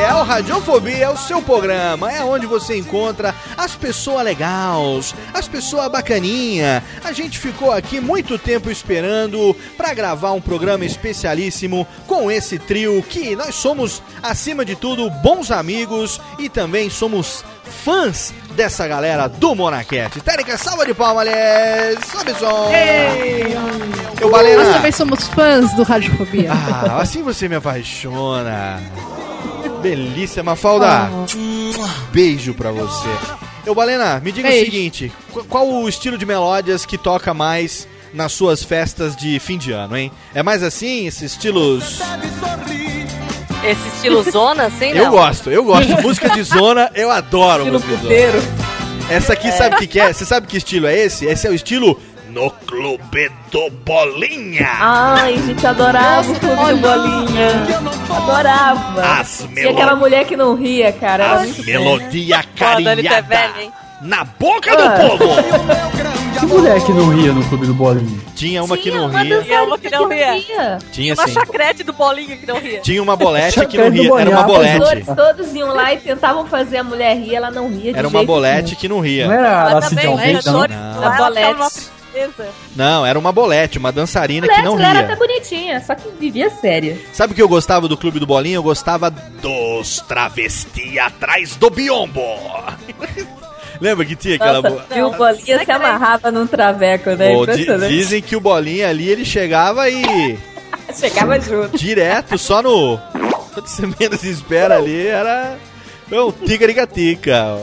[0.00, 5.46] É o Radiofobia, é o seu programa, é onde você encontra as pessoas legais, as
[5.46, 6.82] pessoas bacaninha.
[7.04, 13.02] A gente ficou aqui muito tempo esperando pra gravar um programa especialíssimo com esse trio
[13.02, 17.44] que nós somos, acima de tudo, bons amigos e também somos
[17.84, 20.20] fãs dessa galera do Monarquete.
[20.20, 21.98] Térica, salva de palmas, aliás.
[22.10, 22.70] Sobe som.
[24.20, 24.64] Eu, Balena.
[24.64, 26.50] Nós também somos fãs do Radiofobia.
[26.52, 28.80] Ah, assim você me apaixona.
[29.80, 31.10] Delícia, Mafalda.
[32.12, 33.08] Beijo pra você.
[33.66, 34.64] Eu, Balena, me diga o Beijo.
[34.70, 39.56] seguinte: qu- qual o estilo de melódias que toca mais nas suas festas de fim
[39.58, 40.10] de ano, hein?
[40.34, 42.00] É mais assim, esses estilos.
[43.62, 45.10] Esse estilo zona, assim, Eu não?
[45.10, 45.90] gosto, eu gosto.
[46.00, 48.40] música de zona, eu adoro Estilo música de puteiro.
[48.40, 48.60] zona.
[49.10, 50.12] Essa aqui, sabe o que, que é?
[50.12, 51.26] Você sabe que estilo é esse?
[51.26, 52.00] Esse é o estilo
[52.32, 54.68] No Clube do Bolinha.
[54.80, 57.48] Ai, gente, adorava o Clube do Bolinha.
[58.16, 59.02] Adorava.
[59.20, 61.24] As E melo- aquela mulher que não ria, cara.
[61.24, 63.72] Era As melodia a tá carinhada velha, hein?
[64.02, 64.90] na boca do Ah.
[64.90, 65.24] povo.
[66.40, 68.18] Que mulher que não ria no clube do bolinho?
[68.34, 69.36] Tinha uma que não uma ria.
[69.36, 70.78] dançarina uma que não ria.
[70.90, 71.32] Tinha Uma sim.
[71.34, 72.80] chacrete do bolinho que não ria.
[72.80, 74.20] Tinha uma bolete que não do ria.
[74.22, 74.72] Era uma Bolinha.
[74.72, 75.10] Os bolete.
[75.10, 78.08] outros todos iam lá e tentavam fazer a mulher rir, ela não ria de Era
[78.08, 79.26] uma jeito bolete que não ria.
[79.26, 80.66] Não era Ela Aracide também, Almeida, os não?
[80.66, 81.04] Não.
[81.06, 81.90] A bolete.
[82.10, 82.48] Princesa.
[82.76, 84.76] Não, era uma bolete, uma dançarina que nenhum.
[84.76, 85.16] não Ela era até ria.
[85.16, 86.98] bonitinha, só que vivia séria.
[87.12, 88.56] Sabe o que eu gostava do Clube do Bolinha?
[88.56, 92.20] Eu gostava dos travesti atrás do biombo.
[93.80, 94.60] Lembra que tinha aquela...
[94.60, 97.32] Nossa, bo- e o Bolinha se amarrava num traveco, né?
[97.32, 97.88] Impressionante.
[97.92, 100.38] dizem que o Bolinha ali, ele chegava e...
[100.94, 101.78] Chegava junto.
[101.78, 102.98] direto, só no.
[103.54, 105.56] Quando você menos espera ali, era.
[106.10, 107.58] É um tigarigatica.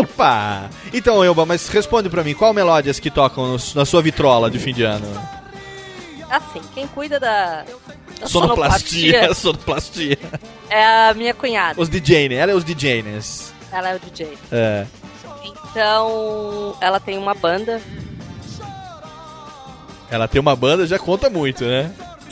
[0.00, 0.68] Opa!
[0.92, 4.58] Então, Elba, mas responde pra mim, qual melódias que tocam no- na sua vitrola de
[4.58, 5.06] fim de ano?
[6.30, 7.64] Assim, quem cuida da,
[8.20, 9.32] da Sonoplastia.
[9.34, 10.18] Sonoplastia.
[10.68, 11.80] é a minha cunhada.
[11.80, 12.34] Os DJ, né?
[12.36, 13.52] Ela é os DJs.
[13.72, 14.38] Ela é o DJ.
[14.52, 14.86] É.
[15.70, 17.80] Então, ela tem uma banda.
[20.10, 21.90] Ela tem uma banda, já conta muito, né?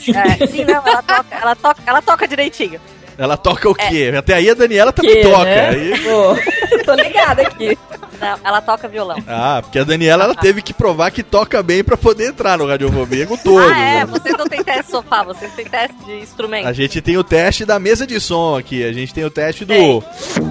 [0.08, 2.80] É, sim, não, ela toca, ela toca, ela toca direitinho.
[3.18, 4.12] Ela toca o quê?
[4.16, 5.22] Até aí a Daniela também É.
[5.22, 5.44] Que, toca.
[5.44, 5.68] né?
[5.70, 6.36] Aí- Pô,
[6.84, 7.78] tô ligada aqui.
[8.20, 9.16] Não, ela toca violão.
[9.26, 12.66] Ah, porque a Daniela ela teve que provar que toca bem pra poder entrar no
[12.66, 13.70] Radiofobia com todos.
[13.70, 14.06] ah, é, né?
[14.06, 16.66] vocês não têm teste de sofá, vocês têm teste de instrumento.
[16.66, 19.64] A gente tem o teste da mesa de som aqui, a gente tem o teste
[19.64, 20.02] do,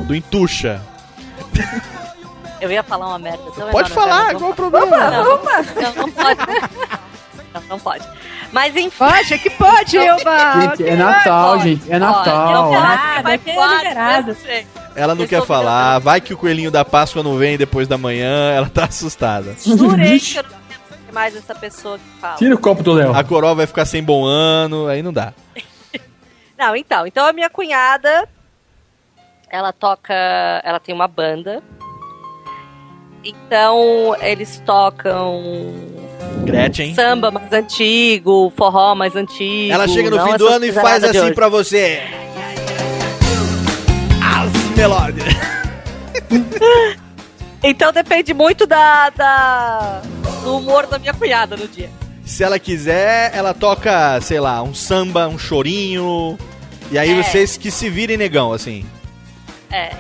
[0.06, 0.82] do entuxa.
[2.62, 3.44] Eu ia falar uma merda.
[3.48, 4.98] Então Pode falar, qual o problema?
[4.98, 5.70] Não, não, não pode.
[7.54, 8.06] Não, não pode.
[8.56, 8.98] Mas enfim.
[8.98, 10.62] Pode, é que pode, Elba.
[10.62, 11.92] Gente, é Natal, gente.
[11.92, 12.72] É Natal.
[12.72, 13.38] Olha, Ah, vai
[14.34, 14.70] jeito.
[14.96, 17.98] Ela não Eu quer falar, vai que o coelhinho da Páscoa não vem depois da
[17.98, 19.58] manhã, ela tá assustada.
[19.60, 22.38] Jurei que eu não quero ser mais essa pessoa que fala.
[22.38, 23.14] Tira o copo do Léo.
[23.14, 25.34] A coroa vai ficar sem bom ano, aí não dá.
[26.58, 27.06] Não, então.
[27.06, 28.26] Então a minha cunhada,
[29.50, 30.14] ela toca.
[30.64, 31.62] Ela tem uma banda.
[33.22, 35.44] Então eles tocam
[36.44, 36.94] Gretchen.
[36.96, 39.72] samba mais antigo, forró mais antigo.
[39.74, 42.02] Ela chega no fim do ano e faz assim pra você.
[44.22, 45.26] As melódias.
[47.68, 50.02] Então depende muito da, da-
[50.44, 51.90] do humor da minha cunhada no dia.
[52.24, 56.38] Se ela quiser, ela toca, sei lá, um samba, um chorinho.
[56.92, 57.24] E aí É.
[57.24, 58.86] vocês que se virem negão, assim.
[59.72, 59.92] É,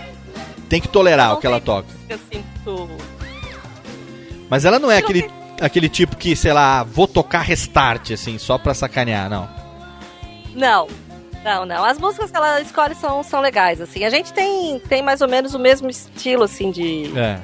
[0.70, 1.88] Tem que tolerar o que ela toca.
[2.08, 2.88] eu sinto.
[4.48, 5.28] Mas ela não é aquele,
[5.60, 9.50] aquele tipo que, sei lá, vou tocar restart, assim, só pra sacanear, não.
[10.54, 10.88] Não.
[11.44, 11.86] Não, não.
[11.86, 14.04] As músicas que ela escolhe são, são legais, assim.
[14.04, 17.12] A gente tem, tem mais ou menos o mesmo estilo, assim, de.
[17.18, 17.40] É.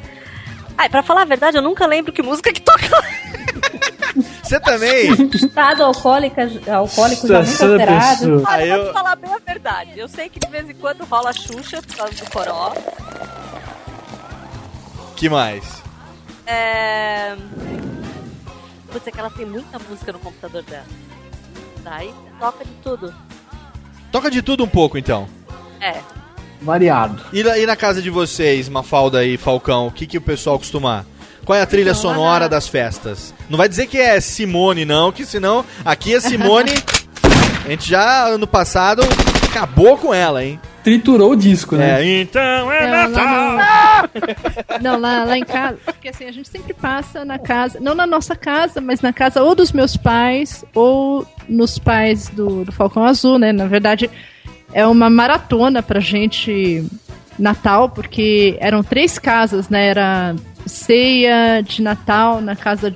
[0.77, 2.81] Ai, pra falar a verdade, eu nunca lembro que música que toca.
[4.41, 5.11] Você também?
[5.33, 8.43] Estado alcoólica, alcoólico já muito alterado.
[8.47, 9.91] Aí eu vou falar bem a verdade.
[9.95, 12.73] Eu sei que de vez em quando rola Xuxa por causa do coró.
[15.15, 15.63] Que mais?
[16.45, 17.35] É.
[18.91, 20.85] Putz, é que ela tem muita música no computador dela.
[21.83, 23.13] Daí toca de tudo.
[24.11, 25.27] Toca de tudo um pouco, então.
[25.79, 25.99] É.
[26.61, 27.23] Variado.
[27.33, 30.59] E, na- e na casa de vocês, Mafalda e Falcão, o que, que o pessoal
[30.59, 31.05] costuma...
[31.43, 33.33] Qual é a trilha sonora das festas?
[33.49, 36.71] Não vai dizer que é Simone, não, que senão aqui é Simone.
[37.65, 39.01] A gente já, ano passado,
[39.51, 40.59] acabou com ela, hein?
[40.83, 42.01] Triturou o disco, né?
[42.01, 43.55] É, então é Não, Natal.
[43.55, 44.09] lá
[44.81, 45.77] Não, lá, lá em casa.
[45.85, 49.43] Porque assim, a gente sempre passa na casa, não na nossa casa, mas na casa
[49.43, 53.51] ou dos meus pais ou nos pais do, do Falcão Azul, né?
[53.51, 54.09] Na verdade,
[54.73, 56.83] é uma maratona pra gente
[57.37, 59.87] Natal, porque eram três casas, né?
[59.87, 62.95] Era ceia de Natal na casa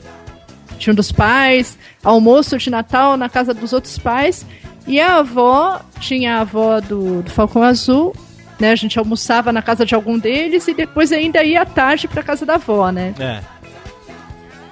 [0.77, 4.45] de um dos pais, almoço de Natal na casa dos outros pais.
[4.87, 8.15] E a avó, tinha a avó do, do Falcão Azul,
[8.59, 8.71] né?
[8.71, 12.21] A gente almoçava na casa de algum deles e depois ainda ia à tarde pra
[12.21, 13.13] casa da avó, né?
[13.19, 13.39] É.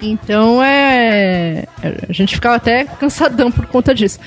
[0.02, 1.66] Então é.
[2.08, 4.20] A gente ficava até cansadão por conta disso.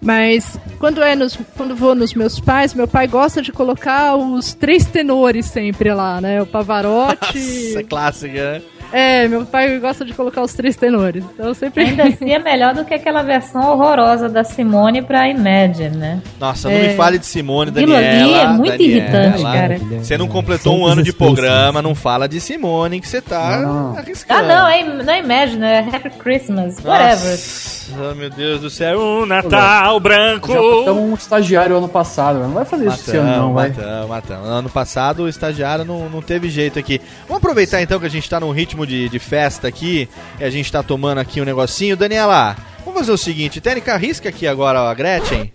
[0.00, 4.52] Mas quando é nos, quando vou nos meus pais, meu pai gosta de colocar os
[4.52, 6.42] três tenores sempre lá, né?
[6.42, 7.38] O Pavarotti.
[7.38, 8.62] Nossa, é clássica, né?
[8.92, 11.24] É, meu pai gosta de colocar os três tenores.
[11.32, 11.82] Então eu sempre.
[11.84, 16.20] Ainda assim é melhor do que aquela versão horrorosa da Simone pra Imagine, né?
[16.38, 16.88] Nossa, não É.
[16.88, 18.36] me fale de Simone, Aquilo ali Daniela.
[18.42, 18.82] é muito Daniela.
[18.98, 19.78] irritante, cara.
[19.98, 23.96] Você não completou um ano de programa, não fala de Simone que você tá Não.
[23.96, 24.40] arriscando.
[24.40, 27.30] Ah, não, é, não é Imagine, é Happy Christmas, whatever.
[27.32, 29.00] Nossa, meu Deus do céu.
[29.00, 30.52] Um Natal branco.
[30.52, 33.68] Já um estagiário ano passado, não vai fazer isso esse ano, não, vai.
[33.70, 34.48] matamos, matamos.
[34.48, 37.00] Ano passado o estagiário não, não teve jeito aqui.
[37.26, 40.50] Vamos aproveitar então que a gente tá num ritmo de, de festa aqui e a
[40.50, 41.96] gente tá tomando aqui um negocinho.
[41.96, 45.52] Daniela, vamos fazer o seguinte: Tênica, arrisca aqui agora a Gretchen.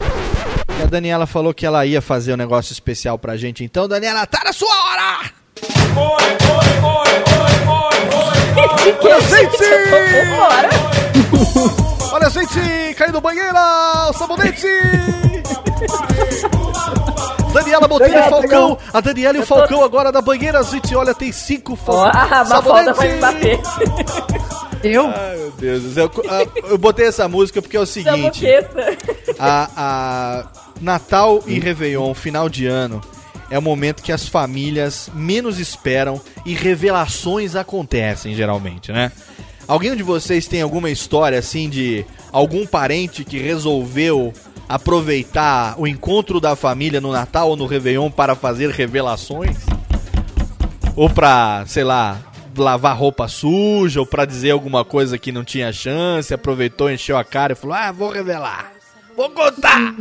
[0.79, 3.63] E a Daniela falou que ela ia fazer um negócio especial pra gente.
[3.63, 5.31] Então, Daniela, tá na sua hora!
[9.01, 9.63] Olha, gente!
[12.11, 12.95] Olha, gente!
[12.95, 13.55] Caiu no banheiro!
[14.17, 14.67] Sabonete!
[17.59, 18.77] Daniela Monteiro e Falcão.
[18.93, 20.61] A Daniela e o Eu tô- Falcão agora na banheira.
[20.63, 23.59] Gente, olha, tem cinco Ó, a Mafalda vai me bater.
[24.83, 25.07] Eu?
[25.07, 26.11] Ai, meu Deus do céu.
[26.29, 28.45] Ah, Eu botei essa música porque é o seguinte.
[29.39, 30.45] A, a
[30.79, 33.01] Natal e Réveillon, final de ano,
[33.49, 39.11] é o momento que as famílias menos esperam e revelações acontecem, geralmente, né?
[39.67, 44.31] Alguém de vocês tem alguma história assim de algum parente que resolveu
[44.69, 49.57] aproveitar o encontro da família no Natal ou no Réveillon para fazer revelações?
[50.95, 52.17] Ou pra, sei lá,
[52.57, 57.23] lavar roupa suja, ou pra dizer alguma coisa que não tinha chance, aproveitou, encheu a
[57.23, 58.71] cara e falou: Ah, vou revelar.
[59.15, 59.93] Vou contar!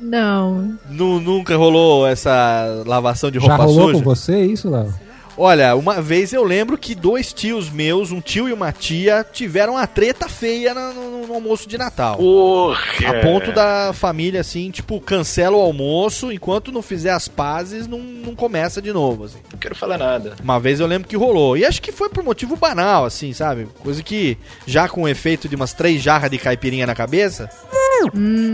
[0.00, 0.78] Não.
[0.88, 3.98] Nu- nunca rolou essa lavação de Já roupa rolou suja?
[3.98, 4.94] com você isso, Léo?
[5.40, 9.74] Olha, uma vez eu lembro que dois tios meus, um tio e uma tia, tiveram
[9.74, 12.16] uma treta feia no, no- almoço de Natal.
[12.16, 12.80] Porra!
[13.06, 17.98] A ponto da família, assim, tipo, cancela o almoço, enquanto não fizer as pazes, não,
[18.00, 19.38] não começa de novo, assim.
[19.52, 20.34] Não quero falar nada.
[20.42, 21.56] Uma vez eu lembro que rolou.
[21.56, 23.68] E acho que foi por motivo banal, assim, sabe?
[23.80, 24.36] Coisa que,
[24.66, 27.48] já com o efeito de umas três jarras de caipirinha na cabeça,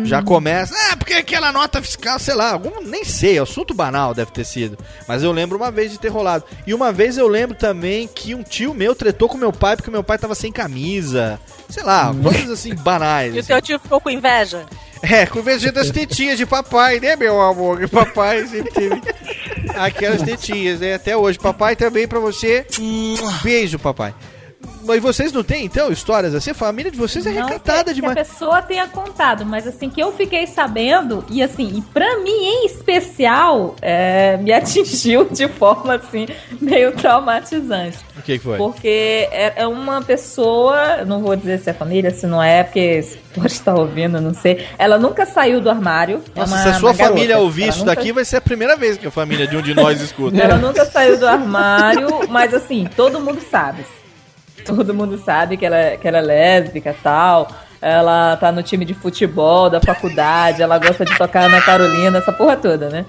[0.05, 0.75] já começa.
[0.91, 4.79] Ah, porque aquela nota fiscal, sei lá, algum, nem sei, assunto banal deve ter sido.
[5.07, 6.45] Mas eu lembro uma vez de ter rolado.
[6.67, 9.91] E uma vez eu lembro também que um tio meu tretou com meu pai porque
[9.91, 11.39] meu pai tava sem camisa.
[11.69, 13.35] Sei lá, coisas assim banais.
[13.35, 14.65] E o teu tio ficou com inveja?
[15.03, 17.79] É, com inveja das tetinhas de papai, né, meu amor?
[17.79, 19.03] Que papai sempre teve
[19.77, 20.95] aquelas tetinhas, né?
[20.95, 21.39] Até hoje.
[21.39, 22.67] Papai também pra você.
[23.43, 24.15] Beijo, papai.
[24.87, 26.51] Mas vocês não têm, então, histórias assim?
[26.51, 28.15] A família de vocês é Não recatada que, demais.
[28.15, 32.19] que a pessoa tenha contado, mas assim, que eu fiquei sabendo, e assim, e pra
[32.19, 36.27] mim em especial, é, me atingiu de forma assim,
[36.61, 37.99] meio traumatizante.
[38.19, 38.59] O que, que foi?
[38.59, 43.05] Porque é é uma pessoa, não vou dizer se é família, se não é, porque
[43.35, 44.67] pode estar ouvindo, não sei.
[44.79, 46.23] Ela nunca saiu do armário.
[46.35, 47.15] é Nossa, uma- se a sua uma garota.
[47.17, 49.57] família ouvir Ela isso nunca- daqui, vai ser a primeira vez que a família de
[49.57, 50.37] um de nós escuta.
[50.41, 53.85] Ela nunca saiu do armário, mas assim, todo mundo sabe.
[54.65, 57.49] Todo mundo sabe que ela, que ela é lésbica e tal.
[57.81, 62.33] Ela tá no time de futebol da faculdade, ela gosta de tocar na Carolina, essa
[62.33, 63.05] porra toda, né?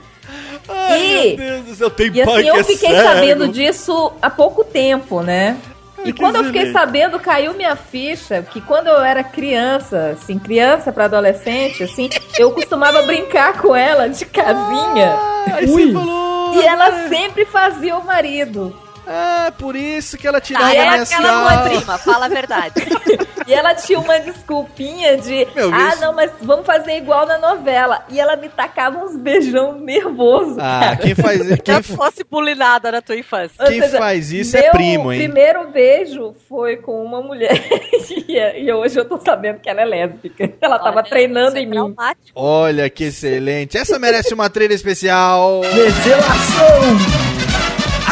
[0.67, 3.03] Ai, E- meu Deus do céu, tem E assim, eu é fiquei cego.
[3.07, 5.57] sabendo disso há pouco tempo, né?
[6.03, 10.37] E que quando eu fiquei sabendo, caiu minha ficha que quando eu era criança, assim,
[10.37, 15.17] criança pra adolescente, assim, eu costumava brincar com ela de casinha.
[15.53, 16.53] Aí você falou.
[16.53, 18.75] E ela sempre fazia o marido.
[19.07, 22.29] Ah, por isso que ela tirava Tá, é minhas aquela não é prima, fala a
[22.29, 22.73] verdade.
[23.47, 27.37] E ela tinha uma desculpinha de, Meu, ah, isso- não, mas vamos fazer igual na
[27.37, 28.03] novela.
[28.09, 30.95] E ela me tacava uns beijão nervoso, Ah, cara.
[30.95, 33.63] quem faz, quem, Eu fosse bulinada na tua infância.
[33.67, 35.19] Quem seja, faz isso é meu primo, hein?
[35.19, 37.53] primeiro beijo foi com uma mulher.
[38.27, 40.51] e, e hoje eu tô sabendo que ela é lésbica.
[40.59, 41.73] Ela tava Olha, treinando isso é em mim.
[41.75, 42.31] traumático.
[42.33, 43.77] Olha que excelente.
[43.77, 45.61] Essa merece uma trilha especial.
[45.61, 47.24] Revelação!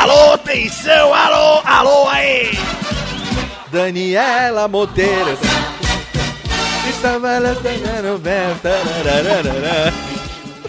[0.04, 2.52] Alô, atenção, alô, alô aí.
[3.72, 5.38] Daniela Monteiro.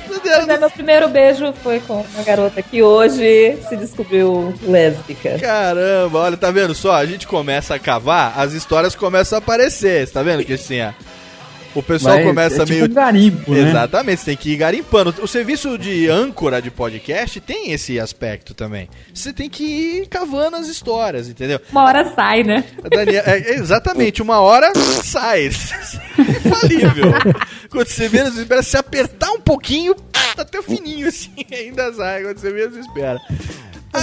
[0.07, 5.37] Pois é, meu primeiro beijo foi com uma garota que hoje se descobriu lésbica.
[5.41, 6.95] Caramba, olha, tá vendo só?
[6.95, 10.09] A gente começa a cavar, as histórias começam a aparecer.
[10.11, 10.95] Tá vendo, Cristinha?
[11.75, 12.85] O pessoal Vai- começa é tipo meio.
[12.85, 13.69] um garimpo, né?
[13.69, 15.15] Exatamente, você tem que ir garimpando.
[15.21, 18.89] O serviço de âncora de podcast tem esse aspecto também.
[19.13, 21.61] Você tem que ir cavando as histórias, entendeu?
[21.73, 22.65] Uma hora sai, né?
[22.91, 24.71] Daniela- é, exatamente, uma hora
[25.03, 25.47] sai.
[26.19, 27.13] Infalível.
[27.71, 29.95] Quando você menos espera, se apertar um pouquinho,
[30.37, 32.23] tá até fininho assim, ainda sai.
[32.23, 33.19] Quando você menos espera.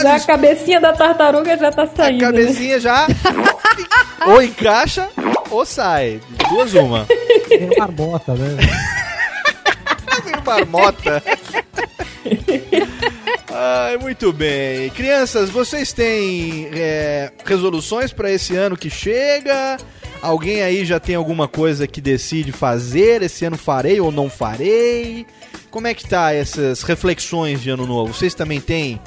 [0.01, 2.23] Já a cabecinha da tartaruga já tá saindo.
[2.23, 3.07] A cabecinha já
[4.27, 5.09] ou encaixa
[5.49, 6.19] ou sai.
[6.49, 7.05] Duas uma.
[7.49, 8.57] É marmota, né?
[10.25, 11.23] Meio marmota.
[13.53, 14.89] Ai, muito bem.
[14.91, 19.77] Crianças, vocês têm é, resoluções para esse ano que chega?
[20.21, 23.21] Alguém aí já tem alguma coisa que decide fazer?
[23.23, 25.25] Esse ano farei ou não farei?
[25.69, 28.13] Como é que tá essas reflexões de ano novo?
[28.13, 29.01] Vocês também têm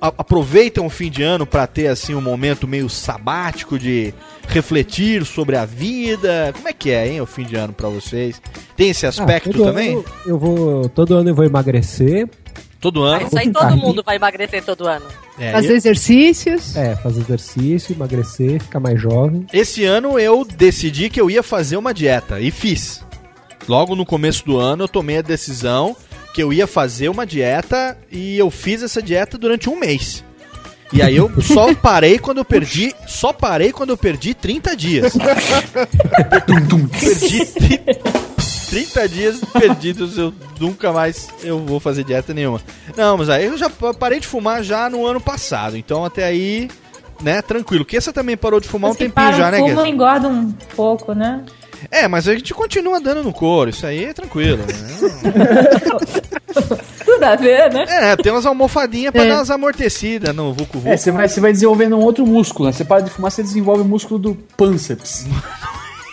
[0.00, 4.12] aproveitam o fim de ano para ter assim um momento meio sabático de
[4.48, 6.52] refletir sobre a vida?
[6.54, 8.40] Como é que é, hein, o fim de ano para vocês?
[8.76, 9.94] Tem esse aspecto Ah, todo também?
[9.94, 10.88] ano eu vou.
[10.88, 12.28] Todo ano eu vou emagrecer.
[12.80, 13.26] Todo ano?
[13.26, 15.04] Isso aí todo mundo vai emagrecer todo ano.
[15.36, 16.76] É, Fazer eu- exercícios.
[16.76, 19.44] É, fazer exercício, emagrecer, ficar mais jovem.
[19.52, 23.04] Esse ano eu decidi que eu ia fazer uma dieta e fiz.
[23.68, 25.96] Logo no começo do ano eu tomei a decisão
[26.38, 30.22] que eu ia fazer uma dieta e eu fiz essa dieta durante um mês.
[30.92, 35.14] E aí eu só parei quando eu perdi, só parei quando eu perdi 30 dias.
[37.00, 37.94] perdi 30,
[38.70, 42.60] 30 dias perdidos, eu nunca mais eu vou fazer dieta nenhuma.
[42.96, 46.24] Não, mas aí eu já pa- parei de fumar já no ano passado, então até
[46.24, 46.70] aí,
[47.20, 47.84] né, tranquilo.
[47.84, 49.84] Que essa também parou de fumar um Os tempinho param já, né, Guess?
[49.86, 51.42] engorda um pouco, né?
[51.90, 54.58] É, mas a gente continua dando no couro, isso aí é tranquilo.
[54.58, 54.74] Né?
[57.04, 57.84] Tudo a ver, né?
[57.88, 59.28] É, tem umas almofadinhas pra É.
[59.28, 60.88] dar umas amortecidas no Vucu Vucu.
[60.88, 62.72] É, você vai, você vai desenvolvendo um outro músculo, né?
[62.72, 65.26] Você para de fumar, você desenvolve o músculo do pânceps.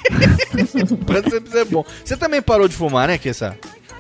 [1.06, 1.84] Pânceps é bom.
[2.04, 3.58] Você também parou de fumar, né, Kessa?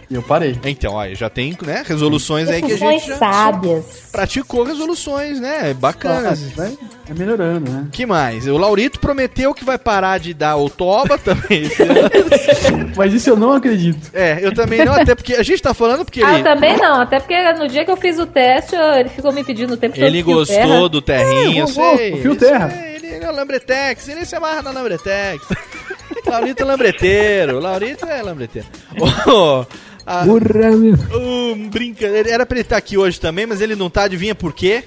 [0.09, 0.57] Eu parei.
[0.65, 3.85] Então, aí já tem, né, resoluções aí que a gente já sábias.
[4.11, 6.39] praticou resoluções, né, bacanas.
[6.51, 6.77] Vai
[7.09, 7.87] é melhorando, né?
[7.91, 8.47] Que mais?
[8.47, 11.69] O Laurito prometeu que vai parar de dar o toba também.
[12.95, 14.09] Mas isso eu não acredito.
[14.13, 16.77] é, eu também não, até porque a gente tá falando porque Ah, eu ele, também
[16.77, 17.01] não.
[17.01, 19.77] Até porque no dia que eu fiz o teste, eu- ele ficou me pedindo o
[19.77, 20.89] tempo ele gostou terra.
[20.89, 22.13] do terrinho, eu É, vou- sei.
[22.13, 22.65] o fio terra.
[22.67, 25.45] aí, Ele é o Lambretex, ele se amarra na Lambretex.
[26.25, 28.67] Laurito é lambreteiro, Laurito é lambreteiro.
[29.27, 29.63] Oh,
[30.05, 30.95] a- Porra, meu.
[31.19, 32.29] um brincadeira.
[32.29, 34.83] Era pra ele estar aqui hoje também, mas ele não tá, adivinha por quê?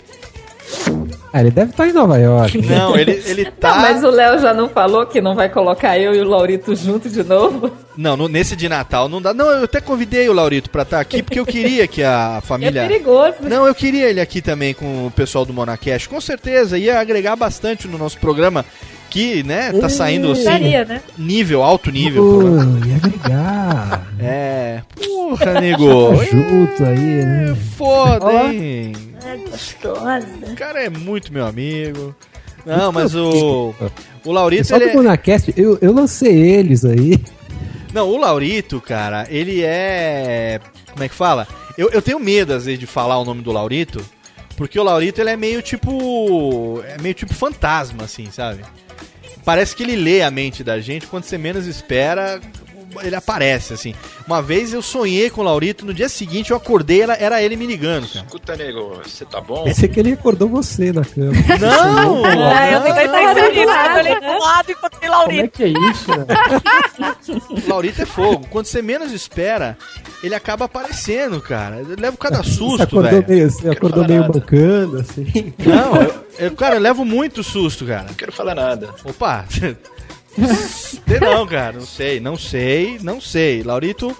[1.32, 2.61] Ah, ele deve estar em Nova York.
[2.66, 3.74] Não, ele, ele tá.
[3.74, 6.74] Não, mas o Léo já não falou que não vai colocar eu e o Laurito
[6.74, 7.70] junto de novo?
[7.97, 9.32] Não, no- nesse de Natal não dá.
[9.35, 12.81] Não, eu até convidei o Laurito pra estar aqui porque eu queria que a família.
[12.82, 13.36] É perigoso.
[13.43, 16.09] Não, eu queria ele aqui também com o pessoal do Monacast.
[16.09, 18.65] Com certeza, ia agregar bastante no nosso programa.
[19.10, 20.44] Que, né, tá saindo assim.
[20.44, 21.02] Gostaria, né?
[21.16, 22.22] Nível, alto nível.
[22.22, 24.06] Pô, ia brigar.
[24.20, 24.82] É.
[24.94, 26.16] Porra, nego.
[26.16, 27.56] Tá junto aí, né?
[27.76, 28.93] Foda, hein?
[29.24, 30.26] É gostosa.
[30.43, 32.14] O cara é muito meu amigo.
[32.66, 33.74] Não, mas o.
[34.24, 34.94] O Laurito, Só ele do é...
[34.94, 37.18] Monacast, eu, eu lancei eles aí.
[37.94, 40.60] Não, o Laurito, cara, ele é.
[40.93, 41.48] Como é que fala?
[41.78, 44.05] Eu, eu tenho medo, às vezes, de falar o nome do Laurito,
[44.56, 46.82] porque o Laurito ele é meio tipo.
[46.85, 48.62] É meio tipo fantasma, assim, sabe?
[49.49, 52.39] Parece que ele lê a mente da gente, quando você menos espera,
[53.02, 53.94] ele aparece, assim.
[54.27, 57.56] Uma vez eu sonhei com o Laurito, no dia seguinte eu acordei, era, era ele
[57.56, 58.24] me ligando, cara.
[58.24, 59.65] Escuta, nego, você tá bom?
[59.65, 61.32] Pensei que ele acordou você na cama.
[61.60, 62.19] Não!
[62.19, 64.20] Eu não, não, nada, eu olhei né?
[64.20, 65.56] pro lado e encontrei Como é Laurito.
[65.56, 66.27] que é isso, né?
[67.66, 68.47] Laurito é fogo.
[68.51, 69.77] Quando você menos espera,
[70.23, 71.81] ele acaba aparecendo, cara.
[71.81, 73.24] Ele leva cada Você susto, acordou velho.
[73.28, 74.32] meio, você acordou meio nada.
[74.32, 75.52] bancando, assim.
[75.59, 78.05] Não, eu, eu- cara, eu levo muito susto, cara.
[78.09, 78.90] Não quero falar nada.
[79.05, 79.44] Opa!
[81.20, 83.62] Não, cara, não sei, não sei, não sei.
[83.62, 84.16] Laurito,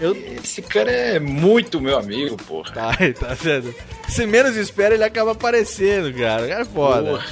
[0.00, 0.16] eu.
[0.42, 2.72] Esse cara é muito meu amigo, porra.
[2.72, 3.74] Tá, tá vendo?
[4.08, 6.44] Se menos espera, ele acaba aparecendo, cara.
[6.44, 7.10] O cara é foda.
[7.10, 7.26] Porra,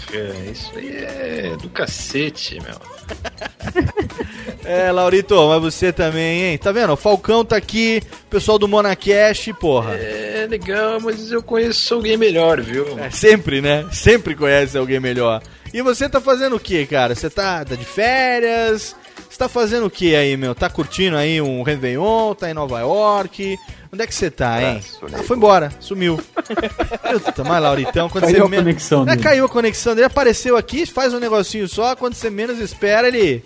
[0.50, 2.74] isso aí é do cacete, meu.
[4.64, 6.58] É, Laurito, mas você também, hein?
[6.58, 6.94] Tá vendo?
[6.94, 9.94] O Falcão tá aqui, pessoal do Monacast, porra.
[9.94, 12.98] É legal, mas eu conheço alguém melhor, viu?
[12.98, 13.86] É, sempre, né?
[13.92, 15.42] Sempre conhece alguém melhor.
[15.72, 17.14] E você tá fazendo o que, cara?
[17.14, 18.96] Você tá, tá de férias?
[19.34, 20.54] Você tá fazendo o que aí, meu?
[20.54, 22.34] Tá curtindo aí um Réveillon?
[22.36, 23.58] Tá em Nova York?
[23.92, 24.80] Onde é que você tá, hein?
[25.12, 26.20] Ah, foi embora, sumiu.
[27.24, 29.22] Puta, mas Lauritão, quando Caiu você a conexão É, dele.
[29.24, 33.42] caiu a conexão dele, apareceu aqui, faz um negocinho só, quando você menos espera, ele.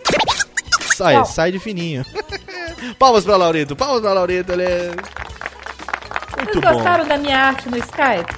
[0.94, 1.24] sai, Tchau.
[1.24, 2.04] sai de fininho.
[2.98, 4.90] palmas pra Laurito, palmas pra Laurito, ele é...
[6.36, 6.72] Muito Vocês bom.
[6.74, 8.36] gostaram da minha arte no Skype?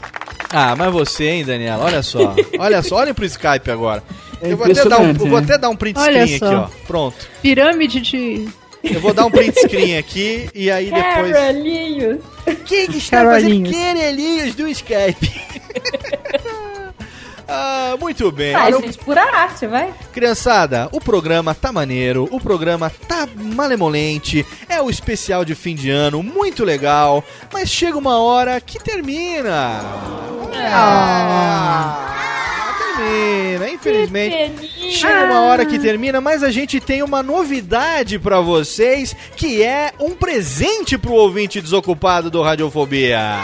[0.53, 1.85] Ah, mas você, hein, Daniela?
[1.85, 2.33] Olha só.
[2.61, 4.05] Olha só, olhem pro Skype agora.
[4.43, 6.47] É eu vou até, dar um, vou até dar um print Olha screen só.
[6.47, 6.87] aqui, ó.
[6.87, 7.29] Pronto.
[7.43, 8.49] Pirâmide de.
[8.83, 11.33] Eu vou dar um print screen aqui e aí depois.
[11.33, 12.19] Carolinhos.
[12.65, 13.69] Quem que está Carolinhos.
[13.69, 15.31] fazendo querelinhos do Skype?
[17.47, 18.55] ah, muito bem.
[18.55, 19.93] Ah, Olha, gente, pura arte, vai.
[20.15, 25.91] Criançada, o programa tá maneiro, o programa tá malemolente, é o especial de fim de
[25.91, 27.23] ano, muito legal,
[27.53, 29.83] mas chega uma hora que termina.
[30.73, 32.30] Ah,
[33.01, 34.91] termina, infelizmente.
[34.91, 39.93] Chega uma hora que termina, mas a gente tem uma novidade pra vocês, que é
[39.99, 43.39] um presente pro ouvinte desocupado do Radiofobia.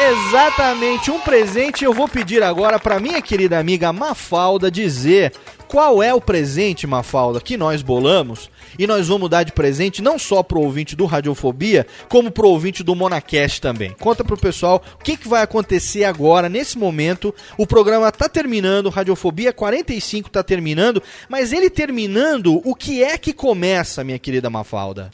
[0.00, 1.84] Exatamente, um presente.
[1.84, 5.32] Eu vou pedir agora pra minha querida amiga Mafalda dizer
[5.70, 8.50] qual é o presente, Mafalda, que nós bolamos.
[8.76, 12.82] E nós vamos dar de presente não só pro ouvinte do Radiofobia, como pro ouvinte
[12.82, 13.94] do Monacast também.
[14.00, 17.32] Conta pro pessoal o que, que vai acontecer agora, nesse momento.
[17.56, 23.32] O programa tá terminando, Radiofobia 45 tá terminando, mas ele terminando, o que é que
[23.32, 25.12] começa, minha querida Mafalda?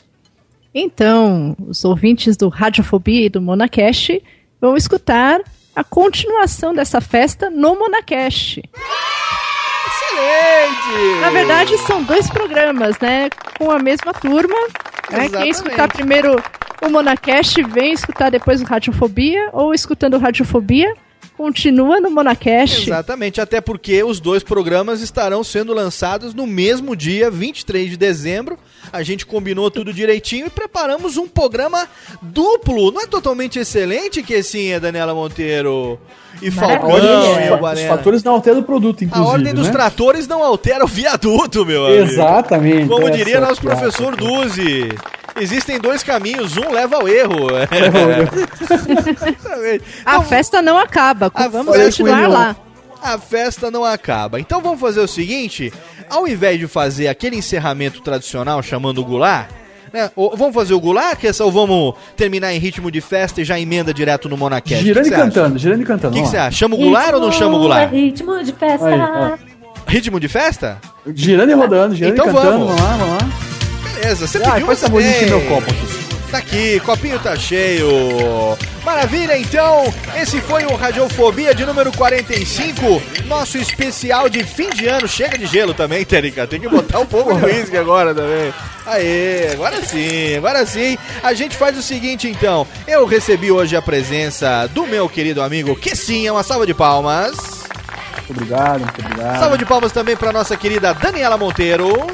[0.75, 4.23] Então, os ouvintes do Radiofobia e do Monacast
[4.59, 5.43] vão escutar
[5.75, 8.63] a continuação dessa festa no Monacast.
[10.17, 11.21] Excelente!
[11.21, 13.29] Na verdade, são dois programas, né?
[13.59, 14.57] Com a mesma turma.
[14.59, 14.71] Né?
[15.09, 15.51] Quem Exatamente.
[15.51, 16.43] escutar primeiro
[16.83, 20.95] o Monacast, vem escutar depois o Radiofobia, ou escutando o Radiofobia,
[21.37, 22.89] continua no Monacast.
[22.89, 28.59] Exatamente, até porque os dois programas estarão sendo lançados no mesmo dia, 23 de dezembro.
[28.93, 31.89] A gente combinou tudo direitinho e preparamos um programa
[32.23, 32.91] duplo.
[32.91, 36.01] Não é totalmente excelente, que sim, é Daniela Monteiro
[36.43, 39.31] e Falcão e o Os fatores não alteram o produto, A inclusive.
[39.31, 39.73] ordem dos né?
[39.73, 42.03] tratores não altera o viaduto, meu amigo.
[42.03, 42.89] Exatamente.
[42.89, 43.77] Como essa diria nosso piada.
[43.81, 44.89] professor Duzi,
[45.41, 47.47] existem dois caminhos, um leva ao erro.
[47.71, 48.31] Leva ao erro.
[48.61, 49.85] Exatamente.
[50.05, 51.31] A festa não acaba.
[51.35, 52.57] A Vamos continuar lá.
[53.03, 54.41] A festa não acaba.
[54.41, 55.73] Então vamos fazer o seguinte:
[56.11, 59.49] ao invés de fazer aquele encerramento tradicional chamando o Goulart,
[59.97, 60.11] né?
[60.15, 60.81] ou- vamos fazer o
[61.27, 64.83] essa, ou vamos terminar em ritmo de festa e já emenda direto no Monacast?
[64.85, 66.17] Girando e cantando, girando e cantando.
[66.17, 66.57] O que você acha?
[66.57, 67.93] Chama o Goulart ou não chama o Goulart?
[67.93, 68.87] É ritmo de festa.
[68.87, 69.57] Aí.
[69.89, 70.79] Ritmo de festa?
[71.15, 72.67] Girando e rodando, girando Então e cantando.
[72.67, 72.81] vamos.
[72.81, 73.47] Vamos lá, vamos lá.
[73.95, 74.67] Beleza, você Ah, pediu
[75.03, 75.29] de encher tem.
[75.29, 75.86] meu copo aqui.
[76.31, 77.87] Tá aqui, copinho tá cheio.
[78.85, 79.93] Maravilha, então.
[80.21, 85.07] Esse foi o Radiofobia de número 45, nosso especial de fim de ano.
[85.07, 86.47] Chega de gelo também, Térica.
[86.47, 88.53] Tem que botar um pouco de uísque agora também.
[88.87, 90.99] Aê, agora sim, agora sim.
[91.23, 92.67] A gente faz o seguinte, então.
[92.87, 96.33] Eu recebi hoje a presença do meu querido amigo Kessinha.
[96.33, 97.37] Uma salva de palmas.
[98.17, 99.39] Muito obrigado, muito obrigado.
[99.39, 102.07] Salva de palmas também pra nossa querida Daniela Monteiro.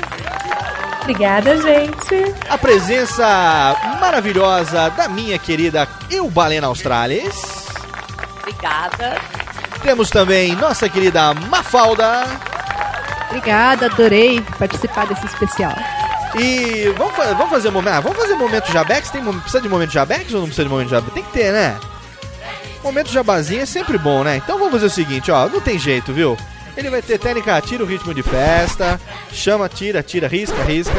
[1.02, 2.34] Obrigada, gente.
[2.48, 7.66] A presença maravilhosa da minha querida Eubalena Australis.
[8.40, 9.20] Obrigada.
[9.82, 12.24] Temos também nossa querida Mafalda.
[13.28, 15.74] Obrigada, adorei participar desse especial.
[16.38, 17.94] E vamos, fa- vamos fazer momento.
[17.94, 19.10] Ah, vamos fazer momento Jabex?
[19.10, 21.12] Tem, precisa de momento Jabex ou não precisa de momento Jabex?
[21.14, 21.78] Tem que ter, né?
[22.82, 24.36] Momento jabazinho é sempre bom, né?
[24.38, 25.48] Então vamos fazer o seguinte, ó.
[25.48, 26.36] Não tem jeito, viu?
[26.76, 29.00] Ele vai ter técnica, tira o ritmo de festa,
[29.32, 30.94] chama, tira, tira, risca, risca.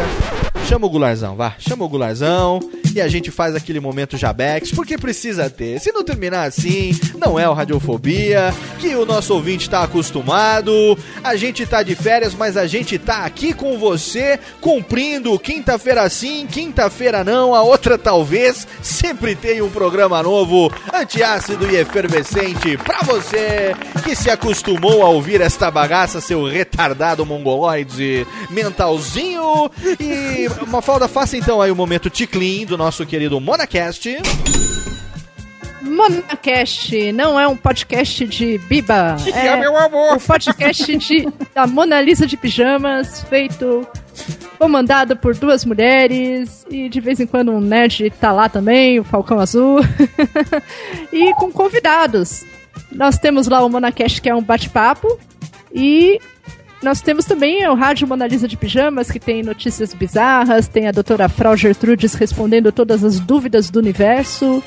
[0.68, 1.56] Chama o Gularzão, vá.
[1.58, 2.60] Chama o Gularzão
[2.94, 5.80] e a gente faz aquele momento Jabex, porque precisa ter.
[5.80, 10.98] Se não terminar assim, não é o Radiofobia, que o nosso ouvinte tá acostumado.
[11.24, 16.46] A gente tá de férias, mas a gente tá aqui com você, cumprindo quinta-feira sim,
[16.46, 18.68] quinta-feira não, a outra talvez.
[18.82, 25.42] Sempre tem um programa novo, antiácido e efervescente, pra você que se acostumou a ouvir
[25.42, 29.72] esta bagaça, seu retardado mongoloide mentalzinho.
[30.00, 34.18] E Mafalda, faça então aí o momento ticlin do nosso querido Monacast.
[35.82, 39.16] Monacast não é um podcast de Biba.
[39.34, 40.16] É, É meu amor.
[40.16, 43.88] um podcast de, da Mona Lisa de pijamas, feito,
[44.60, 46.66] comandado por duas mulheres.
[46.70, 49.80] E de vez em quando um nerd tá lá também, o Falcão Azul.
[51.12, 52.44] e com convidados.
[52.92, 55.20] Nós temos lá o Monacast, que é um bate-papo.
[55.74, 56.20] E
[56.84, 60.92] nós temos também o Rádio Mona Lisa de Pijamas, que tem notícias bizarras, tem a
[60.92, 64.62] doutora Frau Gertrudes respondendo todas as dúvidas do universo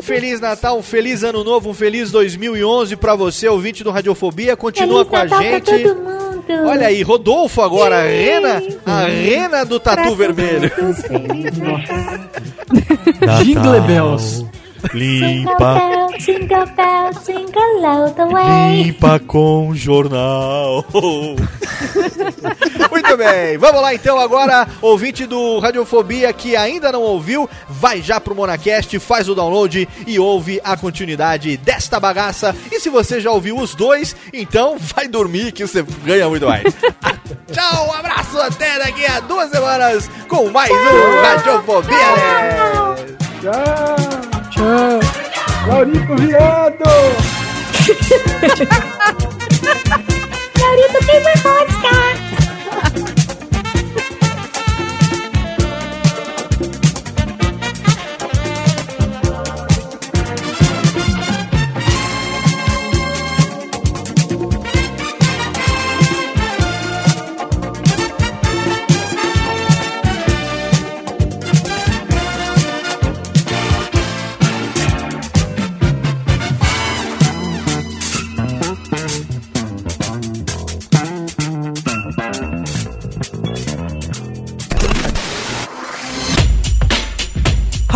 [0.02, 4.56] Feliz Natal, um Feliz Ano Novo, um Feliz 2011 pra você, ouvinte do Radiofobia.
[4.56, 5.82] Continua Feliz com a Natal pra gente.
[5.82, 6.35] todo mundo.
[6.48, 10.70] Olha aí, Rodolfo agora, a Rena, a Rena do Tatu Vermelho.
[13.42, 14.44] Jingle Bells.
[14.92, 18.82] Limpa, Jingle bell, jingle all the way.
[18.84, 20.84] limpa com jornal.
[22.90, 28.18] Muito bem, vamos lá então agora, ouvinte do Radiofobia que ainda não ouviu, vai já
[28.20, 32.54] pro Monacast, faz o download e ouve a continuidade desta bagaça.
[32.72, 36.64] E se você já ouviu os dois, então vai dormir que você ganha muito mais.
[37.52, 41.96] Tchau, um abraço, até daqui a duas semanas com mais um Radiofobia.
[42.16, 42.96] né?
[43.42, 45.00] Tchau, tchau.
[45.68, 46.84] Laurico viado!
[50.60, 52.25] Laurito tem uma vodka.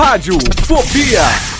[0.00, 1.59] Rádio Fobia.